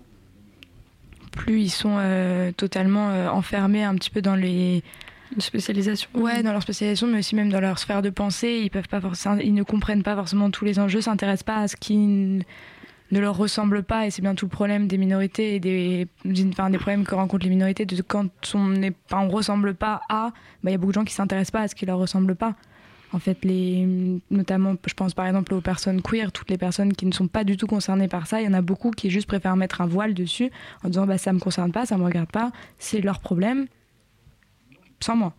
plus 1.30 1.62
ils 1.62 1.70
sont 1.70 1.96
euh, 1.98 2.52
totalement 2.52 3.10
euh, 3.10 3.28
enfermés 3.28 3.84
un 3.84 3.94
petit 3.94 4.10
peu 4.10 4.22
dans 4.22 4.34
les 4.34 4.82
Une 5.34 5.40
spécialisation. 5.40 6.08
Ouais, 6.14 6.42
dans 6.42 6.52
leur 6.52 6.62
spécialisation, 6.62 7.06
mais 7.06 7.18
aussi 7.18 7.34
même 7.34 7.50
dans 7.50 7.60
leur 7.60 7.78
sphère 7.78 8.02
de 8.02 8.10
pensée. 8.10 8.60
Ils 8.62 8.70
peuvent 8.70 8.88
pas 8.88 9.00
forcément, 9.00 9.36
ils 9.36 9.54
ne 9.54 9.62
comprennent 9.62 10.02
pas 10.02 10.14
forcément 10.14 10.50
tous 10.50 10.64
les 10.64 10.78
enjeux, 10.78 11.00
s'intéressent 11.00 11.44
pas 11.44 11.56
à 11.56 11.68
ce 11.68 11.76
qui 11.76 11.96
ne 11.96 13.20
leur 13.20 13.36
ressemble 13.36 13.82
pas. 13.82 14.06
Et 14.06 14.10
c'est 14.10 14.22
bien 14.22 14.34
tout 14.34 14.46
le 14.46 14.50
problème 14.50 14.86
des 14.86 14.98
minorités 14.98 15.54
et 15.54 15.60
des, 15.60 16.08
enfin, 16.48 16.70
des 16.70 16.78
problèmes 16.78 17.04
que 17.04 17.14
rencontrent 17.14 17.44
les 17.44 17.50
minorités. 17.50 17.86
De 17.86 18.02
quand 18.02 18.28
on 18.54 18.90
on 19.12 19.28
ressemble 19.28 19.74
pas 19.74 20.02
à, 20.08 20.30
bah, 20.62 20.70
il 20.70 20.72
y 20.72 20.74
a 20.74 20.78
beaucoup 20.78 20.92
de 20.92 20.94
gens 20.94 21.04
qui 21.04 21.14
s'intéressent 21.14 21.52
pas 21.52 21.62
à 21.62 21.68
ce 21.68 21.74
qui 21.74 21.86
leur 21.86 21.98
ressemble 21.98 22.34
pas. 22.34 22.54
En 23.12 23.18
fait, 23.18 23.44
les, 23.44 24.20
notamment, 24.30 24.76
je 24.86 24.94
pense 24.94 25.14
par 25.14 25.26
exemple 25.26 25.52
aux 25.54 25.60
personnes 25.60 26.00
queer, 26.00 26.30
toutes 26.30 26.48
les 26.50 26.58
personnes 26.58 26.92
qui 26.92 27.06
ne 27.06 27.12
sont 27.12 27.26
pas 27.26 27.42
du 27.42 27.56
tout 27.56 27.66
concernées 27.66 28.06
par 28.06 28.26
ça, 28.26 28.40
il 28.40 28.44
y 28.44 28.48
en 28.48 28.54
a 28.54 28.62
beaucoup 28.62 28.92
qui 28.92 29.10
juste 29.10 29.26
préfèrent 29.26 29.56
mettre 29.56 29.80
un 29.80 29.86
voile 29.86 30.14
dessus 30.14 30.50
en 30.84 30.88
disant 30.88 31.06
bah, 31.06 31.18
ça 31.18 31.32
me 31.32 31.40
concerne 31.40 31.72
pas, 31.72 31.86
ça 31.86 31.98
me 31.98 32.04
regarde 32.04 32.30
pas, 32.30 32.52
c'est 32.78 33.00
leur 33.00 33.18
problème, 33.18 33.66
sans 35.00 35.16
moi. 35.16 35.34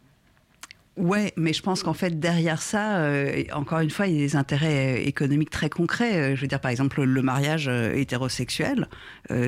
Ouais, 1.01 1.33
mais 1.35 1.51
je 1.51 1.63
pense 1.63 1.81
qu'en 1.81 1.95
fait, 1.95 2.19
derrière 2.19 2.61
ça, 2.61 2.99
euh, 2.99 3.43
encore 3.53 3.79
une 3.79 3.89
fois, 3.89 4.05
il 4.05 4.13
y 4.13 4.17
a 4.17 4.19
des 4.19 4.35
intérêts 4.35 4.99
euh, 4.99 5.07
économiques 5.07 5.49
très 5.49 5.67
concrets. 5.67 6.15
Euh, 6.15 6.35
je 6.35 6.41
veux 6.41 6.47
dire, 6.47 6.59
par 6.59 6.69
exemple, 6.69 7.01
le 7.01 7.21
mariage 7.23 7.67
hétérosexuel, 7.67 8.87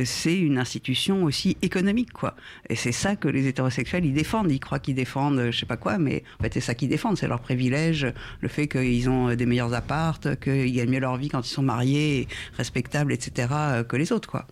c'est 0.03 0.35
une 0.35 0.57
institution 0.57 1.23
aussi 1.23 1.55
économique, 1.61 2.11
quoi. 2.11 2.35
Et 2.69 2.75
c'est 2.75 2.91
ça 2.91 3.15
que 3.15 3.27
les 3.27 3.45
hétérosexuels, 3.45 4.03
ils 4.03 4.13
défendent. 4.13 4.51
Ils 4.51 4.59
croient 4.59 4.79
qu'ils 4.79 4.95
défendent, 4.95 5.51
je 5.51 5.59
sais 5.59 5.67
pas 5.67 5.77
quoi, 5.77 5.99
mais 5.99 6.23
en 6.39 6.43
fait, 6.43 6.55
c'est 6.55 6.59
ça 6.59 6.73
qu'ils 6.73 6.89
défendent. 6.89 7.17
C'est 7.17 7.27
leur 7.27 7.41
privilège, 7.41 8.07
le 8.41 8.47
fait 8.47 8.67
qu'ils 8.67 9.07
ont 9.07 9.35
des 9.35 9.45
meilleurs 9.45 9.75
appartes, 9.75 10.39
qu'ils 10.39 10.73
gagnent 10.73 10.89
mieux 10.89 10.99
leur 10.99 11.17
vie 11.17 11.29
quand 11.29 11.45
ils 11.45 11.53
sont 11.53 11.61
mariés, 11.61 12.27
respectables, 12.57 13.13
etc., 13.13 13.47
que 13.87 13.95
les 13.95 14.11
autres, 14.11 14.27
quoi. 14.27 14.47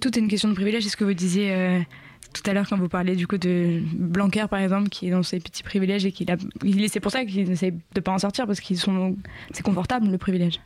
tout 0.00 0.16
est 0.16 0.20
une 0.20 0.28
question 0.28 0.48
de 0.48 0.54
privilège. 0.54 0.84
C'est 0.84 0.90
ce 0.90 0.96
que 0.96 1.04
vous 1.04 1.12
disiez 1.12 1.84
tout 2.32 2.48
à 2.48 2.54
l'heure 2.54 2.68
quand 2.68 2.76
vous 2.76 2.88
parlez 2.88 3.16
du 3.16 3.26
coup 3.26 3.38
de 3.38 3.80
Blanquer 3.92 4.46
par 4.48 4.60
exemple 4.60 4.88
qui 4.88 5.08
est 5.08 5.10
dans 5.10 5.22
ses 5.22 5.40
petits 5.40 5.62
privilèges 5.62 6.06
et 6.06 6.12
qu'il 6.12 6.30
a 6.30 6.36
c'est 6.88 7.00
pour 7.00 7.10
ça 7.10 7.24
qu'il 7.24 7.48
n'essaie 7.48 7.74
de 7.94 8.00
pas 8.00 8.12
en 8.12 8.18
sortir 8.18 8.46
parce 8.46 8.60
qu'ils 8.60 8.78
sont 8.78 9.16
c'est 9.52 9.62
confortable 9.62 10.08
le 10.08 10.18
privilège. 10.18 10.60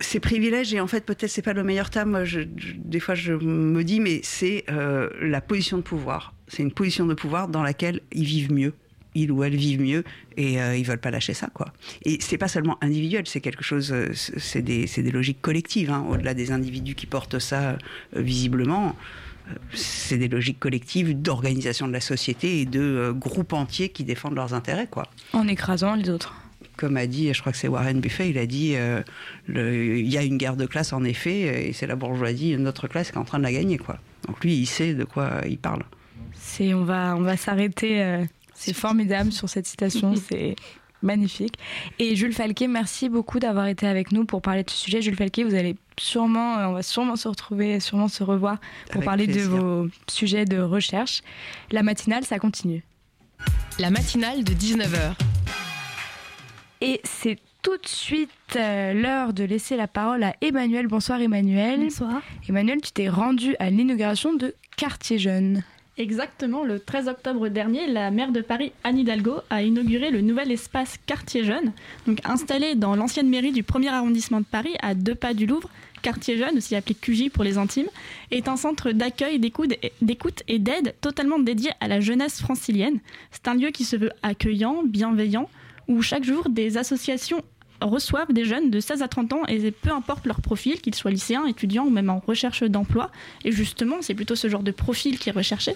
Ces 0.00 0.20
privilèges 0.20 0.74
et 0.74 0.80
en 0.80 0.86
fait 0.86 1.04
peut-être 1.04 1.30
c'est 1.30 1.42
pas 1.42 1.52
le 1.52 1.62
meilleur 1.62 1.90
terme 1.90 2.24
je, 2.24 2.40
des 2.40 3.00
fois 3.00 3.14
je 3.14 3.32
me 3.32 3.84
dis 3.84 4.00
mais 4.00 4.20
c'est 4.22 4.64
euh, 4.70 5.08
la 5.20 5.40
position 5.40 5.76
de 5.76 5.82
pouvoir. 5.82 6.34
C'est 6.48 6.62
une 6.62 6.72
position 6.72 7.06
de 7.06 7.14
pouvoir 7.14 7.48
dans 7.48 7.62
laquelle 7.62 8.00
ils 8.12 8.24
vivent 8.24 8.52
mieux. 8.52 8.74
Ils 9.14 9.32
ou 9.32 9.42
elles 9.42 9.56
vivent 9.56 9.80
mieux 9.80 10.04
et 10.36 10.60
euh, 10.60 10.76
ils 10.76 10.84
veulent 10.84 11.00
pas 11.00 11.10
lâcher 11.10 11.34
ça 11.34 11.48
quoi. 11.52 11.72
Et 12.04 12.18
c'est 12.20 12.38
pas 12.38 12.48
seulement 12.48 12.76
individuel, 12.82 13.26
c'est 13.26 13.40
quelque 13.40 13.64
chose, 13.64 13.92
euh, 13.92 14.10
c'est 14.14 14.62
des, 14.62 14.84
des, 14.84 15.10
logiques 15.10 15.40
collectives 15.40 15.90
hein, 15.90 16.06
au-delà 16.08 16.34
des 16.34 16.52
individus 16.52 16.94
qui 16.94 17.06
portent 17.06 17.38
ça 17.38 17.78
visiblement 18.14 18.94
c'est 19.72 20.18
des 20.18 20.28
logiques 20.28 20.58
collectives 20.58 21.20
d'organisation 21.20 21.88
de 21.88 21.92
la 21.92 22.00
société 22.00 22.60
et 22.60 22.66
de 22.66 22.80
euh, 22.80 23.12
groupes 23.12 23.52
entiers 23.52 23.88
qui 23.88 24.04
défendent 24.04 24.34
leurs 24.34 24.54
intérêts, 24.54 24.86
quoi. 24.86 25.08
En 25.32 25.48
écrasant 25.48 25.94
les 25.94 26.10
autres. 26.10 26.34
Comme 26.76 26.96
a 26.96 27.06
dit, 27.06 27.32
je 27.34 27.40
crois 27.40 27.52
que 27.52 27.58
c'est 27.58 27.68
Warren 27.68 28.00
Buffet, 28.00 28.30
il 28.30 28.38
a 28.38 28.46
dit 28.46 28.74
euh, 28.76 29.02
il 29.48 30.08
y 30.08 30.16
a 30.16 30.22
une 30.22 30.38
guerre 30.38 30.56
de 30.56 30.66
classe 30.66 30.92
en 30.92 31.02
effet, 31.04 31.68
et 31.68 31.72
c'est 31.72 31.86
la 31.86 31.96
bourgeoisie, 31.96 32.56
notre 32.56 32.86
classe, 32.86 33.10
qui 33.10 33.16
est 33.16 33.20
en 33.20 33.24
train 33.24 33.38
de 33.38 33.44
la 33.44 33.52
gagner, 33.52 33.78
quoi. 33.78 33.98
Donc 34.26 34.42
lui, 34.44 34.54
il 34.54 34.66
sait 34.66 34.94
de 34.94 35.04
quoi 35.04 35.40
il 35.48 35.58
parle. 35.58 35.82
C'est, 36.34 36.74
on 36.74 36.84
va, 36.84 37.16
on 37.16 37.22
va 37.22 37.36
s'arrêter. 37.36 38.02
Euh, 38.02 38.24
c'est 38.54 38.72
formidable 38.72 39.32
sur 39.32 39.48
cette 39.48 39.66
citation. 39.66 40.14
c'est 40.30 40.56
magnifique. 41.02 41.54
Et 41.98 42.16
Jules 42.16 42.32
Falquet, 42.32 42.68
merci 42.68 43.08
beaucoup 43.08 43.38
d'avoir 43.38 43.66
été 43.66 43.86
avec 43.86 44.12
nous 44.12 44.24
pour 44.24 44.42
parler 44.42 44.64
de 44.64 44.70
ce 44.70 44.76
sujet. 44.76 45.02
Jules 45.02 45.16
Falquet, 45.16 45.44
vous 45.44 45.54
allez 45.54 45.76
sûrement, 46.00 46.58
euh, 46.58 46.66
on 46.66 46.72
va 46.72 46.82
sûrement 46.82 47.16
se 47.16 47.28
retrouver, 47.28 47.80
sûrement 47.80 48.08
se 48.08 48.22
revoir 48.22 48.58
pour 48.90 49.02
parler 49.02 49.26
de 49.26 49.40
vos 49.40 49.88
sujets 50.08 50.44
de 50.44 50.60
recherche. 50.60 51.22
La 51.70 51.82
matinale, 51.82 52.24
ça 52.24 52.38
continue. 52.38 52.84
La 53.78 53.90
matinale 53.90 54.44
de 54.44 54.52
19h. 54.52 55.14
Et 56.80 57.00
c'est 57.04 57.38
tout 57.62 57.76
de 57.76 57.86
suite 57.86 58.30
euh, 58.56 58.92
l'heure 58.92 59.32
de 59.32 59.44
laisser 59.44 59.76
la 59.76 59.88
parole 59.88 60.22
à 60.22 60.34
Emmanuel. 60.40 60.86
Bonsoir 60.86 61.20
Emmanuel. 61.20 61.80
Bonsoir. 61.80 62.22
Emmanuel, 62.48 62.80
tu 62.80 62.92
t'es 62.92 63.08
rendu 63.08 63.56
à 63.58 63.70
l'inauguration 63.70 64.34
de 64.34 64.54
Quartier 64.76 65.18
Jeune. 65.18 65.62
Exactement, 65.98 66.62
le 66.62 66.78
13 66.78 67.08
octobre 67.08 67.48
dernier, 67.48 67.88
la 67.88 68.12
maire 68.12 68.30
de 68.30 68.40
Paris, 68.40 68.72
Anne 68.84 68.98
Hidalgo, 68.98 69.40
a 69.50 69.64
inauguré 69.64 70.10
le 70.12 70.20
nouvel 70.20 70.52
espace 70.52 70.96
Quartier 71.06 71.42
Jeune, 71.42 71.72
donc 72.06 72.20
installé 72.24 72.76
dans 72.76 72.94
l'ancienne 72.94 73.28
mairie 73.28 73.50
du 73.50 73.64
1er 73.64 73.88
arrondissement 73.88 74.38
de 74.38 74.44
Paris, 74.44 74.76
à 74.80 74.94
deux 74.94 75.16
pas 75.16 75.34
du 75.34 75.46
Louvre. 75.46 75.68
Quartier 76.02 76.38
Jeune, 76.38 76.56
aussi 76.56 76.74
appelé 76.76 76.94
QJ 76.94 77.30
pour 77.30 77.44
les 77.44 77.58
intimes, 77.58 77.88
est 78.30 78.48
un 78.48 78.56
centre 78.56 78.92
d'accueil, 78.92 79.38
d'écoute 79.38 80.42
et 80.48 80.58
d'aide 80.58 80.94
totalement 81.00 81.38
dédié 81.38 81.70
à 81.80 81.88
la 81.88 82.00
jeunesse 82.00 82.40
francilienne. 82.40 83.00
C'est 83.30 83.48
un 83.48 83.54
lieu 83.54 83.70
qui 83.70 83.84
se 83.84 83.96
veut 83.96 84.12
accueillant, 84.22 84.82
bienveillant, 84.84 85.48
où 85.88 86.02
chaque 86.02 86.24
jour 86.24 86.48
des 86.48 86.76
associations 86.76 87.42
reçoivent 87.80 88.32
des 88.32 88.44
jeunes 88.44 88.70
de 88.70 88.80
16 88.80 89.02
à 89.02 89.08
30 89.08 89.32
ans 89.32 89.46
et 89.46 89.70
peu 89.70 89.90
importe 89.90 90.26
leur 90.26 90.40
profil, 90.40 90.80
qu'ils 90.80 90.94
soient 90.94 91.10
lycéens, 91.10 91.46
étudiants 91.46 91.86
ou 91.86 91.90
même 91.90 92.10
en 92.10 92.18
recherche 92.18 92.62
d'emploi. 92.62 93.10
Et 93.44 93.52
justement, 93.52 93.96
c'est 94.00 94.14
plutôt 94.14 94.34
ce 94.34 94.48
genre 94.48 94.62
de 94.62 94.70
profil 94.70 95.18
qui 95.18 95.28
est 95.28 95.32
recherché, 95.32 95.74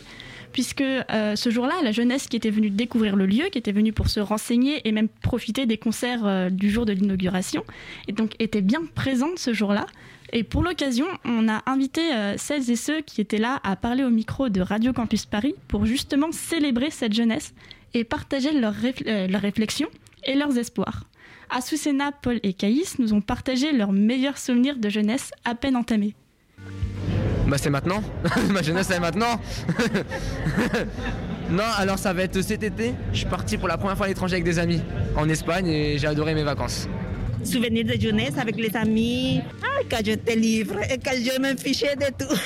puisque 0.52 0.82
euh, 0.82 1.37
ce 1.37 1.50
jour-là, 1.50 1.74
la 1.82 1.92
jeunesse 1.92 2.26
qui 2.28 2.37
était 2.37 2.50
venue 2.50 2.70
découvrir 2.70 3.16
le 3.16 3.26
lieu, 3.26 3.44
qui 3.50 3.58
était 3.58 3.72
venue 3.72 3.92
pour 3.92 4.08
se 4.08 4.20
renseigner 4.20 4.87
et 4.87 4.92
même 4.92 5.08
profiter 5.08 5.66
des 5.66 5.78
concerts 5.78 6.26
euh, 6.26 6.50
du 6.50 6.70
jour 6.70 6.87
de 6.87 6.92
l'inauguration, 6.92 7.64
et 8.08 8.12
donc 8.12 8.35
était 8.38 8.62
bien 8.62 8.82
présente 8.94 9.38
ce 9.38 9.52
jour-là. 9.52 9.87
Et 10.35 10.45
pour 10.45 10.62
l'occasion, 10.62 11.07
on 11.27 11.47
a 11.49 11.62
invité 11.66 12.14
euh, 12.14 12.37
celles 12.38 12.71
et 12.71 12.77
ceux 12.77 13.03
qui 13.03 13.21
étaient 13.21 13.38
là 13.38 13.61
à 13.64 13.77
parler 13.77 14.03
au 14.03 14.09
micro 14.09 14.49
de 14.49 14.62
Radio 14.62 14.95
Campus 14.95 15.27
Paris 15.27 15.55
pour 15.68 15.85
justement 15.85 16.33
célébrer 16.33 16.90
cette 16.90 17.12
jeunesse 17.12 17.53
et 17.92 18.05
partager 18.05 18.51
leurs 18.53 18.75
réflexions 19.42 19.88
et 20.25 20.35
leurs 20.35 20.57
espoirs. 20.57 21.05
Azucena, 21.51 22.12
Paul 22.12 22.40
et 22.42 22.55
Caïs 22.55 22.99
nous 22.99 23.12
ont 23.12 23.21
partagé 23.21 23.73
leurs 23.73 23.92
meilleurs 23.92 24.38
souvenirs 24.38 24.79
de 24.79 24.88
jeunesse 24.88 25.33
à 25.45 25.55
peine 25.55 25.77
entamés. 25.77 26.14
Bah 27.47 27.59
c'est 27.59 27.68
maintenant, 27.68 28.03
ma 28.51 28.62
jeunesse 28.62 28.87
c'est 28.87 29.01
maintenant. 29.01 29.38
non, 31.51 31.64
alors 31.77 31.99
ça 31.99 32.14
va 32.14 32.23
être 32.23 32.40
cet 32.40 32.62
été. 32.62 32.95
Je 33.12 33.18
suis 33.18 33.27
parti 33.27 33.59
pour 33.59 33.68
la 33.68 33.77
première 33.77 33.99
fois 33.99 34.07
à 34.07 34.09
l'étranger 34.09 34.37
avec 34.37 34.45
des 34.45 34.59
amis 34.59 34.81
en 35.14 35.29
Espagne 35.29 35.66
et 35.66 35.99
j'ai 35.99 36.07
adoré 36.07 36.35
mes 36.35 36.45
vacances. 36.45 36.88
Souvenirs 37.44 37.85
de 37.85 38.00
jeunesse 38.00 38.38
avec 38.38 38.57
les 38.57 38.74
amis. 38.76 39.40
Ah, 39.62 39.83
quand 39.90 40.00
j'étais 40.05 40.37
libre 40.37 40.78
et 40.90 40.98
quand 40.98 41.14
je 41.14 41.40
me 41.40 41.57
fichais 41.57 41.96
de 41.96 42.07
tout. 42.18 42.35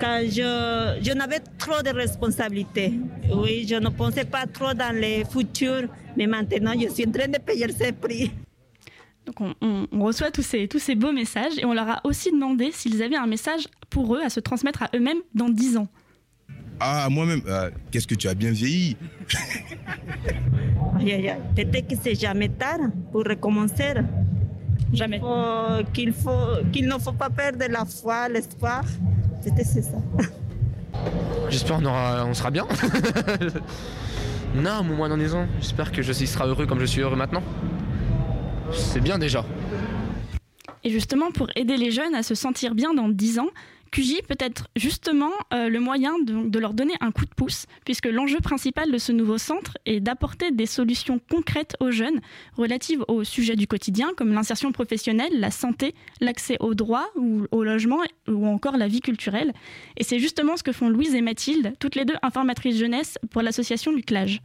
Quand 0.00 0.20
je, 0.24 0.98
je 1.00 1.12
n'avais 1.12 1.38
trop 1.58 1.80
de 1.80 1.90
responsabilités. 1.90 2.92
Oui, 3.32 3.64
je 3.68 3.76
ne 3.76 3.88
pensais 3.88 4.24
pas 4.24 4.46
trop 4.46 4.74
dans 4.74 4.92
le 4.92 5.22
futur 5.30 5.88
mais 6.16 6.26
maintenant 6.26 6.72
je 6.78 6.88
suis 6.88 7.06
en 7.06 7.12
train 7.12 7.28
de 7.28 7.38
payer 7.38 7.66
ce 7.68 7.92
prix. 7.92 8.30
Donc 9.24 9.54
on, 9.60 10.04
reçoit 10.04 10.30
tous 10.32 10.42
ces, 10.42 10.66
tous 10.66 10.80
ces 10.80 10.96
beaux 10.96 11.12
messages 11.12 11.56
et 11.58 11.64
on 11.64 11.72
leur 11.72 11.88
a 11.88 12.00
aussi 12.04 12.32
demandé 12.32 12.72
s'ils 12.72 13.02
avaient 13.02 13.16
un 13.16 13.28
message 13.28 13.68
pour 13.88 14.16
eux 14.16 14.20
à 14.20 14.28
se 14.30 14.40
transmettre 14.40 14.82
à 14.82 14.90
eux-mêmes 14.96 15.20
dans 15.34 15.48
10 15.48 15.76
ans. 15.76 15.86
Ah, 16.80 17.08
moi-même, 17.10 17.42
euh, 17.46 17.70
qu'est-ce 17.90 18.06
que 18.06 18.14
tu 18.14 18.28
as 18.28 18.34
bien 18.34 18.50
vieilli? 18.50 18.96
Peut-être 21.54 21.88
que 21.88 21.94
c'est 22.02 22.14
jamais 22.14 22.48
tard 22.48 22.78
pour 23.10 23.24
recommencer. 23.24 23.94
Jamais. 24.92 25.20
Qu'il 25.92 26.12
faut, 26.12 26.62
qu'il 26.72 26.86
ne 26.86 26.98
faut 26.98 27.12
pas 27.12 27.30
perdre 27.30 27.64
la 27.68 27.84
foi, 27.84 28.28
l'espoir. 28.28 28.82
Peut-être 29.42 29.66
c'est 29.66 29.82
ça. 29.82 29.98
J'espère 31.48 31.78
qu'on 31.78 31.86
on 31.86 32.34
sera 32.34 32.50
bien. 32.50 32.66
Non, 34.54 34.82
moins 34.84 35.08
dans 35.08 35.16
10 35.16 35.34
ans. 35.34 35.46
J'espère 35.60 35.90
que 35.92 36.02
je 36.02 36.12
serai 36.12 36.44
heureux 36.44 36.66
comme 36.66 36.78
je 36.80 36.84
suis 36.84 37.00
heureux 37.00 37.16
maintenant. 37.16 37.42
C'est 38.72 39.00
bien 39.00 39.18
déjà. 39.18 39.44
Et 40.84 40.90
justement, 40.90 41.30
pour 41.30 41.48
aider 41.56 41.76
les 41.76 41.90
jeunes 41.90 42.14
à 42.14 42.22
se 42.22 42.34
sentir 42.34 42.74
bien 42.74 42.92
dans 42.92 43.08
10 43.08 43.38
ans, 43.38 43.48
QJ 43.92 44.22
peut 44.26 44.36
être 44.40 44.68
justement 44.74 45.30
euh, 45.52 45.68
le 45.68 45.78
moyen 45.78 46.18
de, 46.18 46.58
leur 46.58 46.72
donner 46.72 46.94
un 47.00 47.12
coup 47.12 47.26
de 47.26 47.34
pouce, 47.34 47.66
puisque 47.84 48.06
l'enjeu 48.06 48.40
principal 48.40 48.90
de 48.90 48.98
ce 48.98 49.12
nouveau 49.12 49.38
centre 49.38 49.76
est 49.84 50.00
d'apporter 50.00 50.50
des 50.50 50.66
solutions 50.66 51.20
concrètes 51.30 51.76
aux 51.78 51.90
jeunes 51.90 52.20
relatives 52.56 53.04
aux 53.06 53.22
sujets 53.22 53.54
du 53.56 53.66
quotidien, 53.66 54.12
comme 54.16 54.32
l'insertion 54.32 54.72
professionnelle, 54.72 55.32
la 55.38 55.50
santé, 55.50 55.94
l'accès 56.20 56.56
aux 56.60 56.74
droits 56.74 57.08
ou 57.16 57.46
au 57.50 57.62
logement, 57.62 58.00
ou 58.28 58.46
encore 58.46 58.78
la 58.78 58.88
vie 58.88 59.00
culturelle. 59.00 59.52
Et 59.98 60.04
c'est 60.04 60.18
justement 60.18 60.56
ce 60.56 60.62
que 60.62 60.72
font 60.72 60.88
Louise 60.88 61.14
et 61.14 61.20
Mathilde, 61.20 61.74
toutes 61.78 61.94
les 61.94 62.04
deux 62.04 62.16
informatrices 62.22 62.78
jeunesse 62.78 63.18
pour 63.30 63.42
l'association 63.42 63.92
du 63.92 64.02
CLAGE. 64.02 64.40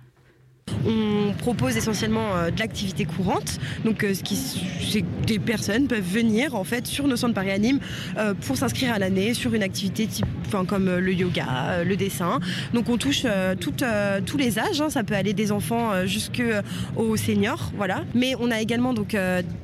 On 0.86 1.34
propose 1.34 1.76
essentiellement 1.76 2.36
euh, 2.36 2.52
de 2.52 2.60
l'activité 2.60 3.06
courante, 3.06 3.60
donc 3.84 4.04
euh, 4.04 4.14
ce 4.14 4.24
qui, 4.24 5.04
des 5.26 5.40
personnes 5.40 5.88
peuvent 5.88 6.00
venir 6.00 6.56
en 6.56 6.64
fait 6.64 6.88
sur 6.88 7.08
nos 7.08 7.16
centres 7.16 7.34
Paris 7.34 7.52
Anime 7.52 7.80
euh, 8.18 8.34
pour 8.34 8.58
s'inscrire 8.58 8.94
à 8.94 9.00
l'année 9.00 9.34
sur 9.34 9.54
une 9.54 9.64
activité 9.64 10.08
type, 10.08 10.26
comme 10.68 10.98
le 10.98 11.14
yoga, 11.14 11.84
le 11.84 11.96
dessin. 11.98 12.40
Donc 12.74 12.90
on 12.90 12.98
touche 12.98 13.26
tous 13.60 14.38
les 14.38 14.60
âges, 14.60 14.80
hein. 14.80 14.90
ça 14.90 15.04
peut 15.04 15.14
aller 15.14 15.34
des 15.34 15.52
enfants 15.52 16.06
jusqu'aux 16.06 17.18
seniors, 17.18 17.72
voilà. 17.76 18.06
Mais 18.16 18.34
on 18.40 18.50
a 18.50 18.62
également 18.62 18.94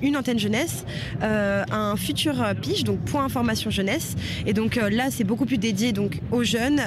une 0.02 0.18
antenne 0.18 0.40
jeunesse, 0.40 0.84
un 1.22 1.96
futur 1.96 2.44
pige, 2.62 2.84
donc 2.84 3.00
point 3.06 3.24
information 3.24 3.70
jeunesse. 3.70 4.16
Et 4.46 4.52
donc 4.52 4.76
là 4.76 5.06
c'est 5.10 5.24
beaucoup 5.24 5.46
plus 5.46 5.58
dédié 5.58 5.94
donc 5.94 6.20
aux 6.32 6.44
jeunes, 6.44 6.82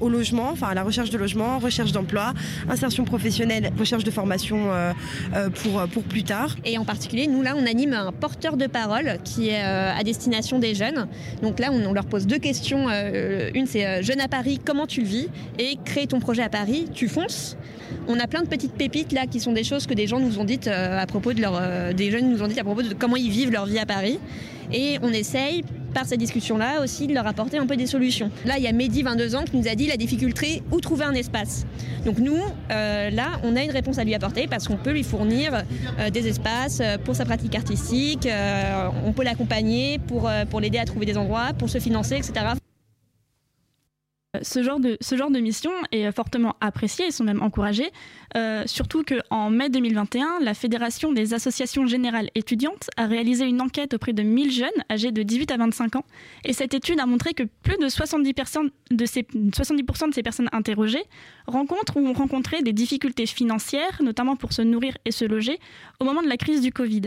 au 0.00 0.10
logement, 0.10 0.50
enfin 0.50 0.68
à 0.68 0.74
la 0.74 0.82
recherche 0.82 1.08
de 1.08 1.16
logement, 1.16 1.58
recherche 1.58 1.92
d'emploi, 1.92 2.34
insertion 2.68 3.04
professionnelle, 3.04 3.49
recherche 3.78 4.04
de 4.04 4.10
formation 4.10 4.72
euh, 4.72 4.92
euh, 5.34 5.50
pour, 5.50 5.82
pour 5.88 6.02
plus 6.02 6.24
tard. 6.24 6.56
Et 6.64 6.78
en 6.78 6.84
particulier, 6.84 7.26
nous 7.26 7.42
là, 7.42 7.54
on 7.56 7.66
anime 7.66 7.94
un 7.94 8.12
porteur 8.12 8.56
de 8.56 8.66
parole 8.66 9.18
qui 9.24 9.48
est 9.48 9.62
euh, 9.62 9.92
à 9.96 10.02
destination 10.02 10.58
des 10.58 10.74
jeunes. 10.74 11.06
Donc 11.42 11.58
là, 11.58 11.70
on, 11.72 11.92
leur 11.92 12.06
pose 12.06 12.26
deux 12.26 12.38
questions. 12.38 12.86
Euh, 12.88 13.50
une, 13.54 13.66
c'est 13.66 13.86
euh, 13.86 14.02
jeune 14.02 14.20
à 14.20 14.28
Paris, 14.28 14.60
comment 14.64 14.86
tu 14.86 15.00
le 15.00 15.06
vis? 15.06 15.28
Et 15.58 15.76
créer 15.84 16.06
ton 16.06 16.20
projet 16.20 16.42
à 16.42 16.48
Paris, 16.48 16.86
tu 16.92 17.08
fonces 17.08 17.56
on 18.08 18.18
a 18.18 18.26
plein 18.26 18.42
de 18.42 18.48
petites 18.48 18.72
pépites 18.72 19.12
là 19.12 19.26
qui 19.26 19.40
sont 19.40 19.52
des 19.52 19.64
choses 19.64 19.86
que 19.86 19.94
des 19.94 20.06
gens 20.06 20.20
nous 20.20 20.38
ont 20.38 20.44
dites 20.44 20.68
euh, 20.68 20.98
à 20.98 21.06
propos 21.06 21.32
de 21.32 21.40
leur, 21.40 21.58
euh, 21.60 21.92
des 21.92 22.10
jeunes 22.10 22.30
nous 22.30 22.42
ont 22.42 22.48
dit 22.48 22.58
à 22.58 22.64
propos 22.64 22.82
de 22.82 22.94
comment 22.94 23.16
ils 23.16 23.30
vivent 23.30 23.50
leur 23.50 23.66
vie 23.66 23.78
à 23.78 23.86
Paris. 23.86 24.18
Et 24.72 24.98
on 25.02 25.12
essaye 25.12 25.64
par 25.92 26.06
cette 26.06 26.18
discussion-là 26.18 26.82
aussi 26.82 27.06
de 27.06 27.14
leur 27.14 27.26
apporter 27.26 27.58
un 27.58 27.66
peu 27.66 27.76
des 27.76 27.86
solutions. 27.86 28.30
Là, 28.44 28.58
il 28.58 28.64
y 28.64 28.66
a 28.66 28.72
Mehdi, 28.72 29.02
22 29.02 29.34
ans, 29.36 29.44
qui 29.44 29.56
nous 29.56 29.68
a 29.68 29.74
dit 29.74 29.86
la 29.86 29.96
difficulté 29.96 30.62
où 30.70 30.80
trouver 30.80 31.04
un 31.04 31.14
espace. 31.14 31.66
Donc 32.04 32.18
nous, 32.18 32.38
euh, 32.70 33.10
là, 33.10 33.40
on 33.42 33.56
a 33.56 33.62
une 33.62 33.70
réponse 33.70 33.98
à 33.98 34.04
lui 34.04 34.14
apporter 34.14 34.46
parce 34.46 34.68
qu'on 34.68 34.76
peut 34.76 34.92
lui 34.92 35.02
fournir 35.02 35.52
euh, 35.98 36.10
des 36.10 36.28
espaces 36.28 36.80
euh, 36.80 36.96
pour 36.98 37.14
sa 37.14 37.24
pratique 37.24 37.54
artistique, 37.54 38.28
on 39.04 39.12
peut 39.12 39.24
l'accompagner 39.24 39.98
pour 39.98 40.60
l'aider 40.60 40.78
à 40.78 40.84
trouver 40.84 41.06
des 41.06 41.16
endroits, 41.16 41.48
pour 41.58 41.68
se 41.68 41.78
financer, 41.78 42.16
etc. 42.16 42.59
Ce 44.42 44.62
genre, 44.62 44.78
de, 44.78 45.40
mission 45.40 45.72
est 45.90 46.12
fortement 46.12 46.54
apprécié, 46.60 47.06
ils 47.06 47.12
sont 47.12 47.24
même 47.24 47.42
encouragés, 47.42 47.90
euh, 48.36 48.62
surtout 48.64 49.02
qu'en 49.02 49.50
mai 49.50 49.70
2021, 49.70 50.38
la 50.40 50.54
Fédération 50.54 51.10
des 51.10 51.34
associations 51.34 51.84
générales 51.88 52.30
étudiantes 52.36 52.90
a 52.96 53.06
réalisé 53.06 53.44
une 53.44 53.60
enquête 53.60 53.92
auprès 53.92 54.12
de 54.12 54.22
1000 54.22 54.52
jeunes 54.52 54.68
âgés 54.88 55.10
de 55.10 55.24
18 55.24 55.50
à 55.50 55.56
25 55.56 55.96
ans, 55.96 56.04
et 56.44 56.52
cette 56.52 56.74
étude 56.74 57.00
a 57.00 57.06
montré 57.06 57.34
que 57.34 57.42
plus 57.64 57.76
de 57.78 57.88
70%, 57.88 58.70
de 58.92 59.04
ces, 59.04 59.26
70 59.52 59.82
de 59.82 60.14
ces 60.14 60.22
personnes 60.22 60.48
interrogées 60.52 61.02
rencontrent 61.48 61.96
ou 61.96 62.06
ont 62.06 62.12
rencontré 62.12 62.62
des 62.62 62.72
difficultés 62.72 63.26
financières, 63.26 64.00
notamment 64.00 64.36
pour 64.36 64.52
se 64.52 64.62
nourrir 64.62 64.96
et 65.06 65.10
se 65.10 65.24
loger, 65.24 65.58
au 65.98 66.04
moment 66.04 66.22
de 66.22 66.28
la 66.28 66.36
crise 66.36 66.60
du 66.60 66.70
Covid. 66.70 67.02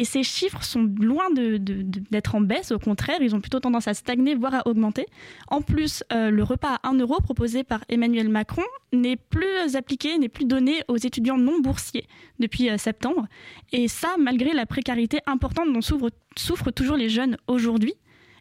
Et 0.00 0.04
ces 0.04 0.22
chiffres 0.22 0.62
sont 0.62 0.88
loin 1.00 1.24
d'être 1.32 2.36
en 2.36 2.40
baisse, 2.40 2.70
au 2.70 2.78
contraire, 2.78 3.18
ils 3.20 3.34
ont 3.34 3.40
plutôt 3.40 3.58
tendance 3.58 3.88
à 3.88 3.94
stagner, 3.94 4.36
voire 4.36 4.54
à 4.54 4.68
augmenter. 4.68 5.06
En 5.48 5.60
plus, 5.60 6.04
euh, 6.12 6.30
le 6.30 6.44
repas 6.44 6.67
à 6.74 6.88
1 6.88 6.98
euro 6.98 7.20
proposé 7.20 7.64
par 7.64 7.84
Emmanuel 7.88 8.28
Macron 8.28 8.62
n'est 8.92 9.16
plus 9.16 9.76
appliqué, 9.76 10.18
n'est 10.18 10.28
plus 10.28 10.44
donné 10.44 10.82
aux 10.88 10.96
étudiants 10.96 11.38
non 11.38 11.60
boursiers 11.60 12.06
depuis 12.38 12.70
euh, 12.70 12.78
septembre. 12.78 13.26
Et 13.72 13.88
ça, 13.88 14.16
malgré 14.18 14.52
la 14.52 14.66
précarité 14.66 15.18
importante 15.26 15.72
dont 15.72 15.80
souffrent, 15.80 16.10
souffrent 16.36 16.70
toujours 16.72 16.96
les 16.96 17.08
jeunes 17.08 17.36
aujourd'hui. 17.46 17.94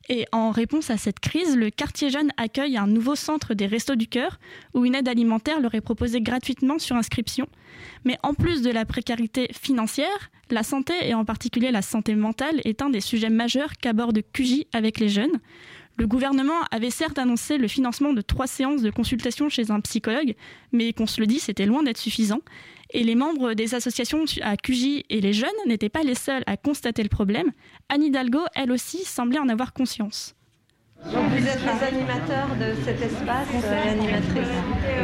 Et 0.10 0.26
en 0.32 0.52
réponse 0.52 0.90
à 0.90 0.98
cette 0.98 1.20
crise, 1.20 1.58
le 1.58 1.70
quartier 1.70 2.10
jeune 2.10 2.32
accueille 2.38 2.78
un 2.78 2.88
nouveau 2.88 3.16
centre 3.16 3.54
des 3.54 3.66
Restos 3.66 3.96
du 3.96 4.08
Cœur 4.08 4.40
où 4.74 4.86
une 4.86 4.96
aide 4.96 5.10
alimentaire 5.10 5.60
leur 5.60 5.76
est 5.76 5.82
proposée 5.82 6.22
gratuitement 6.22 6.80
sur 6.80 6.96
inscription. 6.96 7.48
Mais 8.06 8.18
en 8.24 8.34
plus 8.34 8.62
de 8.62 8.70
la 8.70 8.86
précarité 8.86 9.50
financière, 9.52 10.32
la 10.50 10.64
santé 10.64 10.94
et 11.02 11.14
en 11.14 11.26
particulier 11.26 11.72
la 11.72 11.82
santé 11.82 12.16
mentale 12.16 12.62
est 12.64 12.82
un 12.82 12.90
des 12.90 13.02
sujets 13.02 13.30
majeurs 13.30 13.74
qu'aborde 13.82 14.22
QJ 14.32 14.64
avec 14.72 15.00
les 15.00 15.10
jeunes. 15.10 15.42
Le 15.98 16.06
gouvernement 16.06 16.62
avait 16.70 16.92
certes 16.92 17.18
annoncé 17.18 17.58
le 17.58 17.68
financement 17.68 18.14
de 18.14 18.22
trois 18.22 18.46
séances 18.46 18.84
de 18.84 18.92
consultation 18.92 19.50
chez 19.50 19.72
un 19.72 19.80
psychologue, 19.80 20.36
mais 20.72 20.94
qu'on 20.94 21.08
se 21.08 21.20
le 21.20 21.26
dit, 21.26 21.40
c'était 21.40 21.66
loin 21.66 21.82
d'être 21.82 21.98
suffisant. 21.98 22.42
Et 22.92 23.04
les 23.04 23.16
membres 23.16 23.54
des 23.54 23.74
associations 23.74 24.24
à 24.44 24.58
QJ 24.58 25.04
et 25.10 25.22
les 25.22 25.34
jeunes 25.34 25.50
n'étaient 25.66 25.90
pas 25.90 26.04
les 26.04 26.14
seuls 26.14 26.44
à 26.46 26.56
constater 26.56 27.02
le 27.02 27.10
problème. 27.10 27.52
Anne 27.90 28.04
Hidalgo, 28.04 28.42
elle 28.54 28.72
aussi, 28.72 29.04
semblait 29.06 29.40
en 29.40 29.50
avoir 29.50 29.74
conscience. 29.74 30.36
Donc 31.06 31.30
vous 31.30 31.48
êtes 31.48 31.62
les 31.62 31.88
animateurs 31.88 32.50
de 32.60 32.74
cet 32.84 33.02
espace, 33.02 33.48
l'animatrice 33.70 34.50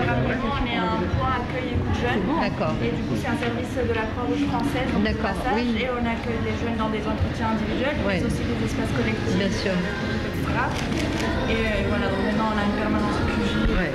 Rapidement, 0.08 0.54
on 0.62 0.66
est 0.66 0.78
un 0.78 0.98
point 1.18 1.38
accueil 1.38 1.70
écoute 1.74 1.94
jeunes. 2.02 2.40
D'accord. 2.42 2.76
Et 2.82 2.92
du 2.92 3.04
coup, 3.04 3.16
c'est 3.16 3.30
un 3.30 3.38
service 3.38 3.74
de 3.78 3.94
la 3.94 4.06
Croix-Rouge 4.14 4.46
française. 4.50 4.90
donc 4.94 5.04
D'accord, 5.04 5.38
passage, 5.38 5.54
oui. 5.56 5.82
Et 5.82 5.90
on 5.90 6.06
accueille 6.06 6.42
les 6.46 6.58
jeunes 6.58 6.78
dans 6.78 6.90
des 6.90 7.06
entretiens 7.06 7.50
individuels, 7.54 7.98
mais 8.06 8.24
aussi 8.26 8.42
des 8.42 8.66
espaces 8.66 8.94
collectifs. 8.98 9.38
Bien 9.38 9.52
sûr. 9.52 9.74
Et 11.50 11.54
euh, 11.54 11.88
voilà, 11.90 12.08
donc 12.08 12.20
maintenant, 12.26 12.50
on 12.54 12.58
a 12.60 12.64
une 12.66 12.78
permanence 12.80 13.16
au. 13.22 13.72
Ouais. 13.78 13.92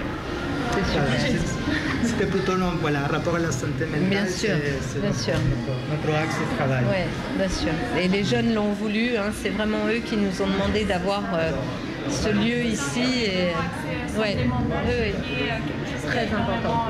Sûr. 0.92 1.00
C'était 2.04 2.26
plutôt 2.26 2.54
long, 2.54 2.72
voilà, 2.80 3.00
rapport 3.10 3.34
à 3.36 3.38
la 3.40 3.50
santé 3.50 3.84
mentale. 3.86 4.08
Bien 4.08 4.26
sûr, 4.26 4.50
c'est- 4.80 5.00
bien 5.00 5.08
notre- 5.08 5.20
sûr. 5.20 5.34
Notre 5.90 6.16
axe 6.18 6.36
de 6.38 6.56
travail. 6.56 6.84
Oui, 6.88 7.36
bien 7.36 7.48
sûr. 7.48 7.72
Et 8.00 8.08
les 8.08 8.22
jeunes 8.24 8.54
l'ont 8.54 8.72
voulu, 8.72 9.16
hein, 9.16 9.30
c'est 9.42 9.48
vraiment 9.50 9.86
eux 9.88 10.00
qui 10.04 10.16
nous 10.16 10.30
ont 10.40 10.46
demandé 10.46 10.84
d'avoir 10.84 11.22
euh, 11.34 11.50
ce 12.10 12.28
lieu 12.28 12.64
ici. 12.64 13.24
Et... 13.24 14.18
Ouais. 14.18 14.36
Oui, 14.36 14.94
oui. 15.02 15.12
Très 16.06 16.22
important. 16.24 16.86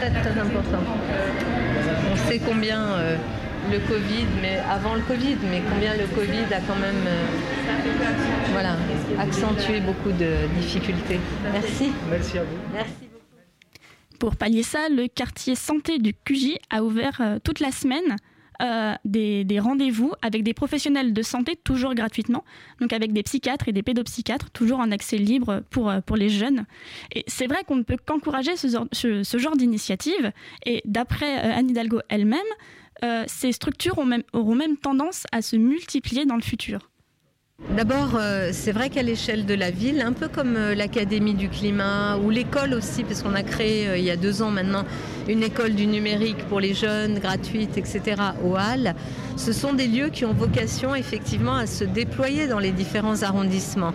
Très, 0.00 0.10
très 0.10 0.40
important. 0.40 0.82
On 2.12 2.16
sait 2.28 2.40
combien 2.44 2.80
euh, 2.82 3.16
le 3.70 3.78
Covid, 3.88 4.26
mais 4.42 4.58
avant 4.70 4.94
le 4.94 5.00
Covid, 5.02 5.36
mais 5.50 5.62
combien 5.70 5.94
le 5.94 6.06
Covid 6.14 6.52
a 6.54 6.60
quand 6.60 6.76
même 6.76 7.04
euh, 7.06 7.26
voilà, 8.52 8.76
accentué 9.18 9.80
beaucoup 9.80 10.12
de 10.12 10.46
difficultés. 10.60 11.18
Merci. 11.52 11.90
Merci 12.10 12.38
à 12.38 12.42
vous. 12.44 12.56
Merci. 12.72 12.92
Pour 14.18 14.36
pallier 14.36 14.62
ça, 14.62 14.88
le 14.90 15.08
quartier 15.08 15.54
santé 15.54 15.98
du 15.98 16.14
QJ 16.14 16.56
a 16.70 16.82
ouvert 16.84 17.20
euh, 17.20 17.38
toute 17.42 17.60
la 17.60 17.70
semaine 17.72 18.16
euh, 18.62 18.94
des, 19.04 19.44
des 19.44 19.58
rendez-vous 19.58 20.12
avec 20.22 20.44
des 20.44 20.54
professionnels 20.54 21.12
de 21.12 21.22
santé, 21.22 21.56
toujours 21.62 21.94
gratuitement, 21.94 22.44
donc 22.80 22.92
avec 22.92 23.12
des 23.12 23.24
psychiatres 23.24 23.68
et 23.68 23.72
des 23.72 23.82
pédopsychiatres, 23.82 24.50
toujours 24.50 24.78
en 24.78 24.92
accès 24.92 25.16
libre 25.18 25.62
pour, 25.70 25.92
pour 26.06 26.16
les 26.16 26.28
jeunes. 26.28 26.64
Et 27.14 27.24
c'est 27.26 27.48
vrai 27.48 27.64
qu'on 27.66 27.76
ne 27.76 27.82
peut 27.82 27.96
qu'encourager 28.02 28.56
ce, 28.56 28.68
genre- 28.68 28.86
ce- 28.92 29.24
ce 29.24 29.38
genre 29.38 29.56
d'initiative. 29.56 30.30
Et 30.64 30.82
d'après 30.84 31.38
euh, 31.38 31.58
Anne 31.58 31.70
Hidalgo 31.70 32.00
elle-même, 32.08 32.38
euh, 33.02 33.24
ces 33.26 33.52
structures 33.52 33.98
auront 34.32 34.54
même 34.54 34.76
tendance 34.76 35.24
à 35.32 35.42
se 35.42 35.56
multiplier 35.56 36.26
dans 36.26 36.36
le 36.36 36.42
futur. 36.42 36.90
D'abord, 37.76 38.16
euh, 38.16 38.50
c'est 38.52 38.72
vrai 38.72 38.90
qu'à 38.90 39.02
l'échelle 39.02 39.46
de 39.46 39.54
la 39.54 39.70
ville, 39.70 40.00
un 40.00 40.12
peu 40.12 40.28
comme 40.28 40.56
euh, 40.56 40.74
l'Académie 40.74 41.34
du 41.34 41.48
climat 41.48 42.18
ou 42.18 42.30
l'école 42.30 42.74
aussi, 42.74 43.04
parce 43.04 43.22
qu'on 43.22 43.34
a 43.34 43.44
créé 43.44 43.96
il 43.96 44.04
y 44.04 44.10
a 44.10 44.16
deux 44.16 44.42
ans 44.42 44.50
maintenant 44.50 44.84
une 45.28 45.42
école 45.42 45.74
du 45.74 45.86
numérique 45.86 46.44
pour 46.48 46.60
les 46.60 46.74
jeunes, 46.74 47.18
gratuite, 47.18 47.78
etc., 47.78 48.16
au 48.44 48.56
Halles, 48.56 48.94
ce 49.36 49.52
sont 49.52 49.72
des 49.72 49.86
lieux 49.86 50.10
qui 50.10 50.24
ont 50.24 50.34
vocation 50.34 50.94
effectivement 50.94 51.54
à 51.54 51.66
se 51.66 51.84
déployer 51.84 52.46
dans 52.46 52.58
les 52.58 52.72
différents 52.72 53.22
arrondissements. 53.22 53.94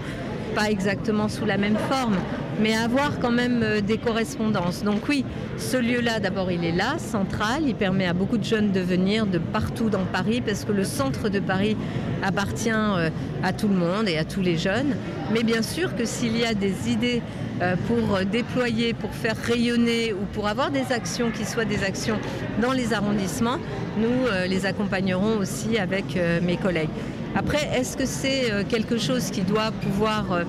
Pas 0.55 0.71
exactement 0.71 1.27
sous 1.27 1.45
la 1.45 1.57
même 1.57 1.77
forme, 1.89 2.17
mais 2.59 2.75
avoir 2.75 3.19
quand 3.19 3.31
même 3.31 3.61
euh, 3.63 3.81
des 3.81 3.97
correspondances. 3.97 4.83
Donc 4.83 5.07
oui, 5.07 5.23
ce 5.57 5.77
lieu-là, 5.77 6.19
d'abord, 6.19 6.51
il 6.51 6.65
est 6.65 6.71
là, 6.71 6.97
central, 6.97 7.63
il 7.65 7.75
permet 7.75 8.05
à 8.05 8.13
beaucoup 8.13 8.37
de 8.37 8.43
jeunes 8.43 8.71
de 8.71 8.79
venir 8.79 9.25
de 9.25 9.37
partout 9.37 9.89
dans 9.89 10.05
Paris, 10.11 10.41
parce 10.45 10.65
que 10.65 10.71
le 10.71 10.83
centre 10.83 11.29
de 11.29 11.39
Paris 11.39 11.77
appartient 12.23 12.69
euh, 12.71 13.09
à 13.43 13.53
tout 13.53 13.67
le 13.67 13.75
monde 13.75 14.09
et 14.09 14.17
à 14.17 14.25
tous 14.25 14.41
les 14.41 14.57
jeunes. 14.57 14.95
Mais 15.31 15.43
bien 15.43 15.61
sûr 15.61 15.95
que 15.95 16.05
s'il 16.05 16.37
y 16.37 16.45
a 16.45 16.53
des 16.53 16.89
idées 16.89 17.21
euh, 17.61 17.75
pour 17.87 18.19
déployer, 18.25 18.93
pour 18.93 19.13
faire 19.13 19.37
rayonner 19.37 20.13
ou 20.13 20.25
pour 20.33 20.47
avoir 20.47 20.71
des 20.71 20.91
actions 20.91 21.29
qui 21.31 21.45
soient 21.45 21.65
des 21.65 21.83
actions 21.83 22.17
dans 22.61 22.73
les 22.73 22.93
arrondissements, 22.93 23.59
nous 23.97 24.47
les 24.47 24.65
accompagnerons 24.65 25.37
aussi 25.37 25.77
avec 25.77 26.17
mes 26.41 26.55
collègues. 26.55 26.89
Après, 27.35 27.69
est-ce 27.75 27.95
que 27.95 28.05
c'est 28.05 28.51
euh, 28.51 28.63
quelque 28.67 28.97
chose 28.97 29.29
qui 29.29 29.41
doit 29.41 29.71
pouvoir 29.71 30.31
euh, 30.31 30.43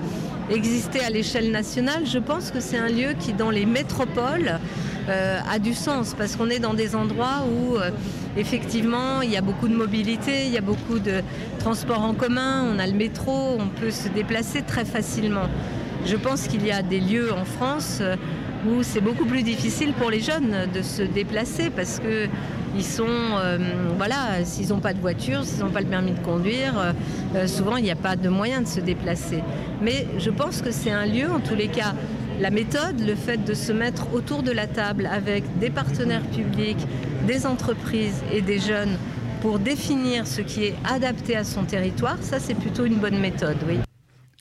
exister 0.51 1.01
à 1.01 1.11
l'échelle 1.11 1.51
nationale? 1.51 2.07
Je 2.07 2.19
pense 2.19 2.51
que 2.51 2.61
c'est 2.61 2.79
un 2.79 2.89
lieu 2.89 3.15
qui, 3.19 3.35
dans 3.35 3.51
les 3.51 3.67
métropoles, 3.67 4.59
euh, 5.09 5.39
a 5.51 5.59
du 5.59 5.75
sens 5.75 6.15
parce 6.17 6.37
qu'on 6.37 6.49
est 6.49 6.59
dans 6.59 6.75
des 6.75 6.95
endroits 6.95 7.45
où 7.51 7.77
effectivement 8.37 9.23
il 9.23 9.31
y 9.31 9.37
a 9.37 9.41
beaucoup 9.41 9.67
de 9.67 9.75
mobilité, 9.75 10.45
il 10.47 10.53
y 10.53 10.59
a 10.59 10.61
beaucoup 10.61 10.99
de 10.99 11.23
transports 11.59 12.03
en 12.03 12.15
commun, 12.15 12.65
on 12.73 12.79
a 12.79 12.87
le 12.87 12.93
métro, 12.93 13.57
on 13.59 13.69
peut 13.69 13.91
se 13.91 14.09
déplacer 14.09 14.63
très 14.63 14.85
facilement. 14.85 15.49
Je 16.07 16.17
pense 16.17 16.47
qu'il 16.49 16.65
y 16.65 16.71
a 16.71 16.83
des 16.83 17.01
lieux 17.01 17.33
en 17.33 17.45
France 17.45 18.03
où 18.69 18.83
c'est 18.83 19.01
beaucoup 19.01 19.25
plus 19.25 19.43
difficile 19.43 19.95
pour 19.95 20.11
les 20.11 20.21
jeunes 20.21 20.69
de 20.73 20.83
se 20.83 21.03
déplacer 21.03 21.71
parce 21.71 21.99
que 21.99 22.29
Ils 22.77 22.85
sont, 22.85 23.07
euh, 23.09 23.59
voilà, 23.97 24.45
s'ils 24.45 24.69
n'ont 24.69 24.81
pas 24.81 24.95
de 24.95 25.01
voiture, 25.01 25.45
s'ils 25.45 25.61
n'ont 25.65 25.71
pas 25.71 25.81
le 25.81 25.87
permis 25.87 26.13
de 26.13 26.21
conduire, 26.21 26.79
euh, 26.79 26.93
euh, 27.35 27.47
souvent 27.47 27.77
il 27.77 27.85
n'y 27.85 27.91
a 27.91 27.97
pas 27.97 28.17
de 28.17 28.29
moyen 28.29 28.61
de 28.61 28.69
se 28.69 28.81
déplacer. 28.81 29.43
Mais 29.83 30.07
je 30.19 30.31
pense 30.31 30.63
que 30.63 30.71
c'est 30.71 30.91
un 30.91 31.07
lieu, 31.07 31.31
en 31.31 31.41
tous 31.41 31.57
les 31.57 31.69
cas, 31.69 31.95
la 32.39 32.51
méthode, 32.51 33.01
le 33.01 33.17
fait 33.17 33.45
de 33.45 33.55
se 33.55 33.73
mettre 33.73 34.15
autour 34.15 34.43
de 34.43 34.53
la 34.53 34.67
table 34.67 35.07
avec 35.07 35.45
des 35.59 35.71
partenaires 35.71 36.23
publics, 36.23 36.87
des 37.27 37.45
entreprises 37.45 38.23
et 38.33 38.41
des 38.41 38.59
jeunes 38.61 38.97
pour 39.41 39.59
définir 39.59 40.27
ce 40.27 40.41
qui 40.41 40.65
est 40.65 40.75
adapté 40.85 41.37
à 41.37 41.45
son 41.45 41.65
territoire, 41.65 42.19
ça 42.21 42.39
c'est 42.39 42.55
plutôt 42.55 42.85
une 42.85 42.97
bonne 42.97 43.19
méthode, 43.19 43.57
oui. 43.67 43.79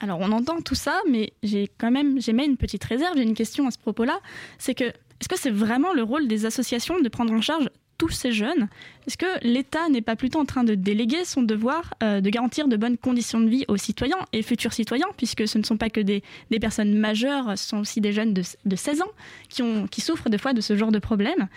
Alors 0.01 0.19
on 0.21 0.31
entend 0.31 0.61
tout 0.61 0.75
ça, 0.75 0.93
mais 1.09 1.33
j'ai 1.43 1.69
quand 1.77 1.91
même 1.91 2.21
j'émets 2.21 2.45
une 2.45 2.57
petite 2.57 2.83
réserve, 2.83 3.15
j'ai 3.17 3.23
une 3.23 3.33
question 3.33 3.67
à 3.67 3.71
ce 3.71 3.77
propos-là, 3.77 4.19
c'est 4.57 4.75
que 4.75 4.85
est-ce 4.85 5.27
que 5.27 5.37
c'est 5.37 5.51
vraiment 5.51 5.93
le 5.93 6.03
rôle 6.03 6.27
des 6.27 6.45
associations 6.45 6.99
de 7.01 7.09
prendre 7.09 7.33
en 7.33 7.41
charge 7.41 7.69
tous 7.99 8.09
ces 8.09 8.31
jeunes 8.31 8.67
Est-ce 9.05 9.17
que 9.17 9.27
l'État 9.43 9.87
n'est 9.89 10.01
pas 10.01 10.15
plutôt 10.15 10.39
en 10.39 10.45
train 10.45 10.63
de 10.63 10.73
déléguer 10.73 11.25
son 11.25 11.43
devoir 11.43 11.93
euh, 12.01 12.21
de 12.21 12.29
garantir 12.31 12.67
de 12.67 12.77
bonnes 12.77 12.97
conditions 12.97 13.39
de 13.39 13.49
vie 13.49 13.65
aux 13.67 13.77
citoyens 13.77 14.17
et 14.33 14.41
futurs 14.41 14.73
citoyens, 14.73 15.07
puisque 15.17 15.47
ce 15.47 15.59
ne 15.59 15.63
sont 15.63 15.77
pas 15.77 15.91
que 15.91 15.99
des, 15.99 16.23
personnes 16.59 16.97
majeures, 16.97 17.57
ce 17.57 17.67
sont 17.67 17.77
aussi 17.77 18.01
des 18.01 18.13
jeunes 18.13 18.33
de, 18.33 18.41
de 18.65 18.75
16 18.75 19.01
ans 19.01 19.11
qui 19.49 20.01
souffrent 20.01 20.29
des 20.29 20.37
fois 20.37 20.53
de 20.53 20.61
ce 20.61 20.75
genre 20.75 20.91
de 20.91 20.99
problème? 20.99 21.47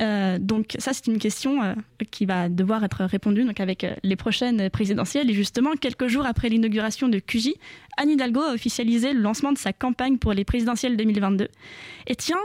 Euh, 0.00 0.38
donc 0.38 0.76
ça, 0.78 0.92
c'est 0.92 1.06
une 1.06 1.18
question 1.18 1.62
euh, 1.62 1.74
qui 2.10 2.26
va 2.26 2.48
devoir 2.48 2.84
être 2.84 3.04
répondue 3.04 3.44
donc 3.44 3.60
avec 3.60 3.84
euh, 3.84 3.94
les 4.02 4.16
prochaines 4.16 4.70
présidentielles. 4.70 5.30
Et 5.30 5.34
justement, 5.34 5.72
quelques 5.74 6.08
jours 6.08 6.26
après 6.26 6.48
l'inauguration 6.48 7.08
de 7.08 7.18
QJ, 7.18 7.50
Anne 7.96 8.10
Hidalgo 8.10 8.40
a 8.40 8.52
officialisé 8.52 9.12
le 9.12 9.20
lancement 9.20 9.52
de 9.52 9.58
sa 9.58 9.72
campagne 9.72 10.18
pour 10.18 10.32
les 10.32 10.44
présidentielles 10.44 10.96
2022. 10.96 11.48
Et 12.06 12.16
tiens, 12.16 12.38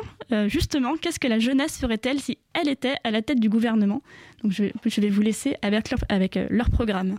justement, 0.48 0.96
qu'est-ce 0.98 1.20
que 1.20 1.28
la 1.28 1.40
jeunesse 1.40 1.78
ferait-elle 1.78 2.20
si 2.20 2.38
elle 2.54 2.68
était 2.68 2.96
à 3.04 3.12
la 3.12 3.22
tête 3.22 3.40
du 3.40 3.48
gouvernement? 3.48 4.02
Donc 4.44 4.52
je, 4.52 5.02
vais 5.02 5.10
vous 5.10 5.22
laisser 5.22 5.56
avec 5.62 5.92
leur, 5.92 6.00
avec 6.10 6.38
leur 6.50 6.70
programme. 6.70 7.18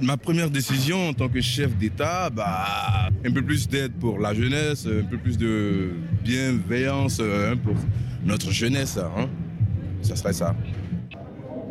Ma 0.00 0.16
première 0.16 0.50
décision 0.50 1.08
en 1.08 1.12
tant 1.14 1.28
que 1.28 1.40
chef 1.40 1.74
d'État, 1.76 2.30
bah, 2.30 3.08
un 3.24 3.32
peu 3.32 3.42
plus 3.42 3.68
d'aide 3.68 3.92
pour 3.94 4.18
la 4.18 4.34
jeunesse, 4.34 4.86
un 4.86 5.04
peu 5.04 5.16
plus 5.16 5.38
de 5.38 5.92
bienveillance 6.22 7.20
hein, 7.20 7.56
pour 7.62 7.74
notre 8.24 8.50
jeunesse. 8.50 8.98
Hein. 8.98 9.28
Ça 10.02 10.16
serait 10.16 10.32
ça. 10.32 10.54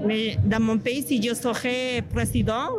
Mais 0.05 0.37
dans 0.43 0.61
mon 0.61 0.77
pays, 0.77 1.03
si 1.03 1.21
je 1.21 1.33
serais 1.33 2.01
président, 2.13 2.69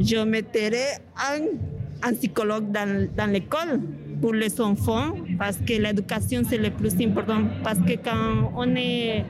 je 0.00 0.16
mettrais 0.24 0.98
un, 1.16 2.08
un 2.08 2.14
psychologue 2.14 2.70
dans, 2.72 3.08
dans 3.16 3.30
l'école 3.30 3.80
pour 4.20 4.32
les 4.34 4.60
enfants 4.60 5.12
parce 5.38 5.56
que 5.58 5.74
l'éducation 5.74 6.42
c'est 6.48 6.58
le 6.58 6.70
plus 6.70 6.94
important. 7.00 7.42
Parce 7.62 7.78
que 7.78 7.92
quand 8.02 8.52
on 8.56 8.74
est 8.74 9.24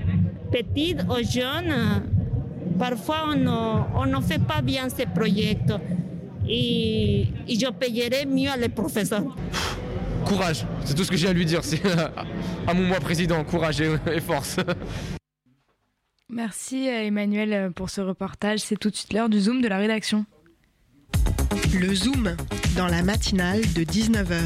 petit 0.51 0.97
ou 1.09 1.23
jeune, 1.23 2.03
parfois 2.79 3.27
on 3.95 4.07
ne, 4.07 4.21
fait 4.23 4.43
pas 4.43 4.63
bien 4.63 4.89
ces 4.89 5.07
projets 5.07 5.59
et, 6.49 7.27
et 7.47 7.55
je 7.59 7.71
payerais 7.71 8.25
mieux 8.25 8.51
les 8.59 8.71
professeurs. 8.71 9.37
Courage, 10.29 10.67
c'est 10.85 10.95
tout 10.95 11.05
ce 11.05 11.11
que 11.11 11.17
j'ai 11.17 11.29
à 11.29 11.33
lui 11.33 11.47
dire. 11.47 11.65
C'est 11.65 11.81
à 12.67 12.75
mon 12.75 12.83
moi 12.85 13.01
président, 13.01 13.43
courage 13.45 13.81
et, 13.81 13.97
et 14.13 14.21
force. 14.21 14.57
Merci 16.29 16.87
Emmanuel 16.87 17.73
pour 17.73 17.89
ce 17.89 18.03
reportage. 18.03 18.61
C'est 18.61 18.77
tout 18.77 18.91
de 18.91 18.97
suite 18.97 19.15
l'heure 19.15 19.31
du 19.31 19.41
Zoom 19.41 19.63
de 19.63 19.69
la 19.69 19.79
rédaction. 19.79 20.27
Le 21.75 21.95
Zoom, 21.95 22.37
dans 22.77 22.89
la 22.89 23.03
matinale 23.03 23.61
de 23.73 23.83
19h. 23.85 24.41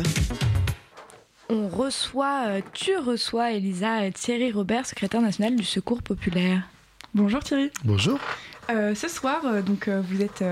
On 1.50 1.68
reçoit, 1.68 2.44
euh, 2.46 2.60
tu 2.72 2.96
reçois 2.96 3.52
Elisa 3.52 4.10
Thierry 4.12 4.52
Robert, 4.52 4.86
secrétaire 4.86 5.20
national 5.20 5.56
du 5.56 5.64
Secours 5.64 6.02
populaire. 6.02 6.62
Bonjour 7.14 7.42
Thierry. 7.42 7.70
Bonjour. 7.84 8.18
Euh, 8.70 8.94
ce 8.94 9.08
soir, 9.08 9.44
euh, 9.44 9.62
donc, 9.62 9.88
euh, 9.88 10.00
vous, 10.00 10.22
êtes, 10.22 10.44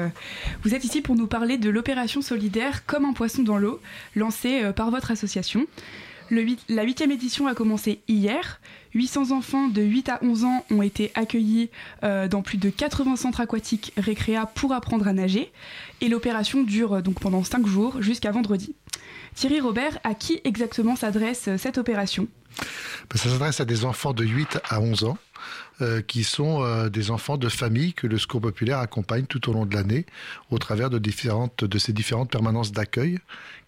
vous 0.63 0.75
êtes 0.75 0.85
ici 0.85 1.01
pour 1.01 1.17
nous 1.17 1.27
parler 1.27 1.59
de 1.59 1.71
l'opération 1.71 2.23
solidaire 2.23 2.85
Comme 2.87 3.05
un 3.05 3.13
poisson 3.13 3.43
dans 3.43 3.57
l'eau, 3.57 3.81
lancée 4.17 4.73
par 4.75 4.91
votre 4.91 5.11
association. 5.11 5.67
Le 6.29 6.43
8, 6.43 6.65
la 6.69 6.85
huitième 6.85 7.11
édition 7.11 7.47
a 7.49 7.55
commencé 7.55 8.01
hier. 8.07 8.61
800 8.95 9.33
enfants 9.33 9.69
de 9.69 9.83
8 9.83 10.09
à 10.09 10.19
11 10.23 10.45
ans 10.45 10.65
ont 10.71 10.83
été 10.83 11.11
accueillis 11.17 11.71
dans 12.03 12.43
plus 12.43 12.57
de 12.57 12.71
80 12.71 13.17
centres 13.17 13.41
aquatiques 13.41 13.93
récréa 13.97 14.47
pour 14.47 14.73
apprendre 14.73 15.09
à 15.09 15.13
nager. 15.13 15.51
Et 16.01 16.09
l'opération 16.09 16.63
dure 16.63 17.03
donc 17.03 17.19
pendant 17.19 17.43
5 17.43 17.67
jours 17.67 18.01
jusqu'à 18.01 18.31
vendredi. 18.31 18.77
Thierry 19.35 19.59
Robert, 19.61 19.99
à 20.05 20.15
qui 20.15 20.41
exactement 20.45 20.95
s'adresse 20.95 21.49
cette 21.57 21.79
opération? 21.79 22.29
Ben, 23.11 23.17
Ça 23.17 23.29
s'adresse 23.29 23.61
à 23.61 23.65
des 23.65 23.85
enfants 23.85 24.13
de 24.13 24.25
8 24.25 24.61
à 24.69 24.81
11 24.81 25.05
ans. 25.05 25.19
Euh, 25.83 26.03
qui 26.03 26.25
sont 26.25 26.63
euh, 26.63 26.89
des 26.89 27.11
enfants 27.11 27.37
de 27.37 27.49
famille 27.49 27.95
que 27.95 28.07
le 28.07 28.19
Secours 28.19 28.41
populaire 28.41 28.79
accompagne 28.79 29.25
tout 29.25 29.49
au 29.49 29.53
long 29.53 29.67
de 29.67 29.75
l'année 29.75 30.07
au 30.51 30.59
travers 30.59 30.91
de, 30.91 30.99
différentes, 30.99 31.65
de 31.65 31.79
ces 31.79 31.93
différentes 31.93 32.31
permanences 32.31 32.73
d'accueil 32.73 33.19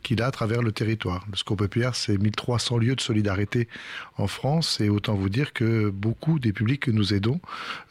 qu'il 0.03 0.21
a 0.21 0.27
à 0.27 0.31
travers 0.31 0.63
le 0.63 0.73
territoire. 0.73 1.25
Le 1.31 1.37
Secours 1.37 1.57
populaire, 1.57 1.95
c'est 1.95 2.19
1300 2.19 2.79
lieux 2.79 2.97
de 2.97 3.01
solidarité 3.01 3.69
en 4.19 4.27
France 4.27 4.81
et 4.81 4.89
autant 4.89 5.15
vous 5.15 5.29
dire 5.29 5.53
que 5.53 5.91
beaucoup 5.91 6.39
des 6.39 6.53
publics 6.53 6.81
que 6.81 6.91
nous 6.91 7.15
aidons 7.15 7.41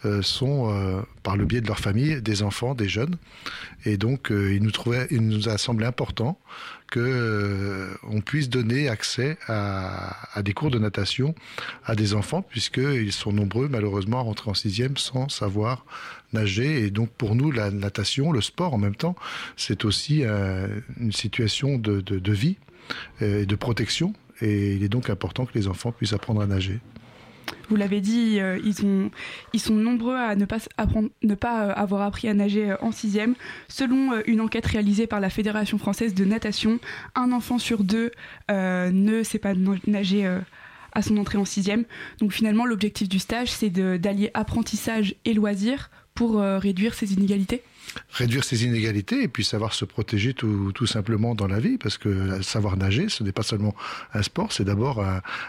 euh, 0.05 0.21
sont, 0.21 1.03
par 1.23 1.37
le 1.37 1.45
biais 1.45 1.61
de 1.61 1.67
leur 1.67 1.79
famille, 1.79 2.21
des 2.21 2.43
enfants, 2.43 2.75
des 2.75 2.89
jeunes. 2.89 3.15
Et 3.85 3.97
donc, 3.97 4.27
il, 4.29 4.61
nous 4.61 4.71
trouvait, 4.71 5.07
il 5.09 5.27
nous 5.27 5.49
a 5.49 5.57
semblé 5.57 5.85
important 5.85 6.37
que 6.91 6.99
euh, 6.99 8.21
puisse 8.23 8.49
donner 8.49 8.87
accès 8.87 9.37
à, 9.47 10.41
des 10.43 10.53
cours 10.53 10.69
de 10.69 10.77
natation 10.77 11.33
à 11.85 11.95
des 11.95 12.13
enfants, 12.13 12.43
puisqu'ils 12.43 13.11
sont 13.11 13.33
nombreux, 13.33 13.67
malheureusement, 13.67 14.19
à 14.19 14.21
rentrer 14.21 14.51
en 14.51 14.53
sixième 14.53 14.97
sans 14.97 15.27
savoir 15.29 15.85
nager. 16.33 16.85
Et 16.85 16.91
donc, 16.91 17.09
pour 17.09 17.33
nous, 17.33 17.49
la 17.49 17.71
natation, 17.71 18.31
le 18.31 18.41
sport 18.41 18.75
en 18.75 18.77
même 18.77 18.95
temps, 18.95 19.15
c'est 19.57 19.85
aussi 19.85 20.23
euh, 20.23 20.67
une 20.99 21.11
situation 21.11 21.79
de, 21.79 22.01
de, 22.01 22.19
de 22.19 22.31
vie 22.31 22.57
et 23.21 23.45
de 23.45 23.55
protection. 23.55 24.13
Et 24.41 24.73
il 24.73 24.83
est 24.83 24.89
donc 24.89 25.09
important 25.09 25.45
que 25.45 25.57
les 25.57 25.67
enfants 25.67 25.91
puissent 25.91 26.13
apprendre 26.13 26.41
à 26.41 26.45
nager. 26.45 26.79
Vous 27.69 27.75
l'avez 27.75 28.01
dit, 28.01 28.39
euh, 28.39 28.59
ils, 28.63 28.85
ont, 28.85 29.11
ils, 29.53 29.59
sont 29.59 29.75
nombreux 29.75 30.15
à 30.15 30.35
ne 30.35 30.45
pas, 30.45 30.59
euh, 30.59 31.73
avoir 31.75 32.01
appris 32.01 32.27
à 32.27 32.33
nager 32.33 32.71
euh, 32.71 32.75
en 32.81 32.91
sixième. 32.91 33.35
Selon 33.67 34.21
une 34.25 34.41
enquête 34.41 34.65
réalisée 34.65 35.07
par 35.07 35.19
la 35.19 35.29
Fédération 35.29 35.77
française 35.77 36.13
de 36.13 36.25
natation, 36.25 36.79
un 37.15 37.31
enfant 37.31 37.57
sur 37.57 37.83
deux 37.83 38.11
ne 38.49 39.23
sait 39.23 39.39
pas 39.39 39.53
nager 39.87 40.39
à 40.93 41.01
son 41.01 41.17
entrée 41.17 41.37
en 41.37 41.45
sixième. 41.45 41.85
Donc 42.19 42.33
finalement, 42.33 42.65
l'objectif 42.65 43.07
du 43.07 43.19
stage, 43.19 43.49
c'est 43.49 43.69
d'allier 43.69 44.31
apprentissage 44.33 45.15
et 45.25 45.33
loisirs 45.33 45.89
pour 46.13 46.39
réduire 46.39 46.93
ces 46.93 47.13
inégalités 47.13 47.63
réduire 48.11 48.43
ces 48.43 48.65
inégalités 48.65 49.23
et 49.23 49.27
puis 49.27 49.43
savoir 49.43 49.73
se 49.73 49.85
protéger 49.85 50.33
tout, 50.33 50.73
simplement 50.85 51.35
dans 51.35 51.47
la 51.47 51.59
vie 51.59 51.77
parce 51.77 51.97
que 51.97 52.41
savoir 52.41 52.77
nager 52.77 53.07
ce 53.09 53.23
n'est 53.23 53.31
pas 53.31 53.43
seulement 53.43 53.75
un 54.13 54.23
sport 54.23 54.51
c'est 54.51 54.63
d'abord 54.63 55.03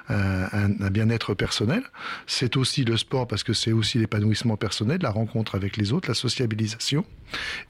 un, 0.08 0.90
bien-être 0.90 1.34
personnel. 1.34 1.82
C'est 2.26 2.56
aussi 2.56 2.84
le 2.84 2.96
sport 2.96 3.26
parce 3.26 3.44
que 3.44 3.52
c'est 3.52 3.72
aussi 3.72 3.98
l'épanouissement 3.98 4.56
personnel 4.56 5.00
la 5.02 5.10
rencontre 5.10 5.54
avec 5.54 5.76
les 5.76 5.92
autres 5.92 6.08
la 6.08 6.14
sociabilisation. 6.14 7.04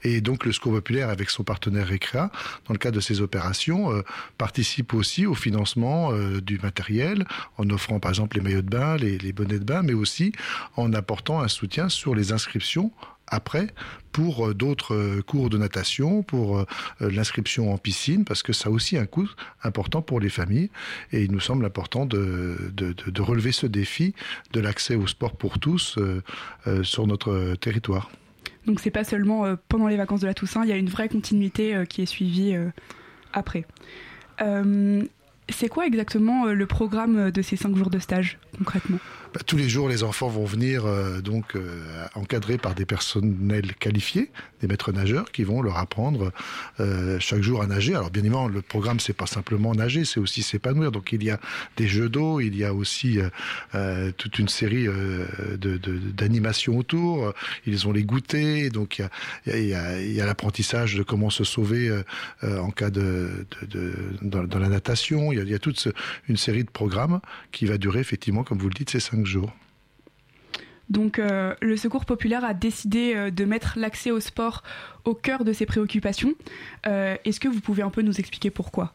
Et 0.03 0.19
donc 0.21 0.45
le 0.45 0.51
secours 0.51 0.73
populaire 0.73 1.09
avec 1.09 1.29
son 1.29 1.43
partenaire 1.43 1.87
Récréa 1.87 2.31
dans 2.67 2.73
le 2.73 2.77
cadre 2.77 2.95
de 2.95 3.01
ces 3.01 3.21
opérations 3.21 3.91
euh, 3.91 4.01
participe 4.37 4.93
aussi 4.93 5.25
au 5.25 5.35
financement 5.35 6.11
euh, 6.11 6.41
du 6.41 6.59
matériel 6.59 7.25
en 7.57 7.69
offrant 7.69 7.99
par 7.99 8.11
exemple 8.11 8.37
les 8.37 8.43
maillots 8.43 8.61
de 8.61 8.69
bain 8.69 8.97
les 8.97 9.33
bonnets 9.33 9.59
de 9.59 9.63
bain 9.63 9.81
mais 9.81 9.93
aussi 9.93 10.33
en 10.75 10.91
apportant 10.93 11.41
un 11.41 11.47
soutien 11.47 11.87
sur 11.87 12.13
les 12.13 12.33
inscriptions 12.33 12.91
après 13.27 13.67
pour 14.13 14.47
euh, 14.47 14.53
d'autres 14.53 14.93
euh, 14.93 15.21
cours 15.21 15.49
de 15.49 15.57
natation, 15.57 16.23
pour 16.23 16.59
euh, 16.59 16.65
l'inscription 17.01 17.73
en 17.73 17.77
piscine, 17.77 18.23
parce 18.23 18.43
que 18.43 18.53
ça 18.53 18.69
a 18.69 18.71
aussi 18.71 18.97
un 18.97 19.05
coût 19.05 19.29
important 19.63 20.01
pour 20.01 20.19
les 20.19 20.29
familles. 20.29 20.69
Et 21.11 21.23
il 21.23 21.31
nous 21.31 21.39
semble 21.39 21.65
important 21.65 22.05
de, 22.05 22.71
de, 22.75 23.21
relever 23.21 23.51
ce 23.51 23.65
défi 23.65 24.13
de 24.51 24.59
l'accès 24.59 24.95
au 24.95 25.07
sport 25.07 25.35
pour 25.35 25.57
tous 25.59 25.97
sur 26.83 27.07
notre 27.07 27.55
territoire. 27.55 28.11
Donc 28.67 28.79
c'est 28.79 28.91
pas 28.91 29.03
seulement 29.03 29.55
pendant 29.69 29.87
les 29.87 29.97
vacances 29.97 30.21
de 30.21 30.27
la 30.27 30.33
Toussaint, 30.33 30.63
il 30.63 30.69
y 30.69 30.73
a 30.73 30.77
une 30.77 30.89
vraie 30.89 31.09
continuité 31.09 31.83
qui 31.89 32.01
est 32.01 32.05
suivie 32.05 32.55
après. 33.31 33.65
c'est 35.49 35.69
quoi 35.69 35.87
exactement 35.87 36.45
le 36.45 36.65
programme 36.65 37.31
de 37.31 37.41
ces 37.41 37.55
cinq 37.55 37.75
jours 37.75 37.89
de 37.89 37.99
stage 37.99 38.37
concrètement? 38.57 38.99
Bah, 39.33 39.39
tous 39.45 39.57
les 39.57 39.67
jours, 39.67 39.89
les 39.89 40.03
enfants 40.03 40.27
vont 40.27 40.45
venir 40.45 40.85
euh, 40.85 41.19
donc 41.19 41.55
euh, 41.55 42.05
encadrés 42.13 42.59
par 42.59 42.75
des 42.75 42.85
personnels 42.85 43.73
qualifiés, 43.75 44.29
des 44.61 44.67
maîtres 44.67 44.91
nageurs 44.91 45.31
qui 45.31 45.43
vont 45.43 45.63
leur 45.63 45.77
apprendre 45.77 46.31
euh, 46.79 47.17
chaque 47.19 47.41
jour 47.41 47.63
à 47.63 47.67
nager. 47.67 47.95
Alors 47.95 48.11
bien 48.11 48.21
évidemment, 48.21 48.47
le 48.47 48.61
programme 48.61 48.99
c'est 48.99 49.13
pas 49.13 49.25
simplement 49.25 49.73
nager, 49.73 50.05
c'est 50.05 50.19
aussi 50.19 50.43
s'épanouir. 50.43 50.91
Donc 50.91 51.13
il 51.13 51.23
y 51.23 51.31
a 51.31 51.39
des 51.77 51.87
jeux 51.87 52.09
d'eau, 52.09 52.41
il 52.41 52.55
y 52.55 52.63
a 52.63 52.73
aussi 52.73 53.19
toute 54.17 54.39
une 54.39 54.47
série 54.47 54.87
d'animations 55.57 56.77
autour. 56.77 57.33
Ils 57.65 57.87
ont 57.87 57.91
les 57.91 58.03
goûters, 58.03 58.69
donc 58.69 59.01
il 59.47 59.65
y 59.65 59.73
a, 59.73 60.25
l'apprentissage 60.25 60.95
de 60.95 61.03
comment 61.03 61.29
se 61.29 61.43
sauver 61.43 61.91
en 62.43 62.71
cas 62.71 62.89
de, 62.89 63.45
de, 63.61 63.93
de 64.21 64.45
dans, 64.45 64.59
la 64.59 64.69
natation. 64.69 65.31
Il 65.31 65.49
y 65.49 65.53
a, 65.53 65.59
toute 65.59 65.87
une 66.27 66.37
série 66.37 66.63
de 66.63 66.69
programmes 66.69 67.19
qui 67.51 67.65
va 67.65 67.77
durer 67.77 67.99
effectivement, 67.99 68.43
comme 68.43 68.59
vous 68.59 68.69
le 68.69 68.73
dites, 68.73 68.91
ces 68.91 68.99
cinq 68.99 69.22
jours. 69.25 69.53
Donc 70.89 71.17
le 71.17 71.77
Secours 71.77 72.05
populaire 72.05 72.43
a 72.43 72.53
décidé 72.53 73.31
de 73.31 73.45
mettre 73.45 73.73
l'accès 73.77 74.11
au 74.11 74.19
sport 74.19 74.63
au 75.05 75.15
cœur 75.15 75.43
de 75.43 75.53
ses 75.53 75.65
préoccupations. 75.65 76.33
Est-ce 76.83 77.39
que 77.39 77.47
vous 77.47 77.61
pouvez 77.61 77.81
un 77.81 77.89
peu 77.89 78.01
nous 78.01 78.19
expliquer 78.19 78.51
pourquoi? 78.51 78.93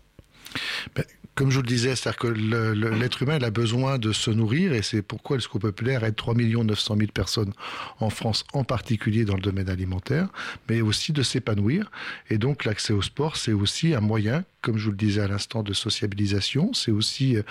Ben, 0.95 1.05
comme 1.35 1.51
je 1.51 1.57
vous 1.57 1.63
le 1.63 1.69
disais, 1.69 1.95
c'est-à-dire 1.95 2.19
que 2.19 2.27
l'être 2.29 3.23
humain 3.23 3.39
a 3.41 3.51
besoin 3.51 3.99
de 3.99 4.13
se 4.13 4.31
nourrir 4.31 4.73
et 4.73 4.83
c'est 4.83 5.03
pourquoi 5.03 5.37
le 5.37 5.41
Secours 5.41 5.61
populaire 5.61 6.03
aide 6.03 6.17
3 6.17 6.35
900 6.35 6.97
000 6.97 7.11
personnes 7.13 7.53
en 8.01 8.11
France, 8.11 8.45
en 8.53 8.65
particulier 8.65 9.25
dans 9.25 9.37
le 9.37 9.41
domaine 9.41 9.69
alimentaire, 9.69 10.29
mais 10.69 10.81
aussi 10.81 11.13
de 11.13 11.23
s'épanouir. 11.23 11.93
Et 12.29 12.39
donc 12.39 12.65
l'accès 12.65 12.93
au 12.93 13.03
sport, 13.03 13.37
c'est 13.37 13.53
aussi 13.53 13.95
un 13.95 14.01
moyen 14.01 14.45
comme 14.61 14.77
je 14.77 14.87
vous 14.87 14.91
le 14.91 14.97
disais 14.97 15.21
à 15.21 15.29
l'instant, 15.29 15.63
de 15.63 15.73
sociabilisation. 15.73 16.73
C'est 16.73 16.91
aussi 16.91 17.37
euh, 17.37 17.43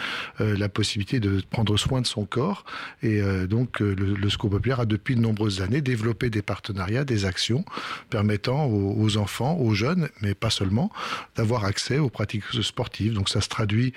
euh, 0.42 0.58
la 0.58 0.70
possibilité 0.70 1.20
de 1.20 1.42
prendre 1.50 1.78
soin 1.78 2.02
de 2.02 2.08
son 2.08 2.26
corps. 2.26 2.66
Et 3.02 3.22
euh, 3.22 3.48
donc, 3.48 3.80
le, 3.80 3.94
le 3.94 4.30
Secours 4.30 4.50
populaire 4.50 4.82
a 4.82 4.86
depuis 4.86 5.16
de 5.16 5.22
nombreuses 5.22 5.62
années 5.62 5.82
développé 5.82 6.30
des 6.30 6.42
partenariats, 6.42 7.06
des 7.06 7.26
actions 7.26 7.64
permettant 8.10 8.66
aux, 8.66 9.18
enfants, 9.18 9.58
aux 9.58 9.74
jeunes, 9.74 10.10
mais 10.22 10.34
pas 10.34 10.50
seulement, 10.50 10.92
d'avoir 11.36 11.66
accès 11.66 11.98
aux 11.98 12.10
pratiques 12.10 12.44
sportives. 12.62 13.14
Donc, 13.14 13.30
ça 13.30 13.42
se 13.42 13.50
traduit 13.50 13.94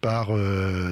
par 0.00 0.30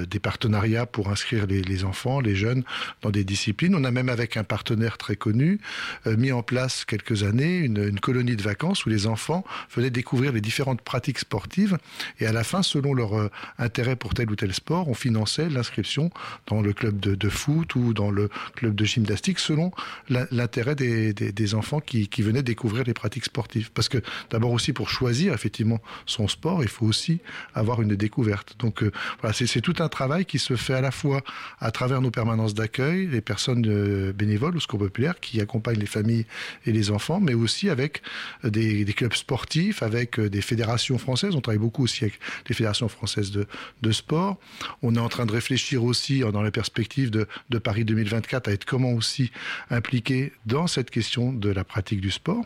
des 0.07 0.19
partenariats 0.19 0.85
pour 0.85 1.09
inscrire 1.09 1.45
les, 1.47 1.83
enfants, 1.83 2.19
les 2.19 2.35
jeunes 2.35 2.63
dans 3.01 3.09
des 3.09 3.23
disciplines. 3.23 3.75
On 3.75 3.83
a 3.83 3.91
même 3.91 4.09
avec 4.09 4.37
un 4.37 4.43
partenaire 4.43 4.97
très 4.97 5.15
connu 5.15 5.59
mis 6.05 6.31
en 6.31 6.43
place 6.43 6.85
quelques 6.85 7.23
années 7.23 7.57
une, 7.57 7.83
une 7.83 7.99
colonie 7.99 8.35
de 8.35 8.41
vacances 8.41 8.85
où 8.85 8.89
les 8.89 9.07
enfants 9.07 9.43
venaient 9.75 9.89
découvrir 9.89 10.31
les 10.31 10.41
différentes 10.41 10.81
pratiques 10.81 11.19
sportives 11.19 11.60
et 12.19 12.25
à 12.25 12.31
la 12.31 12.43
fin, 12.43 12.63
selon 12.63 12.93
leur 12.93 13.17
euh, 13.17 13.29
intérêt 13.57 13.95
pour 13.95 14.13
tel 14.13 14.29
ou 14.31 14.35
tel 14.35 14.53
sport, 14.53 14.87
on 14.87 14.93
finançait 14.93 15.49
l'inscription 15.49 16.09
dans 16.47 16.61
le 16.61 16.73
club 16.73 16.99
de, 16.99 17.29
foot 17.29 17.75
ou 17.75 17.93
dans 17.93 18.11
le 18.11 18.29
club 18.55 18.75
de 18.75 18.85
gymnastique 18.85 19.39
selon 19.39 19.71
l'intérêt 20.09 20.75
des, 20.75 21.55
enfants 21.55 21.79
qui, 21.79 22.07
venaient 22.21 22.43
découvrir 22.43 22.83
les 22.83 22.93
pratiques 22.93 23.25
sportives. 23.25 23.71
Parce 23.71 23.89
que 23.89 23.97
d'abord 24.29 24.51
aussi 24.51 24.73
pour 24.73 24.89
choisir 24.89 25.33
effectivement 25.33 25.81
son 26.05 26.27
sport, 26.27 26.63
il 26.63 26.69
faut 26.69 26.85
aussi 26.85 27.19
avoir 27.53 27.81
une 27.81 27.95
découverte. 27.95 28.55
Donc 28.59 28.83
euh, 28.83 28.91
voilà, 29.21 29.33
c'est 29.33 29.61
tout 29.61 29.75
un 29.79 29.89
travail 29.89 30.25
qui 30.25 30.39
se 30.39 30.55
fait 30.55 30.73
à 30.73 30.81
la 30.81 30.91
fois 30.91 31.21
à 31.59 31.71
travers 31.71 32.01
nos 32.01 32.11
permanences 32.11 32.53
d'accueil, 32.53 33.07
les 33.07 33.21
personnes 33.21 33.65
euh, 33.67 34.13
bénévoles 34.13 34.55
ou 34.55 34.59
secours 34.59 34.79
populaire 34.79 35.19
qui 35.19 35.41
accompagnent 35.41 35.79
les 35.79 35.85
familles 35.85 36.25
et 36.65 36.71
les 36.71 36.91
enfants, 36.91 37.19
mais 37.19 37.33
aussi 37.33 37.69
avec 37.69 38.01
des, 38.43 38.85
des 38.85 38.93
clubs 38.93 39.13
sportifs, 39.13 39.83
avec 39.83 40.19
des 40.19 40.41
fédérations 40.41 40.97
françaises. 40.97 41.35
On 41.35 41.41
beaucoup 41.57 41.83
aussi 41.83 42.03
avec 42.03 42.19
les 42.47 42.55
fédérations 42.55 42.87
françaises 42.87 43.31
de, 43.31 43.47
de 43.81 43.91
sport. 43.91 44.37
On 44.81 44.95
est 44.95 44.99
en 44.99 45.09
train 45.09 45.25
de 45.25 45.31
réfléchir 45.31 45.83
aussi 45.83 46.19
dans 46.19 46.41
la 46.41 46.51
perspective 46.51 47.11
de, 47.11 47.27
de 47.49 47.57
Paris 47.57 47.85
2024 47.85 48.47
à 48.47 48.51
être 48.51 48.65
comment 48.65 48.91
aussi 48.91 49.31
impliqué 49.69 50.33
dans 50.45 50.67
cette 50.67 50.89
question 50.89 51.33
de 51.33 51.49
la 51.49 51.63
pratique 51.63 52.01
du 52.01 52.11
sport. 52.11 52.45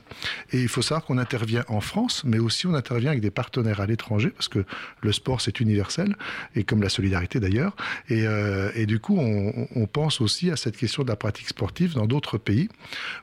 Et 0.51 0.61
il 0.61 0.67
faut 0.67 0.81
savoir 0.81 1.05
qu'on 1.05 1.17
intervient 1.17 1.65
en 1.67 1.81
France, 1.81 2.23
mais 2.25 2.39
aussi 2.39 2.67
on 2.67 2.73
intervient 2.73 3.11
avec 3.11 3.21
des 3.21 3.31
partenaires 3.31 3.81
à 3.81 3.85
l'étranger 3.85 4.29
parce 4.29 4.47
que 4.47 4.65
le 5.01 5.11
sport 5.11 5.41
c'est 5.41 5.59
universel 5.59 6.15
et 6.55 6.63
comme 6.63 6.81
la 6.81 6.89
solidarité 6.89 7.39
d'ailleurs. 7.39 7.75
Et, 8.09 8.25
euh, 8.27 8.71
et, 8.75 8.85
du 8.85 8.99
coup, 8.99 9.17
on, 9.17 9.87
pense 9.87 10.19
aussi 10.19 10.51
à 10.51 10.55
cette 10.55 10.77
question 10.77 11.03
de 11.03 11.09
la 11.09 11.15
pratique 11.15 11.47
sportive 11.47 11.93
dans 11.93 12.07
d'autres 12.07 12.37
pays 12.37 12.69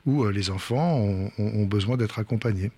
où 0.07 0.25
euh, 0.25 0.31
les 0.31 0.51
enfants 0.51 0.99
ont 1.39 1.67
besoin 1.67 1.97
d'être 1.97 2.19
accompagnés. 2.19 2.71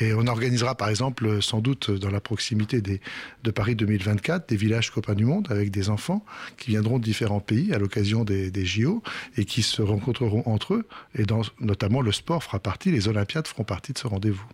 Et 0.00 0.14
on 0.14 0.26
organisera 0.26 0.74
par 0.74 0.88
exemple, 0.88 1.42
sans 1.42 1.60
doute 1.60 1.90
dans 1.90 2.10
la 2.10 2.20
proximité 2.20 2.80
des, 2.80 3.00
de 3.44 3.50
Paris 3.50 3.74
2024, 3.74 4.48
des 4.48 4.56
villages 4.56 4.90
copains 4.90 5.14
du 5.14 5.24
monde 5.24 5.48
avec 5.50 5.70
des 5.70 5.90
enfants 5.90 6.24
qui 6.56 6.70
viendront 6.70 6.98
de 6.98 7.04
différents 7.04 7.40
pays 7.40 7.72
à 7.72 7.78
l'occasion 7.78 8.24
des, 8.24 8.50
des, 8.50 8.64
JO 8.64 9.02
et 9.36 9.44
qui 9.44 9.62
se 9.62 9.82
rencontreront 9.82 10.42
entre 10.46 10.74
eux. 10.74 10.86
Et 11.18 11.24
dans, 11.24 11.42
notamment 11.60 12.00
le 12.00 12.12
sport 12.12 12.44
fera 12.44 12.58
partie, 12.58 12.90
les 12.90 13.08
Olympiades 13.08 13.46
feront 13.46 13.64
partie 13.64 13.92
de 13.92 13.98
ce 13.98 14.06
rendez-vous. 14.06 14.46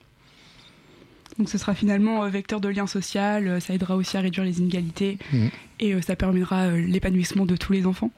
Donc 1.39 1.49
ce 1.49 1.59
sera 1.59 1.75
finalement 1.75 2.25
euh, 2.25 2.29
vecteur 2.29 2.61
de 2.61 2.69
lien 2.69 2.87
social, 2.87 3.47
euh, 3.47 3.61
ça 3.61 3.75
aidera 3.75 3.97
aussi 3.97 4.17
à 4.17 4.21
réduire 4.21 4.45
les 4.45 4.59
inégalités 4.59 5.19
mmh. 5.33 5.47
et 5.81 5.95
euh, 5.95 6.01
ça 6.01 6.17
permettra 6.17 6.71
l'épanouissement 6.71 7.47
de 7.47 7.57
tous 7.57 7.73
les 7.73 7.87
enfants. 7.87 8.11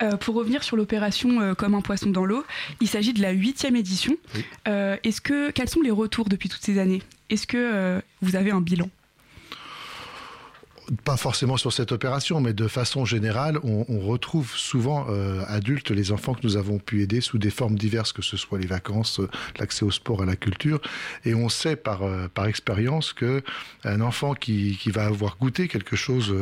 Euh, 0.00 0.16
pour 0.16 0.34
revenir 0.36 0.62
sur 0.62 0.76
l'opération 0.76 1.40
euh, 1.40 1.54
Comme 1.54 1.74
un 1.74 1.80
poisson 1.80 2.10
dans 2.10 2.24
l'eau, 2.24 2.44
il 2.80 2.88
s'agit 2.88 3.12
de 3.12 3.22
la 3.22 3.30
huitième 3.30 3.76
édition. 3.76 4.16
Euh, 4.68 4.96
est-ce 5.02 5.20
que, 5.20 5.50
quels 5.50 5.68
sont 5.68 5.80
les 5.80 5.90
retours 5.90 6.28
depuis 6.28 6.48
toutes 6.48 6.62
ces 6.62 6.78
années? 6.78 7.02
Est-ce 7.30 7.46
que 7.46 8.00
vous 8.22 8.36
avez 8.36 8.50
un 8.50 8.60
bilan? 8.60 8.88
Pas 11.04 11.16
forcément 11.16 11.56
sur 11.56 11.72
cette 11.72 11.92
opération, 11.92 12.40
mais 12.40 12.52
de 12.52 12.68
façon 12.68 13.04
générale, 13.04 13.58
on, 13.62 13.84
on 13.88 14.00
retrouve 14.00 14.52
souvent 14.56 15.06
euh, 15.08 15.42
adultes 15.46 15.90
les 15.90 16.12
enfants 16.12 16.34
que 16.34 16.40
nous 16.42 16.56
avons 16.56 16.78
pu 16.78 17.02
aider 17.02 17.20
sous 17.20 17.38
des 17.38 17.50
formes 17.50 17.76
diverses, 17.76 18.12
que 18.12 18.22
ce 18.22 18.36
soit 18.36 18.58
les 18.58 18.66
vacances, 18.66 19.20
euh, 19.20 19.28
l'accès 19.58 19.84
au 19.84 19.90
sport, 19.90 20.22
à 20.22 20.26
la 20.26 20.36
culture, 20.36 20.80
et 21.24 21.34
on 21.34 21.48
sait 21.48 21.76
par 21.76 22.02
euh, 22.02 22.28
par 22.32 22.46
expérience 22.46 23.12
que 23.12 23.42
un 23.84 24.00
enfant 24.00 24.34
qui, 24.34 24.76
qui 24.80 24.90
va 24.90 25.06
avoir 25.06 25.36
goûté 25.38 25.68
quelque 25.68 25.96
chose 25.96 26.34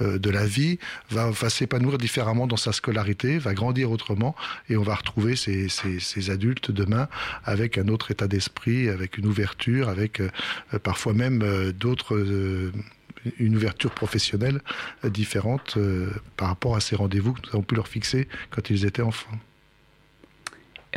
euh, 0.00 0.18
de 0.18 0.30
la 0.30 0.46
vie 0.46 0.78
va, 1.10 1.30
va 1.30 1.50
s'épanouir 1.50 1.98
différemment 1.98 2.46
dans 2.46 2.56
sa 2.56 2.72
scolarité, 2.72 3.38
va 3.38 3.54
grandir 3.54 3.90
autrement, 3.90 4.34
et 4.68 4.76
on 4.76 4.82
va 4.82 4.94
retrouver 4.94 5.36
ces, 5.36 5.68
ces, 5.68 6.00
ces 6.00 6.30
adultes 6.30 6.70
demain 6.70 7.08
avec 7.44 7.78
un 7.78 7.88
autre 7.88 8.10
état 8.10 8.28
d'esprit, 8.28 8.88
avec 8.88 9.18
une 9.18 9.26
ouverture, 9.26 9.88
avec 9.88 10.22
parfois 10.82 11.12
même 11.12 11.72
d'autres 11.72 12.16
une 13.38 13.56
ouverture 13.56 13.90
professionnelle 13.90 14.60
différente 15.04 15.74
euh, 15.76 16.10
par 16.36 16.48
rapport 16.48 16.76
à 16.76 16.80
ces 16.80 16.96
rendez-vous 16.96 17.32
que 17.32 17.40
nous 17.44 17.48
avons 17.50 17.62
pu 17.62 17.74
leur 17.74 17.88
fixer 17.88 18.28
quand 18.50 18.70
ils 18.70 18.84
étaient 18.84 19.02
enfants. 19.02 19.38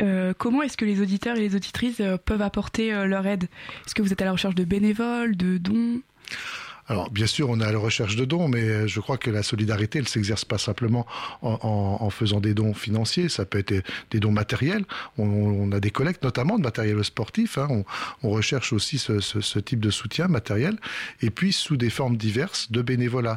Euh, 0.00 0.34
comment 0.36 0.62
est-ce 0.62 0.76
que 0.76 0.84
les 0.84 1.00
auditeurs 1.00 1.36
et 1.36 1.40
les 1.40 1.54
auditrices 1.54 2.00
euh, 2.00 2.16
peuvent 2.18 2.42
apporter 2.42 2.90
leur 3.06 3.26
aide? 3.26 3.44
Est-ce 3.86 3.94
que 3.94 4.02
vous 4.02 4.12
êtes 4.12 4.20
à 4.22 4.26
la 4.26 4.32
recherche 4.32 4.54
de 4.54 4.64
bénévoles, 4.64 5.36
de 5.36 5.58
dons? 5.58 6.00
Alors, 6.88 7.10
bien 7.10 7.26
sûr, 7.26 7.50
on 7.50 7.60
est 7.60 7.64
à 7.64 7.72
la 7.72 7.78
recherche 7.78 8.14
de 8.14 8.24
dons, 8.24 8.48
mais 8.48 8.86
je 8.86 9.00
crois 9.00 9.18
que 9.18 9.30
la 9.30 9.42
solidarité, 9.42 9.98
elle 9.98 10.06
s'exerce 10.06 10.44
pas 10.44 10.58
simplement 10.58 11.04
en, 11.42 11.58
en, 11.62 12.04
en, 12.04 12.10
faisant 12.10 12.40
des 12.40 12.54
dons 12.54 12.74
financiers, 12.74 13.28
ça 13.28 13.44
peut 13.44 13.58
être 13.58 13.84
des 14.12 14.20
dons 14.20 14.30
matériels. 14.30 14.84
On, 15.18 15.24
on 15.24 15.72
a 15.72 15.80
des 15.80 15.90
collectes, 15.90 16.22
notamment 16.22 16.58
de 16.58 16.62
matériel 16.62 17.02
sportif. 17.02 17.58
Hein. 17.58 17.66
On, 17.70 17.84
on, 18.22 18.30
recherche 18.30 18.72
aussi 18.72 18.98
ce, 18.98 19.18
ce, 19.20 19.40
ce, 19.40 19.58
type 19.58 19.80
de 19.80 19.90
soutien 19.90 20.28
matériel, 20.28 20.76
et 21.22 21.30
puis 21.30 21.52
sous 21.52 21.76
des 21.76 21.90
formes 21.90 22.16
diverses 22.16 22.70
de 22.70 22.82
bénévolat. 22.82 23.34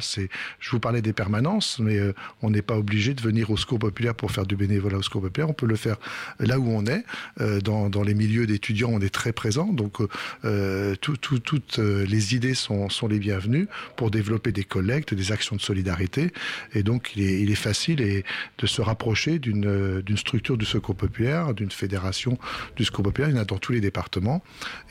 Je 0.60 0.70
vous 0.70 0.80
parlais 0.80 1.02
des 1.02 1.12
permanences, 1.12 1.80
mais 1.80 1.98
euh, 1.98 2.12
on 2.42 2.50
n'est 2.50 2.62
pas 2.62 2.76
obligé 2.76 3.14
de 3.14 3.20
venir 3.20 3.50
au 3.50 3.56
Secours 3.56 3.80
populaire 3.80 4.14
pour 4.14 4.30
faire 4.30 4.46
du 4.46 4.54
bénévolat 4.54 4.98
au 4.98 5.02
Secours 5.02 5.22
populaire. 5.22 5.50
On 5.50 5.54
peut 5.54 5.66
le 5.66 5.76
faire 5.76 5.96
là 6.38 6.60
où 6.60 6.68
on 6.70 6.86
est, 6.86 7.04
euh, 7.40 7.60
dans, 7.60 7.88
dans, 7.90 8.02
les 8.02 8.14
milieux 8.14 8.46
d'étudiants, 8.46 8.90
on 8.92 9.00
est 9.00 9.12
très 9.12 9.32
présent. 9.32 9.72
Donc, 9.72 9.96
euh, 10.44 10.94
tout, 11.00 11.16
tout, 11.16 11.40
toutes 11.40 11.78
les 11.78 12.34
idées 12.36 12.54
sont, 12.54 12.88
sont 12.88 13.08
les 13.08 13.18
bienvenues 13.18 13.39
pour 13.96 14.10
développer 14.10 14.52
des 14.52 14.64
collectes, 14.64 15.14
des 15.14 15.32
actions 15.32 15.56
de 15.56 15.60
solidarité. 15.60 16.32
Et 16.74 16.82
donc, 16.82 17.12
il 17.16 17.22
est, 17.22 17.40
il 17.42 17.50
est 17.50 17.54
facile 17.54 18.00
de 18.58 18.66
se 18.66 18.82
rapprocher 18.82 19.38
d'une 19.38 20.16
structure 20.16 20.56
du 20.56 20.64
secours 20.64 20.96
populaire, 20.96 21.54
d'une 21.54 21.70
fédération 21.70 22.38
du 22.76 22.84
secours 22.84 23.04
populaire. 23.04 23.30
Il 23.30 23.36
y 23.36 23.38
en 23.38 23.42
a 23.42 23.44
dans 23.44 23.58
tous 23.58 23.72
les 23.72 23.80
départements 23.80 24.42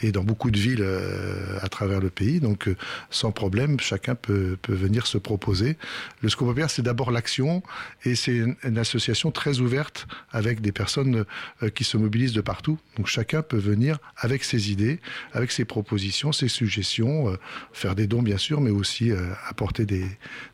et 0.01 0.11
dans 0.11 0.23
beaucoup 0.23 0.51
de 0.51 0.59
villes 0.59 0.81
euh, 0.81 1.57
à 1.61 1.69
travers 1.69 1.99
le 1.99 2.09
pays. 2.09 2.39
Donc, 2.39 2.67
euh, 2.67 2.75
sans 3.09 3.31
problème, 3.31 3.79
chacun 3.79 4.15
peut, 4.15 4.57
venir 4.67 5.07
se 5.07 5.17
proposer. 5.17 5.77
Le 6.21 6.29
secours 6.29 6.47
populaire, 6.47 6.69
c'est 6.69 6.81
d'abord 6.81 7.11
l'action 7.11 7.63
et 8.05 8.15
c'est 8.15 8.35
une, 8.35 8.55
une, 8.63 8.77
association 8.77 9.31
très 9.31 9.59
ouverte 9.59 10.07
avec 10.31 10.61
des 10.61 10.71
personnes 10.71 11.25
euh, 11.63 11.69
qui 11.69 11.83
se 11.83 11.97
mobilisent 11.97 12.33
de 12.33 12.41
partout. 12.41 12.77
Donc, 12.97 13.07
chacun 13.07 13.41
peut 13.41 13.57
venir 13.57 13.99
avec 14.17 14.43
ses 14.43 14.71
idées, 14.71 14.99
avec 15.33 15.51
ses 15.51 15.65
propositions, 15.65 16.31
ses 16.31 16.47
suggestions, 16.47 17.37
faire 17.73 17.95
des 17.95 18.07
dons, 18.07 18.21
bien 18.21 18.37
sûr, 18.39 18.59
mais 18.61 18.71
aussi 18.71 19.11
euh, 19.11 19.31
apporter 19.47 19.85
des, 19.85 20.05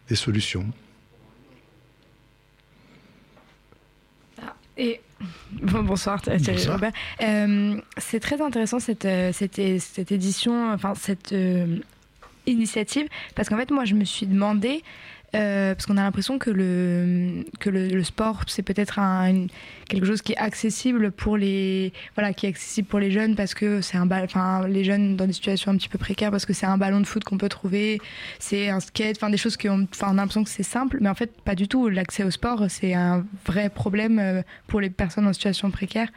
des 0.10 0.16
solutions. 0.16 0.66
Ah, 4.42 4.56
et 4.78 5.00
bon, 5.52 5.84
bonsoir, 5.84 6.22
bonsoir. 6.26 6.80
Euh, 7.22 7.82
c'est 7.98 8.20
très 8.20 8.42
intéressant 8.42 8.80
cette, 8.80 9.06
euh, 9.06 9.32
cette, 9.34 9.62
cette, 9.80 10.12
édition, 10.12 10.74
enfin 10.74 10.94
cette 10.96 11.32
euh, 11.32 11.78
initiative, 12.46 13.08
parce 13.36 13.50
qu'en 13.50 13.58
fait, 13.58 13.72
moi, 13.72 13.86
je 13.86 13.96
me 13.96 14.04
suis 14.04 14.26
demandé 14.26 14.84
euh, 15.36 15.76
parce 15.76 15.86
qu'on 15.86 15.98
a 15.98 16.04
l'impression 16.04 16.40
que 16.40 16.50
le 16.50 18.04
sport 18.04 18.44
c'est 18.48 18.64
peut-être 18.64 19.00
quelque 19.90 20.06
chose 20.06 20.22
qui 20.22 20.34
est 20.34 20.38
accessible 20.38 21.12
pour 21.12 21.38
les 21.38 21.94
voilà 22.16 22.34
qui 22.34 22.46
est 22.46 22.50
accessible 22.50 22.88
pour 22.88 23.00
les 23.00 23.12
jeunes 23.12 23.36
parce 23.36 23.54
que 23.54 23.82
c'est 23.82 23.98
un 23.98 24.10
enfin 24.12 24.68
les 24.68 24.84
jeunes 24.84 25.16
dans 25.16 25.28
des 25.28 25.34
situations 25.34 25.72
un 25.72 25.78
petit 25.78 25.90
peu 25.90 25.98
précaires 25.98 26.32
parce 26.32 26.46
que 26.46 26.54
c'est 26.54 26.66
un 26.66 26.78
ballon 26.78 27.00
de 27.00 27.06
foot 27.06 27.24
qu'on 27.24 27.38
peut 27.38 27.50
trouver 27.50 28.00
c'est 28.40 28.70
un 28.70 28.80
skate 28.80 29.18
enfin 29.18 29.30
des 29.30 29.38
choses 29.38 29.58
qui 29.58 29.70
ont 29.70 29.88
enfin 29.92 30.08
on 30.10 30.18
a 30.18 30.22
l'impression 30.22 30.44
que 30.44 30.50
c'est 30.50 30.64
simple 30.64 30.98
mais 31.02 31.10
en 31.10 31.16
fait 31.16 31.32
pas 31.42 31.56
du 31.56 31.68
tout. 31.68 31.90
L'accès 31.90 32.24
au 32.24 32.32
sport 32.32 32.66
c'est 32.70 32.94
un 32.94 33.26
vrai 33.46 33.70
problème 33.70 34.20
euh, 34.20 34.42
pour 34.68 34.82
les 34.82 34.90
personnes 34.90 35.28
en 35.28 35.34
situation 35.34 35.72
précaire 35.72 36.10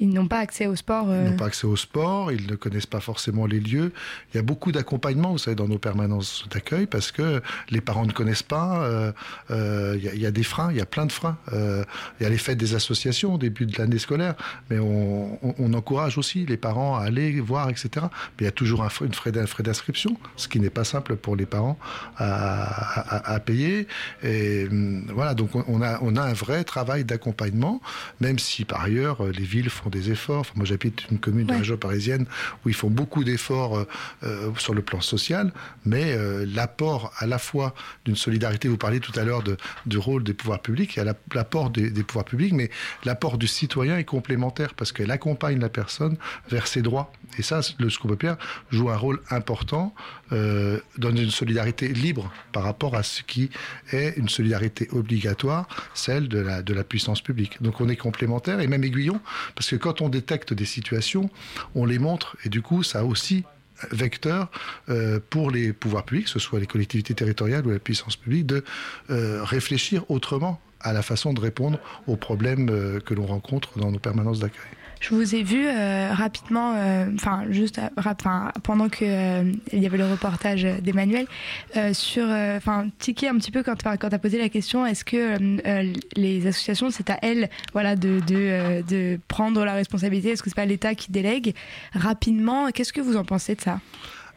Ils 0.00 0.10
n'ont 0.10 0.26
pas 0.26 0.38
accès 0.38 0.66
au 0.66 0.74
sport. 0.74 1.06
Ils 1.08 1.30
n'ont 1.30 1.36
pas 1.36 1.46
accès 1.46 1.66
au 1.66 1.76
sport, 1.76 2.32
ils 2.32 2.46
ne 2.46 2.56
connaissent 2.56 2.86
pas 2.86 3.00
forcément 3.00 3.46
les 3.46 3.60
lieux. 3.60 3.92
Il 4.32 4.36
y 4.36 4.40
a 4.40 4.42
beaucoup 4.42 4.72
d'accompagnement, 4.72 5.30
vous 5.30 5.38
savez, 5.38 5.54
dans 5.54 5.68
nos 5.68 5.78
permanences 5.78 6.46
d'accueil 6.50 6.86
parce 6.86 7.12
que 7.12 7.40
les 7.70 7.80
parents 7.80 8.04
ne 8.04 8.12
connaissent 8.12 8.42
pas. 8.42 9.12
il, 9.50 10.20
y 10.20 10.26
a, 10.26 10.30
des 10.30 10.42
freins, 10.42 10.70
il 10.70 10.76
y 10.76 10.80
a 10.80 10.86
plein 10.86 11.06
de 11.06 11.12
freins. 11.12 11.36
il 11.52 12.22
y 12.22 12.26
a 12.26 12.28
les 12.28 12.38
fêtes 12.38 12.58
des 12.58 12.74
associations 12.74 13.34
au 13.34 13.38
début 13.38 13.66
de 13.66 13.78
l'année 13.78 13.98
scolaire, 13.98 14.34
mais 14.70 14.78
on, 14.78 15.74
encourage 15.74 16.18
aussi 16.18 16.46
les 16.46 16.56
parents 16.56 16.96
à 16.96 17.02
aller 17.02 17.40
voir, 17.40 17.68
etc. 17.68 17.88
Mais 17.96 18.42
il 18.42 18.44
y 18.44 18.48
a 18.48 18.52
toujours 18.52 18.84
un, 18.84 18.88
une 19.00 19.12
frais, 19.12 19.36
un 19.36 19.46
frais 19.46 19.62
d'inscription, 19.62 20.16
ce 20.36 20.46
qui 20.46 20.60
n'est 20.60 20.70
pas 20.70 20.84
simple 20.84 21.16
pour 21.16 21.34
les 21.36 21.46
parents 21.46 21.78
à, 22.16 23.40
payer. 23.44 23.88
Et 24.22 24.66
hum, 24.70 25.06
voilà, 25.12 25.34
donc 25.34 25.50
on 25.54 25.82
a, 25.82 25.98
on 26.02 26.16
a 26.16 26.22
un 26.22 26.32
vrai 26.32 26.64
travail 26.64 27.04
d'accompagnement, 27.04 27.80
même 28.20 28.38
si 28.38 28.64
par 28.64 28.82
ailleurs 28.82 29.24
les 29.24 29.44
villes 29.44 29.70
font 29.70 29.83
des 29.90 30.10
efforts. 30.10 30.46
moi, 30.54 30.64
j'habite 30.64 31.10
une 31.10 31.18
commune 31.18 31.46
de 31.46 31.52
la 31.52 31.58
région 31.58 31.76
parisienne 31.76 32.26
où 32.64 32.68
ils 32.68 32.74
font 32.74 32.90
beaucoup 32.90 33.24
d'efforts 33.24 33.78
euh, 33.78 33.88
euh, 34.22 34.50
sur 34.58 34.74
le 34.74 34.82
plan 34.82 35.00
social, 35.00 35.52
mais 35.84 36.12
euh, 36.12 36.46
l'apport 36.52 37.12
à 37.18 37.26
la 37.26 37.38
fois 37.38 37.74
d'une 38.04 38.16
solidarité, 38.16 38.68
vous 38.68 38.76
parliez 38.76 39.00
tout 39.00 39.12
à 39.18 39.24
l'heure 39.24 39.42
de, 39.42 39.56
du 39.86 39.98
rôle 39.98 40.24
des 40.24 40.34
pouvoirs 40.34 40.60
publics, 40.60 40.96
il 40.96 40.98
y 41.04 41.08
a 41.08 41.14
l'apport 41.34 41.70
des, 41.70 41.90
pouvoirs 42.02 42.24
publics, 42.24 42.52
mais 42.52 42.70
l'apport 43.04 43.38
du 43.38 43.46
citoyen 43.46 43.98
est 43.98 44.04
complémentaire 44.04 44.74
parce 44.74 44.92
qu'elle 44.92 45.10
accompagne 45.10 45.58
la 45.58 45.68
personne 45.68 46.16
vers 46.48 46.66
ses 46.66 46.82
droits. 46.82 47.12
Et 47.38 47.42
ça, 47.42 47.60
le 47.78 47.90
Scopopière 47.90 48.36
joue 48.70 48.90
un 48.90 48.96
rôle 48.96 49.20
important 49.30 49.94
dans 50.98 51.14
une 51.14 51.30
solidarité 51.30 51.88
libre 51.88 52.32
par 52.52 52.64
rapport 52.64 52.96
à 52.96 53.02
ce 53.02 53.22
qui 53.22 53.50
est 53.92 54.16
une 54.16 54.28
solidarité 54.28 54.88
obligatoire, 54.92 55.68
celle 55.94 56.28
de 56.28 56.38
la, 56.38 56.84
puissance 56.84 57.20
publique. 57.20 57.62
Donc 57.62 57.80
on 57.80 57.88
est 57.88 57.96
complémentaires 57.96 58.60
et 58.60 58.66
même 58.66 58.84
aiguillon, 58.84 59.20
parce 59.54 59.70
que 59.70 59.76
quand 59.76 60.00
on 60.00 60.08
détecte 60.08 60.52
des 60.52 60.64
situations, 60.64 61.30
on 61.74 61.84
les 61.84 61.98
montre 61.98 62.36
et 62.44 62.48
du 62.48 62.62
coup 62.62 62.82
ça 62.82 63.00
a 63.00 63.04
aussi 63.04 63.44
vecteur 63.90 64.50
euh, 64.88 65.20
pour 65.30 65.50
les 65.50 65.72
pouvoirs 65.72 66.04
publics, 66.04 66.26
que 66.26 66.30
ce 66.30 66.38
soit 66.38 66.60
les 66.60 66.66
collectivités 66.66 67.14
territoriales 67.14 67.66
ou 67.66 67.70
la 67.70 67.78
puissance 67.78 68.16
publique, 68.16 68.46
de 68.46 68.64
euh, 69.10 69.42
réfléchir 69.42 70.04
autrement 70.10 70.60
à 70.80 70.92
la 70.92 71.02
façon 71.02 71.32
de 71.32 71.40
répondre 71.40 71.78
aux 72.06 72.16
problèmes 72.16 72.68
euh, 72.70 73.00
que 73.00 73.14
l'on 73.14 73.26
rencontre 73.26 73.78
dans 73.78 73.90
nos 73.90 73.98
permanences 73.98 74.38
d'accueil. 74.38 74.70
Je 75.04 75.14
vous 75.14 75.34
ai 75.34 75.42
vu 75.42 75.66
euh, 75.66 76.14
rapidement, 76.14 76.72
euh, 76.76 77.04
enfin 77.14 77.44
juste 77.50 77.78
enfin, 77.98 78.50
pendant 78.62 78.88
que 78.88 79.04
euh, 79.04 79.52
il 79.70 79.82
y 79.82 79.84
avait 79.84 79.98
le 79.98 80.06
reportage 80.06 80.62
d'Emmanuel 80.62 81.26
sur, 81.92 82.24
enfin 82.24 82.86
tiquer 82.98 83.28
un 83.28 83.36
petit 83.36 83.50
peu 83.50 83.62
quand 83.62 83.82
quand 83.82 84.14
as 84.14 84.18
posé 84.18 84.38
la 84.38 84.48
question, 84.48 84.86
est-ce 84.86 85.04
que 85.04 85.36
les 86.16 86.46
associations 86.46 86.88
c'est 86.88 87.10
à 87.10 87.18
elles, 87.20 87.50
voilà, 87.74 87.96
de 87.96 88.20
de, 88.20 88.82
de 88.88 89.20
prendre 89.28 89.62
la 89.66 89.74
responsabilité, 89.74 90.30
est-ce 90.30 90.42
que 90.42 90.48
c'est 90.48 90.56
pas 90.56 90.64
l'État 90.64 90.94
qui 90.94 91.12
délègue? 91.12 91.54
Rapidement 91.92 92.70
Qu'est-ce 92.70 92.94
que 92.94 93.02
vous 93.02 93.18
en 93.18 93.24
pensez 93.26 93.56
de 93.56 93.60
ça? 93.60 93.80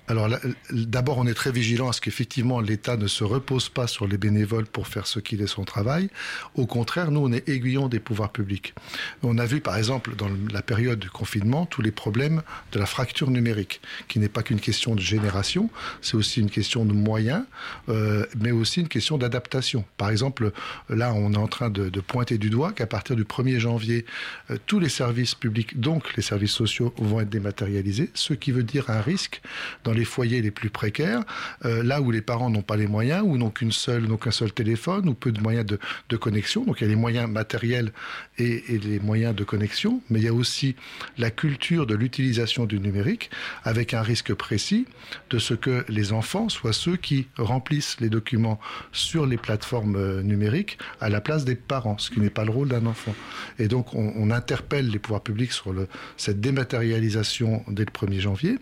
Alors 0.07 0.29
d'abord, 0.71 1.17
on 1.17 1.27
est 1.27 1.33
très 1.33 1.51
vigilant 1.51 1.89
à 1.89 1.93
ce 1.93 1.99
qu'effectivement 1.99 2.61
l'État 2.61 2.95
ne 2.95 3.07
se 3.07 3.25
repose 3.25 3.67
pas 3.67 3.87
sur 3.87 4.07
les 4.07 4.17
bénévoles 4.17 4.65
pour 4.65 4.87
faire 4.87 5.05
ce 5.05 5.19
qu'il 5.19 5.41
est 5.41 5.47
son 5.47 5.65
travail. 5.65 6.09
Au 6.55 6.65
contraire, 6.65 7.11
nous, 7.11 7.19
on 7.19 7.31
est 7.31 7.47
aiguillon 7.49 7.89
des 7.89 7.99
pouvoirs 7.99 8.31
publics. 8.31 8.73
On 9.21 9.37
a 9.37 9.45
vu, 9.45 9.59
par 9.59 9.75
exemple, 9.75 10.15
dans 10.15 10.29
la 10.51 10.61
période 10.61 10.99
du 10.99 11.09
confinement, 11.09 11.65
tous 11.65 11.81
les 11.81 11.91
problèmes 11.91 12.41
de 12.71 12.79
la 12.79 12.85
fracture 12.85 13.29
numérique, 13.29 13.81
qui 14.07 14.19
n'est 14.19 14.29
pas 14.29 14.43
qu'une 14.43 14.61
question 14.61 14.95
de 14.95 15.01
génération, 15.01 15.69
c'est 16.01 16.15
aussi 16.15 16.39
une 16.39 16.49
question 16.49 16.85
de 16.85 16.93
moyens, 16.93 17.43
euh, 17.89 18.25
mais 18.39 18.51
aussi 18.51 18.79
une 18.79 18.87
question 18.87 19.17
d'adaptation. 19.17 19.83
Par 19.97 20.09
exemple, 20.09 20.51
là, 20.89 21.13
on 21.13 21.33
est 21.33 21.37
en 21.37 21.47
train 21.47 21.69
de, 21.69 21.89
pointer 21.99 22.37
du 22.37 22.49
doigt 22.49 22.71
qu'à 22.71 22.87
partir 22.87 23.15
du 23.15 23.25
1er 23.25 23.59
janvier, 23.59 24.05
euh, 24.51 24.57
tous 24.67 24.79
les 24.79 24.89
services 24.89 25.35
publics, 25.35 25.79
donc 25.79 26.15
les 26.15 26.23
services 26.23 26.51
sociaux, 26.51 26.93
vont 26.97 27.19
être 27.19 27.29
dématérialisés, 27.29 28.09
ce 28.13 28.33
qui 28.33 28.51
veut 28.51 28.63
dire 28.63 28.89
un 28.89 29.01
risque 29.01 29.41
dans 29.83 29.96
les 29.97 30.05
foyers 30.05 30.41
les 30.41 30.51
plus 30.51 30.69
précaires, 30.69 31.23
euh, 31.65 31.83
là 31.83 32.01
où 32.01 32.11
les 32.11 32.21
parents 32.21 32.49
n'ont 32.49 32.61
pas 32.61 32.77
les 32.77 32.87
moyens, 32.87 33.23
ou 33.25 33.37
n'ont 33.37 33.49
qu'une 33.49 33.71
seule, 33.71 34.07
qu'un 34.17 34.31
seul 34.31 34.51
téléphone, 34.51 35.09
ou 35.09 35.13
peu 35.13 35.31
de 35.31 35.41
moyens 35.41 35.65
de, 35.65 36.17
connexion. 36.17 36.63
Donc 36.63 36.79
il 36.79 36.83
y 36.83 36.87
a 36.87 36.89
les 36.89 36.95
moyens 36.95 37.29
matériels 37.29 37.91
et, 38.37 38.63
les 38.67 38.99
moyens 38.99 39.35
de 39.35 39.43
connexion, 39.43 40.01
mais 40.09 40.19
il 40.19 40.25
y 40.25 40.27
a 40.27 40.33
aussi 40.33 40.75
la 41.17 41.31
culture 41.31 41.85
de 41.85 41.95
l'utilisation 41.95 42.65
du 42.65 42.79
numérique, 42.79 43.29
avec 43.63 43.93
un 43.93 44.01
risque 44.01 44.33
précis 44.33 44.85
de 45.29 45.39
ce 45.39 45.53
que 45.53 45.85
les 45.89 46.13
enfants 46.13 46.49
soient 46.49 46.73
ceux 46.73 46.95
qui 46.95 47.27
remplissent 47.37 47.99
les 47.99 48.09
documents 48.09 48.59
sur 48.91 49.25
les 49.25 49.37
plateformes 49.37 49.95
euh, 49.95 50.21
numériques 50.21 50.77
à 51.01 51.09
la 51.09 51.21
place 51.21 51.45
des 51.45 51.55
parents, 51.55 51.97
ce 51.97 52.09
qui 52.09 52.19
n'est 52.19 52.29
pas 52.29 52.45
le 52.45 52.51
rôle 52.51 52.69
d'un 52.69 52.85
enfant. 52.85 53.15
Et 53.59 53.67
donc 53.67 53.93
on, 53.93 54.27
interpelle 54.27 54.89
les 54.89 54.99
pouvoirs 54.99 55.23
publics 55.23 55.53
sur 55.53 55.73
cette 56.17 56.41
dématérialisation 56.41 57.63
dès 57.69 57.85
le 57.85 57.91
1er 57.91 58.19
janvier. 58.19 58.59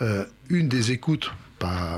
Euh, 0.00 0.24
une 0.52 0.68
des 0.72 0.90
écoutes 0.90 1.30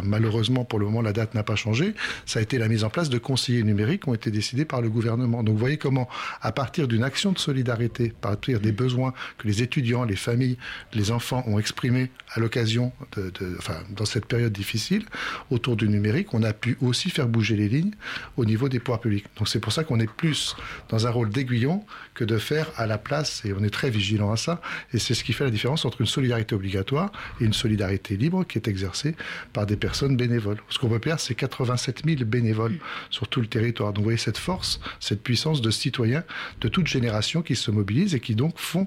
malheureusement 0.02 0.64
pour 0.64 0.78
le 0.78 0.86
moment 0.86 1.02
la 1.02 1.12
date 1.12 1.34
n'a 1.34 1.42
pas 1.42 1.56
changé, 1.56 1.94
ça 2.26 2.38
a 2.38 2.42
été 2.42 2.58
la 2.58 2.68
mise 2.68 2.84
en 2.84 2.90
place 2.90 3.08
de 3.08 3.18
conseillers 3.18 3.62
numériques 3.62 4.02
qui 4.02 4.08
ont 4.08 4.14
été 4.14 4.30
décidés 4.30 4.64
par 4.64 4.80
le 4.80 4.90
gouvernement. 4.90 5.42
Donc 5.42 5.54
vous 5.54 5.60
voyez 5.60 5.78
comment, 5.78 6.08
à 6.42 6.52
partir 6.52 6.88
d'une 6.88 7.02
action 7.02 7.32
de 7.32 7.38
solidarité, 7.38 8.12
à 8.22 8.28
partir 8.28 8.60
des 8.60 8.72
besoins 8.72 9.12
que 9.38 9.46
les 9.46 9.62
étudiants, 9.62 10.04
les 10.04 10.16
familles, 10.16 10.58
les 10.92 11.10
enfants 11.10 11.44
ont 11.46 11.58
exprimés 11.58 12.10
à 12.34 12.40
l'occasion 12.40 12.92
de, 13.16 13.32
enfin, 13.58 13.78
dans 13.90 14.04
cette 14.04 14.26
période 14.26 14.52
difficile 14.52 15.04
autour 15.50 15.76
du 15.76 15.88
numérique, 15.88 16.34
on 16.34 16.42
a 16.42 16.52
pu 16.52 16.76
aussi 16.80 17.10
faire 17.10 17.28
bouger 17.28 17.56
les 17.56 17.68
lignes 17.68 17.92
au 18.36 18.44
niveau 18.44 18.68
des 18.68 18.80
pouvoirs 18.80 19.00
publics. 19.00 19.26
Donc 19.38 19.48
c'est 19.48 19.60
pour 19.60 19.72
ça 19.72 19.84
qu'on 19.84 20.00
est 20.00 20.10
plus 20.10 20.56
dans 20.88 21.06
un 21.06 21.10
rôle 21.10 21.30
d'aiguillon 21.30 21.84
que 22.14 22.24
de 22.24 22.38
faire 22.38 22.70
à 22.76 22.86
la 22.86 22.98
place, 22.98 23.44
et 23.44 23.52
on 23.52 23.62
est 23.62 23.70
très 23.70 23.90
vigilant 23.90 24.30
à 24.32 24.36
ça, 24.36 24.60
et 24.92 24.98
c'est 24.98 25.14
ce 25.14 25.24
qui 25.24 25.32
fait 25.32 25.44
la 25.44 25.50
différence 25.50 25.84
entre 25.84 26.00
une 26.00 26.06
solidarité 26.06 26.54
obligatoire 26.54 27.10
et 27.40 27.44
une 27.44 27.52
solidarité 27.52 28.16
libre 28.16 28.44
qui 28.44 28.58
est 28.58 28.68
exercée 28.68 29.16
par 29.52 29.66
des 29.66 29.76
personnes 29.76 30.16
bénévoles. 30.16 30.58
Ce 30.68 30.78
qu'on 30.78 30.88
peut 30.88 30.98
perdre, 30.98 31.20
c'est 31.20 31.34
87 31.34 32.02
000 32.04 32.24
bénévoles 32.24 32.78
sur 33.10 33.28
tout 33.28 33.40
le 33.40 33.46
territoire. 33.46 33.92
Donc 33.92 33.98
vous 33.98 34.04
voyez 34.04 34.18
cette 34.18 34.38
force, 34.38 34.80
cette 35.00 35.22
puissance 35.22 35.60
de 35.60 35.70
citoyens 35.70 36.24
de 36.60 36.68
toute 36.68 36.86
génération 36.86 37.42
qui 37.42 37.56
se 37.56 37.70
mobilisent 37.70 38.14
et 38.14 38.20
qui 38.20 38.34
donc 38.34 38.58
font 38.58 38.86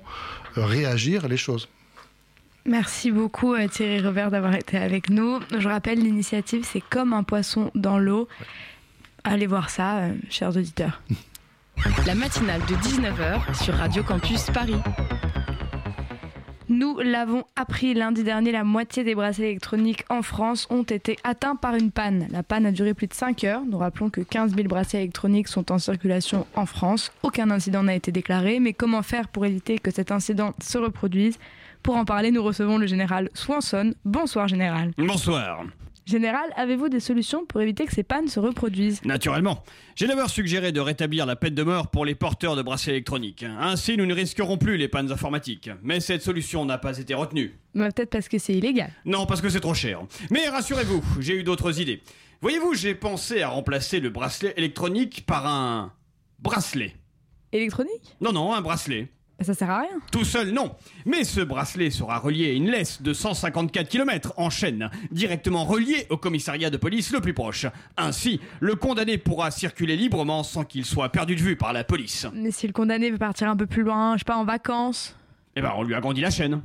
euh, 0.57 0.65
réagir 0.65 1.28
les 1.28 1.38
choses. 1.38 1.67
Merci 2.65 3.11
beaucoup 3.11 3.53
euh, 3.53 3.67
Thierry 3.67 4.01
Robert 4.01 4.30
d'avoir 4.30 4.53
été 4.55 4.78
avec 4.78 5.09
nous. 5.09 5.39
Je 5.57 5.67
rappelle, 5.67 5.99
l'initiative, 5.99 6.65
c'est 6.65 6.82
comme 6.82 7.13
un 7.13 7.23
poisson 7.23 7.71
dans 7.75 7.97
l'eau. 7.97 8.28
Allez 9.23 9.47
voir 9.47 9.69
ça, 9.69 9.99
euh, 9.99 10.13
chers 10.30 10.55
auditeurs. 10.55 11.01
La 12.05 12.15
matinale 12.15 12.61
de 12.61 12.75
19h 12.75 13.63
sur 13.63 13.73
Radio 13.75 14.03
Campus 14.03 14.45
Paris. 14.51 14.75
Nous 16.69 16.97
l'avons 16.99 17.43
appris 17.55 17.93
lundi 17.93 18.23
dernier, 18.23 18.51
la 18.51 18.63
moitié 18.63 19.03
des 19.03 19.15
bracelets 19.15 19.51
électroniques 19.51 20.03
en 20.09 20.21
France 20.21 20.67
ont 20.69 20.84
été 20.84 21.17
atteints 21.23 21.55
par 21.55 21.75
une 21.75 21.91
panne. 21.91 22.28
La 22.32 22.43
panne 22.43 22.65
a 22.65 22.71
duré 22.71 22.93
plus 22.93 23.07
de 23.07 23.13
5 23.13 23.43
heures. 23.43 23.61
Nous 23.65 23.78
rappelons 23.78 24.09
que 24.09 24.21
15 24.21 24.55
000 24.55 24.67
bracelets 24.67 25.03
électroniques 25.03 25.47
sont 25.47 25.71
en 25.71 25.78
circulation 25.78 26.47
en 26.55 26.65
France. 26.65 27.11
Aucun 27.23 27.49
incident 27.51 27.84
n'a 27.84 27.95
été 27.95 28.11
déclaré, 28.11 28.59
mais 28.59 28.73
comment 28.73 29.03
faire 29.03 29.28
pour 29.28 29.45
éviter 29.45 29.78
que 29.78 29.91
cet 29.91 30.11
incident 30.11 30.53
se 30.61 30.78
reproduise? 30.78 31.38
Pour 31.84 31.95
en 31.95 32.05
parler, 32.05 32.32
nous 32.32 32.43
recevons 32.43 32.78
le 32.78 32.88
général 32.88 33.30
Swanson. 33.34 33.93
Bonsoir 34.03 34.47
général. 34.47 34.91
Bonsoir. 34.97 35.63
Général, 36.08 36.49
avez-vous 36.55 36.88
des 36.88 37.01
solutions 37.01 37.45
pour 37.45 37.60
éviter 37.60 37.86
que 37.86 37.91
ces 37.91 38.03
pannes 38.03 38.30
se 38.30 38.39
reproduisent? 38.39 39.03
Naturellement. 39.03 39.62
J'ai 39.95 40.08
d'abord 40.08 40.30
suggéré 40.30 40.72
de 40.72 40.80
rétablir 40.80 41.26
la 41.26 41.36
peine 41.36 41.53
de 41.53 41.64
mort 41.64 41.91
pour 41.91 42.05
les 42.05 42.16
porteurs 42.16 42.55
de 42.55 42.62
bracelets 42.62 42.93
électroniques. 42.93 43.43
Ainsi, 43.60 43.97
nous 43.97 44.05
ne 44.05 44.14
risquerons 44.14 44.58
plus 44.58 44.78
les 44.78 44.88
pannes 44.88 45.12
informatiques. 45.12 45.70
Mais 45.84 45.99
cette 45.99 46.22
solution 46.22 46.64
n'a 46.64 46.78
pas 46.78 46.97
été 46.97 47.14
retenue. 47.14 47.60
Bah, 47.76 47.91
peut-être 47.91 48.10
parce 48.10 48.30
que 48.30 48.38
c'est 48.38 48.53
illégal. 48.53 48.89
Non, 49.03 49.26
parce 49.26 49.41
que 49.41 49.49
c'est 49.49 49.60
trop 49.60 49.74
cher. 49.74 49.99
Mais 50.32 50.47
rassurez-vous, 50.47 51.03
j'ai 51.20 51.36
eu 51.36 51.43
d'autres 51.43 51.82
idées. 51.82 52.01
Voyez-vous, 52.39 52.74
j'ai 52.74 52.95
pensé 52.95 53.41
à 53.41 53.49
remplacer 53.49 53.99
le 53.99 54.10
bracelet 54.10 54.53
électronique 54.55 55.26
par 55.26 55.45
un 55.45 55.91
bracelet. 56.39 56.95
Électronique? 57.51 58.16
Non, 58.22 58.32
non, 58.32 58.53
un 58.53 58.62
bracelet. 58.62 59.10
Ça 59.42 59.54
sert 59.54 59.70
à 59.70 59.82
rien. 59.82 59.90
Tout 60.12 60.24
seul, 60.24 60.50
non. 60.52 60.76
Mais 61.06 61.24
ce 61.24 61.42
bracelet 61.42 61.92
sera 61.92 62.18
relié 62.18 62.50
à 62.50 62.54
une 62.54 62.70
laisse 62.72 63.02
de 63.02 63.14
154 63.14 63.88
km 63.88 64.34
en 64.38 64.50
chaîne, 64.50 64.90
directement 65.12 65.64
relié 65.64 66.08
au 66.10 66.18
commissariat 66.18 66.70
de 66.72 66.78
police 66.78 67.12
le 67.12 67.22
plus 67.22 67.34
proche. 67.36 67.68
Ainsi, 67.98 68.40
le 68.60 68.76
condamné 68.76 69.18
pourra 69.20 69.52
circuler 69.52 69.96
librement 69.96 70.42
sans 70.44 70.64
qu'il 70.64 70.86
soit 70.86 71.10
perdu 71.10 71.36
de 71.36 71.42
vue 71.42 71.56
par 71.56 71.72
la 71.72 71.84
police. 71.84 72.26
Mais 72.34 72.50
si 72.52 72.66
le 72.66 72.74
condamné 72.74 73.12
veut 73.12 73.20
partir 73.20 73.48
un 73.50 73.56
peu 73.56 73.68
plus 73.68 73.84
loin, 73.84 74.14
je 74.16 74.20
sais 74.20 74.26
pas, 74.26 74.38
en 74.38 74.44
vacances 74.46 75.16
Eh 75.56 75.62
ben, 75.62 75.72
on 75.76 75.84
lui 75.84 75.94
agrandit 75.94 76.22
la 76.22 76.32
chaîne 76.32 76.62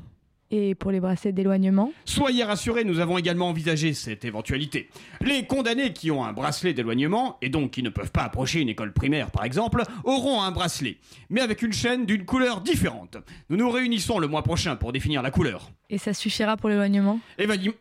et 0.53 0.74
pour 0.74 0.92
les 0.92 1.00
bracelets 1.00 1.32
d'éloignement 1.32 1.92
Soyez 2.05 2.44
rassurés, 2.44 2.84
nous 2.84 3.00
avons 3.00 3.18
également 3.18 3.48
envisagé 3.48 3.94
cette 3.94 4.24
éventualité. 4.24 4.88
Les 5.22 5.46
condamnés 5.46 5.92
qui 5.92 6.11
ont 6.11 6.24
un 6.24 6.32
bracelet 6.32 6.74
d'éloignement, 6.74 7.38
et 7.40 7.48
donc 7.48 7.72
qui 7.72 7.82
ne 7.82 7.88
peuvent 7.88 8.12
pas 8.12 8.22
approcher 8.22 8.61
une 8.61 8.68
école 8.68 8.92
primaire 8.92 9.30
par 9.30 9.44
exemple, 9.44 9.82
auront 10.05 10.42
un 10.42 10.53
bracelet, 10.53 10.98
mais 11.30 11.40
avec 11.40 11.62
une 11.62 11.72
chaîne 11.72 12.05
d'une 12.05 12.24
couleur 12.24 12.61
différente. 12.61 13.16
Nous 13.48 13.57
nous 13.57 13.70
réunissons 13.70 14.18
le 14.18 14.28
mois 14.28 14.42
prochain 14.42 14.76
pour 14.76 14.92
définir 14.92 15.22
la 15.22 15.30
couleur. 15.30 15.70
Et 15.88 15.98
ça 15.98 16.12
suffira 16.12 16.57
pour 16.57 16.68
l'éloignement? 16.68 17.18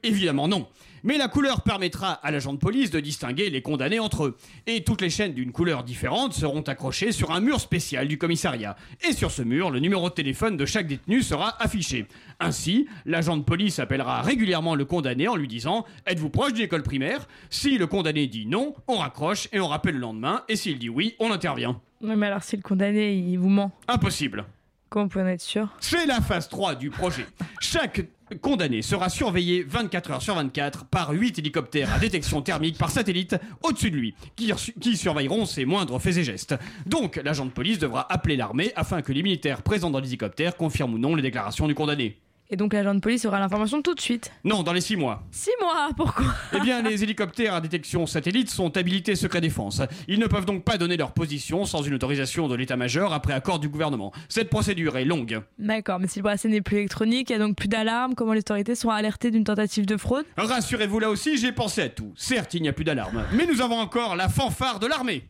Évidemment 0.03 0.47
non. 0.47 0.67
Mais 1.03 1.17
la 1.17 1.27
couleur 1.27 1.61
permettra 1.61 2.11
à 2.11 2.31
l'agent 2.31 2.53
de 2.53 2.57
police 2.59 2.91
de 2.91 2.99
distinguer 2.99 3.49
les 3.49 3.61
condamnés 3.61 3.99
entre 3.99 4.25
eux. 4.25 4.37
Et 4.67 4.83
toutes 4.83 5.01
les 5.01 5.09
chaînes 5.09 5.33
d'une 5.33 5.51
couleur 5.51 5.83
différente 5.83 6.33
seront 6.33 6.61
accrochées 6.61 7.11
sur 7.11 7.31
un 7.31 7.39
mur 7.39 7.59
spécial 7.59 8.07
du 8.07 8.17
commissariat. 8.17 8.75
Et 9.07 9.13
sur 9.13 9.31
ce 9.31 9.41
mur, 9.41 9.71
le 9.71 9.79
numéro 9.79 10.09
de 10.09 10.13
téléphone 10.13 10.57
de 10.57 10.65
chaque 10.65 10.87
détenu 10.87 11.21
sera 11.23 11.61
affiché. 11.61 12.05
Ainsi, 12.39 12.87
l'agent 13.05 13.37
de 13.37 13.43
police 13.43 13.79
appellera 13.79 14.21
régulièrement 14.21 14.75
le 14.75 14.85
condamné 14.85 15.27
en 15.27 15.35
lui 15.35 15.47
disant 15.47 15.85
Êtes-vous 16.05 16.29
proche 16.29 16.53
d'une 16.53 16.63
école 16.65 16.83
primaire? 16.83 17.27
Si 17.49 17.77
le 17.77 17.87
condamné 17.87 18.27
dit 18.27 18.45
non, 18.45 18.75
on 18.87 18.97
raccroche 18.97 19.47
et 19.51 19.59
on 19.59 19.67
rappelle 19.67 19.95
le 19.95 20.01
lendemain. 20.01 20.43
Et 20.49 20.55
s'il 20.55 20.77
dit 20.79 20.89
oui, 20.89 21.15
on 21.19 21.31
intervient. 21.31 21.79
Mais 22.01 22.27
alors 22.27 22.43
si 22.43 22.55
le 22.55 22.61
condamné, 22.61 23.13
il 23.15 23.37
vous 23.37 23.49
ment, 23.49 23.71
Impossible. 23.87 24.45
comment 24.89 25.05
on 25.05 25.07
peut 25.07 25.21
en 25.21 25.27
être 25.27 25.41
sûr? 25.41 25.67
C'est 25.79 26.05
la 26.05 26.19
phase 26.21 26.49
3 26.49 26.75
du 26.75 26.89
projet. 26.89 27.25
Chaque 27.59 28.01
condamné 28.39 28.81
sera 28.81 29.09
surveillé 29.09 29.63
24 29.63 30.11
heures 30.11 30.21
sur 30.21 30.35
24 30.35 30.85
par 30.85 31.11
8 31.11 31.39
hélicoptères 31.39 31.93
à 31.93 31.99
détection 31.99 32.41
thermique 32.41 32.77
par 32.77 32.89
satellite 32.89 33.35
au-dessus 33.63 33.91
de 33.91 33.97
lui, 33.97 34.15
qui, 34.35 34.51
qui 34.79 34.95
surveilleront 34.95 35.45
ses 35.45 35.65
moindres 35.65 36.01
faits 36.01 36.17
et 36.17 36.23
gestes. 36.23 36.55
Donc, 36.85 37.19
l'agent 37.23 37.45
de 37.45 37.51
police 37.51 37.79
devra 37.79 38.11
appeler 38.11 38.37
l'armée 38.37 38.71
afin 38.75 39.01
que 39.01 39.11
les 39.11 39.23
militaires 39.23 39.61
présents 39.61 39.89
dans 39.89 39.99
l'hélicoptère 39.99 40.55
confirment 40.55 40.93
ou 40.93 40.97
non 40.97 41.15
les 41.15 41.21
déclarations 41.21 41.67
du 41.67 41.75
condamné. 41.75 42.17
Et 42.53 42.57
donc 42.57 42.73
l'agent 42.73 42.93
de 42.93 42.99
police 42.99 43.23
aura 43.23 43.39
l'information 43.39 43.81
tout 43.81 43.95
de 43.95 44.01
suite. 44.01 44.29
Non, 44.43 44.61
dans 44.61 44.73
les 44.73 44.81
6 44.81 44.97
mois. 44.97 45.23
Six 45.31 45.51
mois, 45.61 45.89
pourquoi? 45.95 46.25
Eh 46.53 46.59
bien, 46.59 46.81
les 46.81 47.01
hélicoptères 47.01 47.53
à 47.53 47.61
détection 47.61 48.05
satellite 48.05 48.49
sont 48.49 48.75
habilités 48.75 49.15
secret 49.15 49.39
défense. 49.39 49.81
Ils 50.09 50.19
ne 50.19 50.27
peuvent 50.27 50.45
donc 50.45 50.65
pas 50.65 50.77
donner 50.77 50.97
leur 50.97 51.13
position 51.13 51.65
sans 51.65 51.81
une 51.81 51.93
autorisation 51.93 52.49
de 52.49 52.55
l'état-major 52.55 53.13
après 53.13 53.31
accord 53.33 53.59
du 53.59 53.69
gouvernement. 53.69 54.11
Cette 54.27 54.49
procédure 54.49 54.97
est 54.97 55.05
longue. 55.05 55.41
D'accord, 55.59 55.99
mais 55.99 56.07
si 56.07 56.19
le 56.19 56.23
bracelet 56.23 56.51
n'est 56.51 56.61
plus 56.61 56.77
électronique, 56.77 57.29
il 57.29 57.37
n'y 57.37 57.41
a 57.41 57.45
donc 57.47 57.55
plus 57.55 57.69
d'alarme, 57.69 58.15
comment 58.15 58.33
les 58.33 58.39
autorités 58.39 58.75
seront 58.75 58.91
alertées 58.91 59.31
d'une 59.31 59.45
tentative 59.45 59.85
de 59.85 59.95
fraude? 59.95 60.25
Rassurez-vous 60.35 60.99
là 60.99 61.09
aussi, 61.09 61.37
j'ai 61.37 61.53
pensé 61.53 61.83
à 61.83 61.89
tout. 61.89 62.11
Certes, 62.17 62.53
il 62.53 62.63
n'y 62.63 62.69
a 62.69 62.73
plus 62.73 62.83
d'alarme, 62.83 63.23
mais 63.33 63.45
nous 63.45 63.61
avons 63.61 63.79
encore 63.79 64.17
la 64.17 64.27
fanfare 64.27 64.79
de 64.79 64.87
l'armée. 64.87 65.23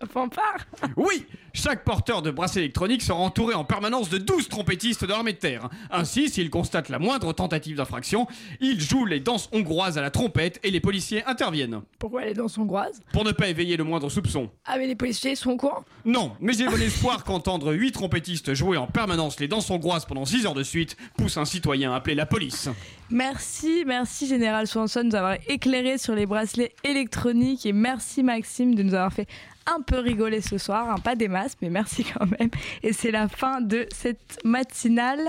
La 0.00 0.06
fanfare 0.06 0.66
Oui 0.96 1.26
Chaque 1.52 1.84
porteur 1.84 2.22
de 2.22 2.30
bracelet 2.30 2.62
électronique 2.62 3.02
sera 3.02 3.18
entouré 3.18 3.54
en 3.54 3.64
permanence 3.64 4.08
de 4.08 4.18
12 4.18 4.48
trompettistes 4.48 5.02
de 5.04 5.08
l'armée 5.08 5.32
de 5.32 5.38
terre. 5.38 5.68
Ainsi, 5.90 6.28
s'ils 6.28 6.50
constatent 6.50 6.88
la 6.88 6.98
moindre 6.98 7.32
tentative 7.32 7.76
d'infraction, 7.76 8.26
ils 8.60 8.80
jouent 8.80 9.06
les 9.06 9.20
danses 9.20 9.48
hongroises 9.52 9.98
à 9.98 10.02
la 10.02 10.10
trompette 10.10 10.60
et 10.62 10.70
les 10.70 10.80
policiers 10.80 11.24
interviennent. 11.26 11.80
Pourquoi 11.98 12.24
les 12.24 12.34
danses 12.34 12.56
hongroises? 12.56 13.02
Pour 13.12 13.24
ne 13.24 13.32
pas 13.32 13.48
éveiller 13.48 13.76
le 13.76 13.84
moindre 13.84 14.08
soupçon. 14.08 14.50
Ah 14.64 14.76
mais 14.78 14.86
les 14.86 14.94
policiers 14.94 15.34
sont 15.34 15.50
au 15.50 15.56
courant? 15.56 15.84
Non, 16.04 16.32
mais 16.40 16.52
j'ai 16.52 16.66
bon 16.66 16.80
espoir 16.80 17.24
qu'entendre 17.24 17.72
8 17.74 17.92
trompettistes 17.92 18.54
jouer 18.54 18.76
en 18.76 18.86
permanence 18.86 19.40
les 19.40 19.48
danses 19.48 19.70
hongroises 19.70 20.04
pendant 20.04 20.24
6 20.24 20.46
heures 20.46 20.54
de 20.54 20.62
suite 20.62 20.96
pousse 21.16 21.36
un 21.36 21.44
citoyen 21.44 21.92
à 21.92 21.96
appeler 21.96 22.14
la 22.14 22.26
police. 22.26 22.68
Merci, 23.12 23.82
merci 23.86 24.28
Général 24.28 24.68
Swanson 24.68 25.00
de 25.00 25.06
nous 25.08 25.14
avoir 25.16 25.36
éclairé 25.48 25.98
sur 25.98 26.14
les 26.14 26.26
bracelets 26.26 26.72
électroniques 26.84 27.66
et 27.66 27.72
merci 27.72 28.22
Maxime 28.22 28.76
de 28.76 28.84
nous 28.84 28.94
avoir 28.94 29.12
fait 29.12 29.26
un 29.66 29.80
peu 29.80 29.98
rigoler 29.98 30.40
ce 30.40 30.58
soir, 30.58 30.88
hein, 30.88 30.98
pas 30.98 31.16
des 31.16 31.26
masses, 31.26 31.56
mais 31.60 31.70
merci 31.70 32.04
quand 32.04 32.26
même. 32.38 32.50
Et 32.84 32.92
c'est 32.92 33.10
la 33.10 33.26
fin 33.26 33.60
de 33.60 33.86
cette 33.92 34.38
matinale. 34.44 35.28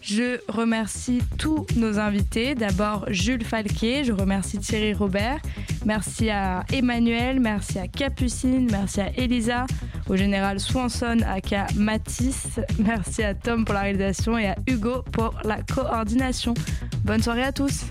Je 0.00 0.38
remercie 0.48 1.20
tous 1.38 1.66
nos 1.76 1.98
invités. 1.98 2.54
D'abord 2.54 3.06
Jules 3.08 3.44
Falquet, 3.44 4.04
je 4.04 4.12
remercie 4.12 4.58
Thierry 4.58 4.94
Robert, 4.94 5.38
merci 5.84 6.30
à 6.30 6.64
Emmanuel, 6.72 7.40
merci 7.40 7.78
à 7.78 7.88
Capucine, 7.88 8.68
merci 8.70 9.00
à 9.00 9.10
Elisa, 9.16 9.66
au 10.08 10.16
général 10.16 10.60
Swanson, 10.60 11.18
aka 11.26 11.66
Matisse, 11.74 12.60
merci 12.78 13.22
à 13.22 13.34
Tom 13.34 13.64
pour 13.64 13.74
la 13.74 13.82
réalisation 13.82 14.38
et 14.38 14.48
à 14.48 14.56
Hugo 14.66 15.02
pour 15.12 15.34
la 15.44 15.58
coordination. 15.62 16.54
Bonne 17.04 17.22
soirée 17.22 17.42
à 17.42 17.52
tous. 17.52 17.86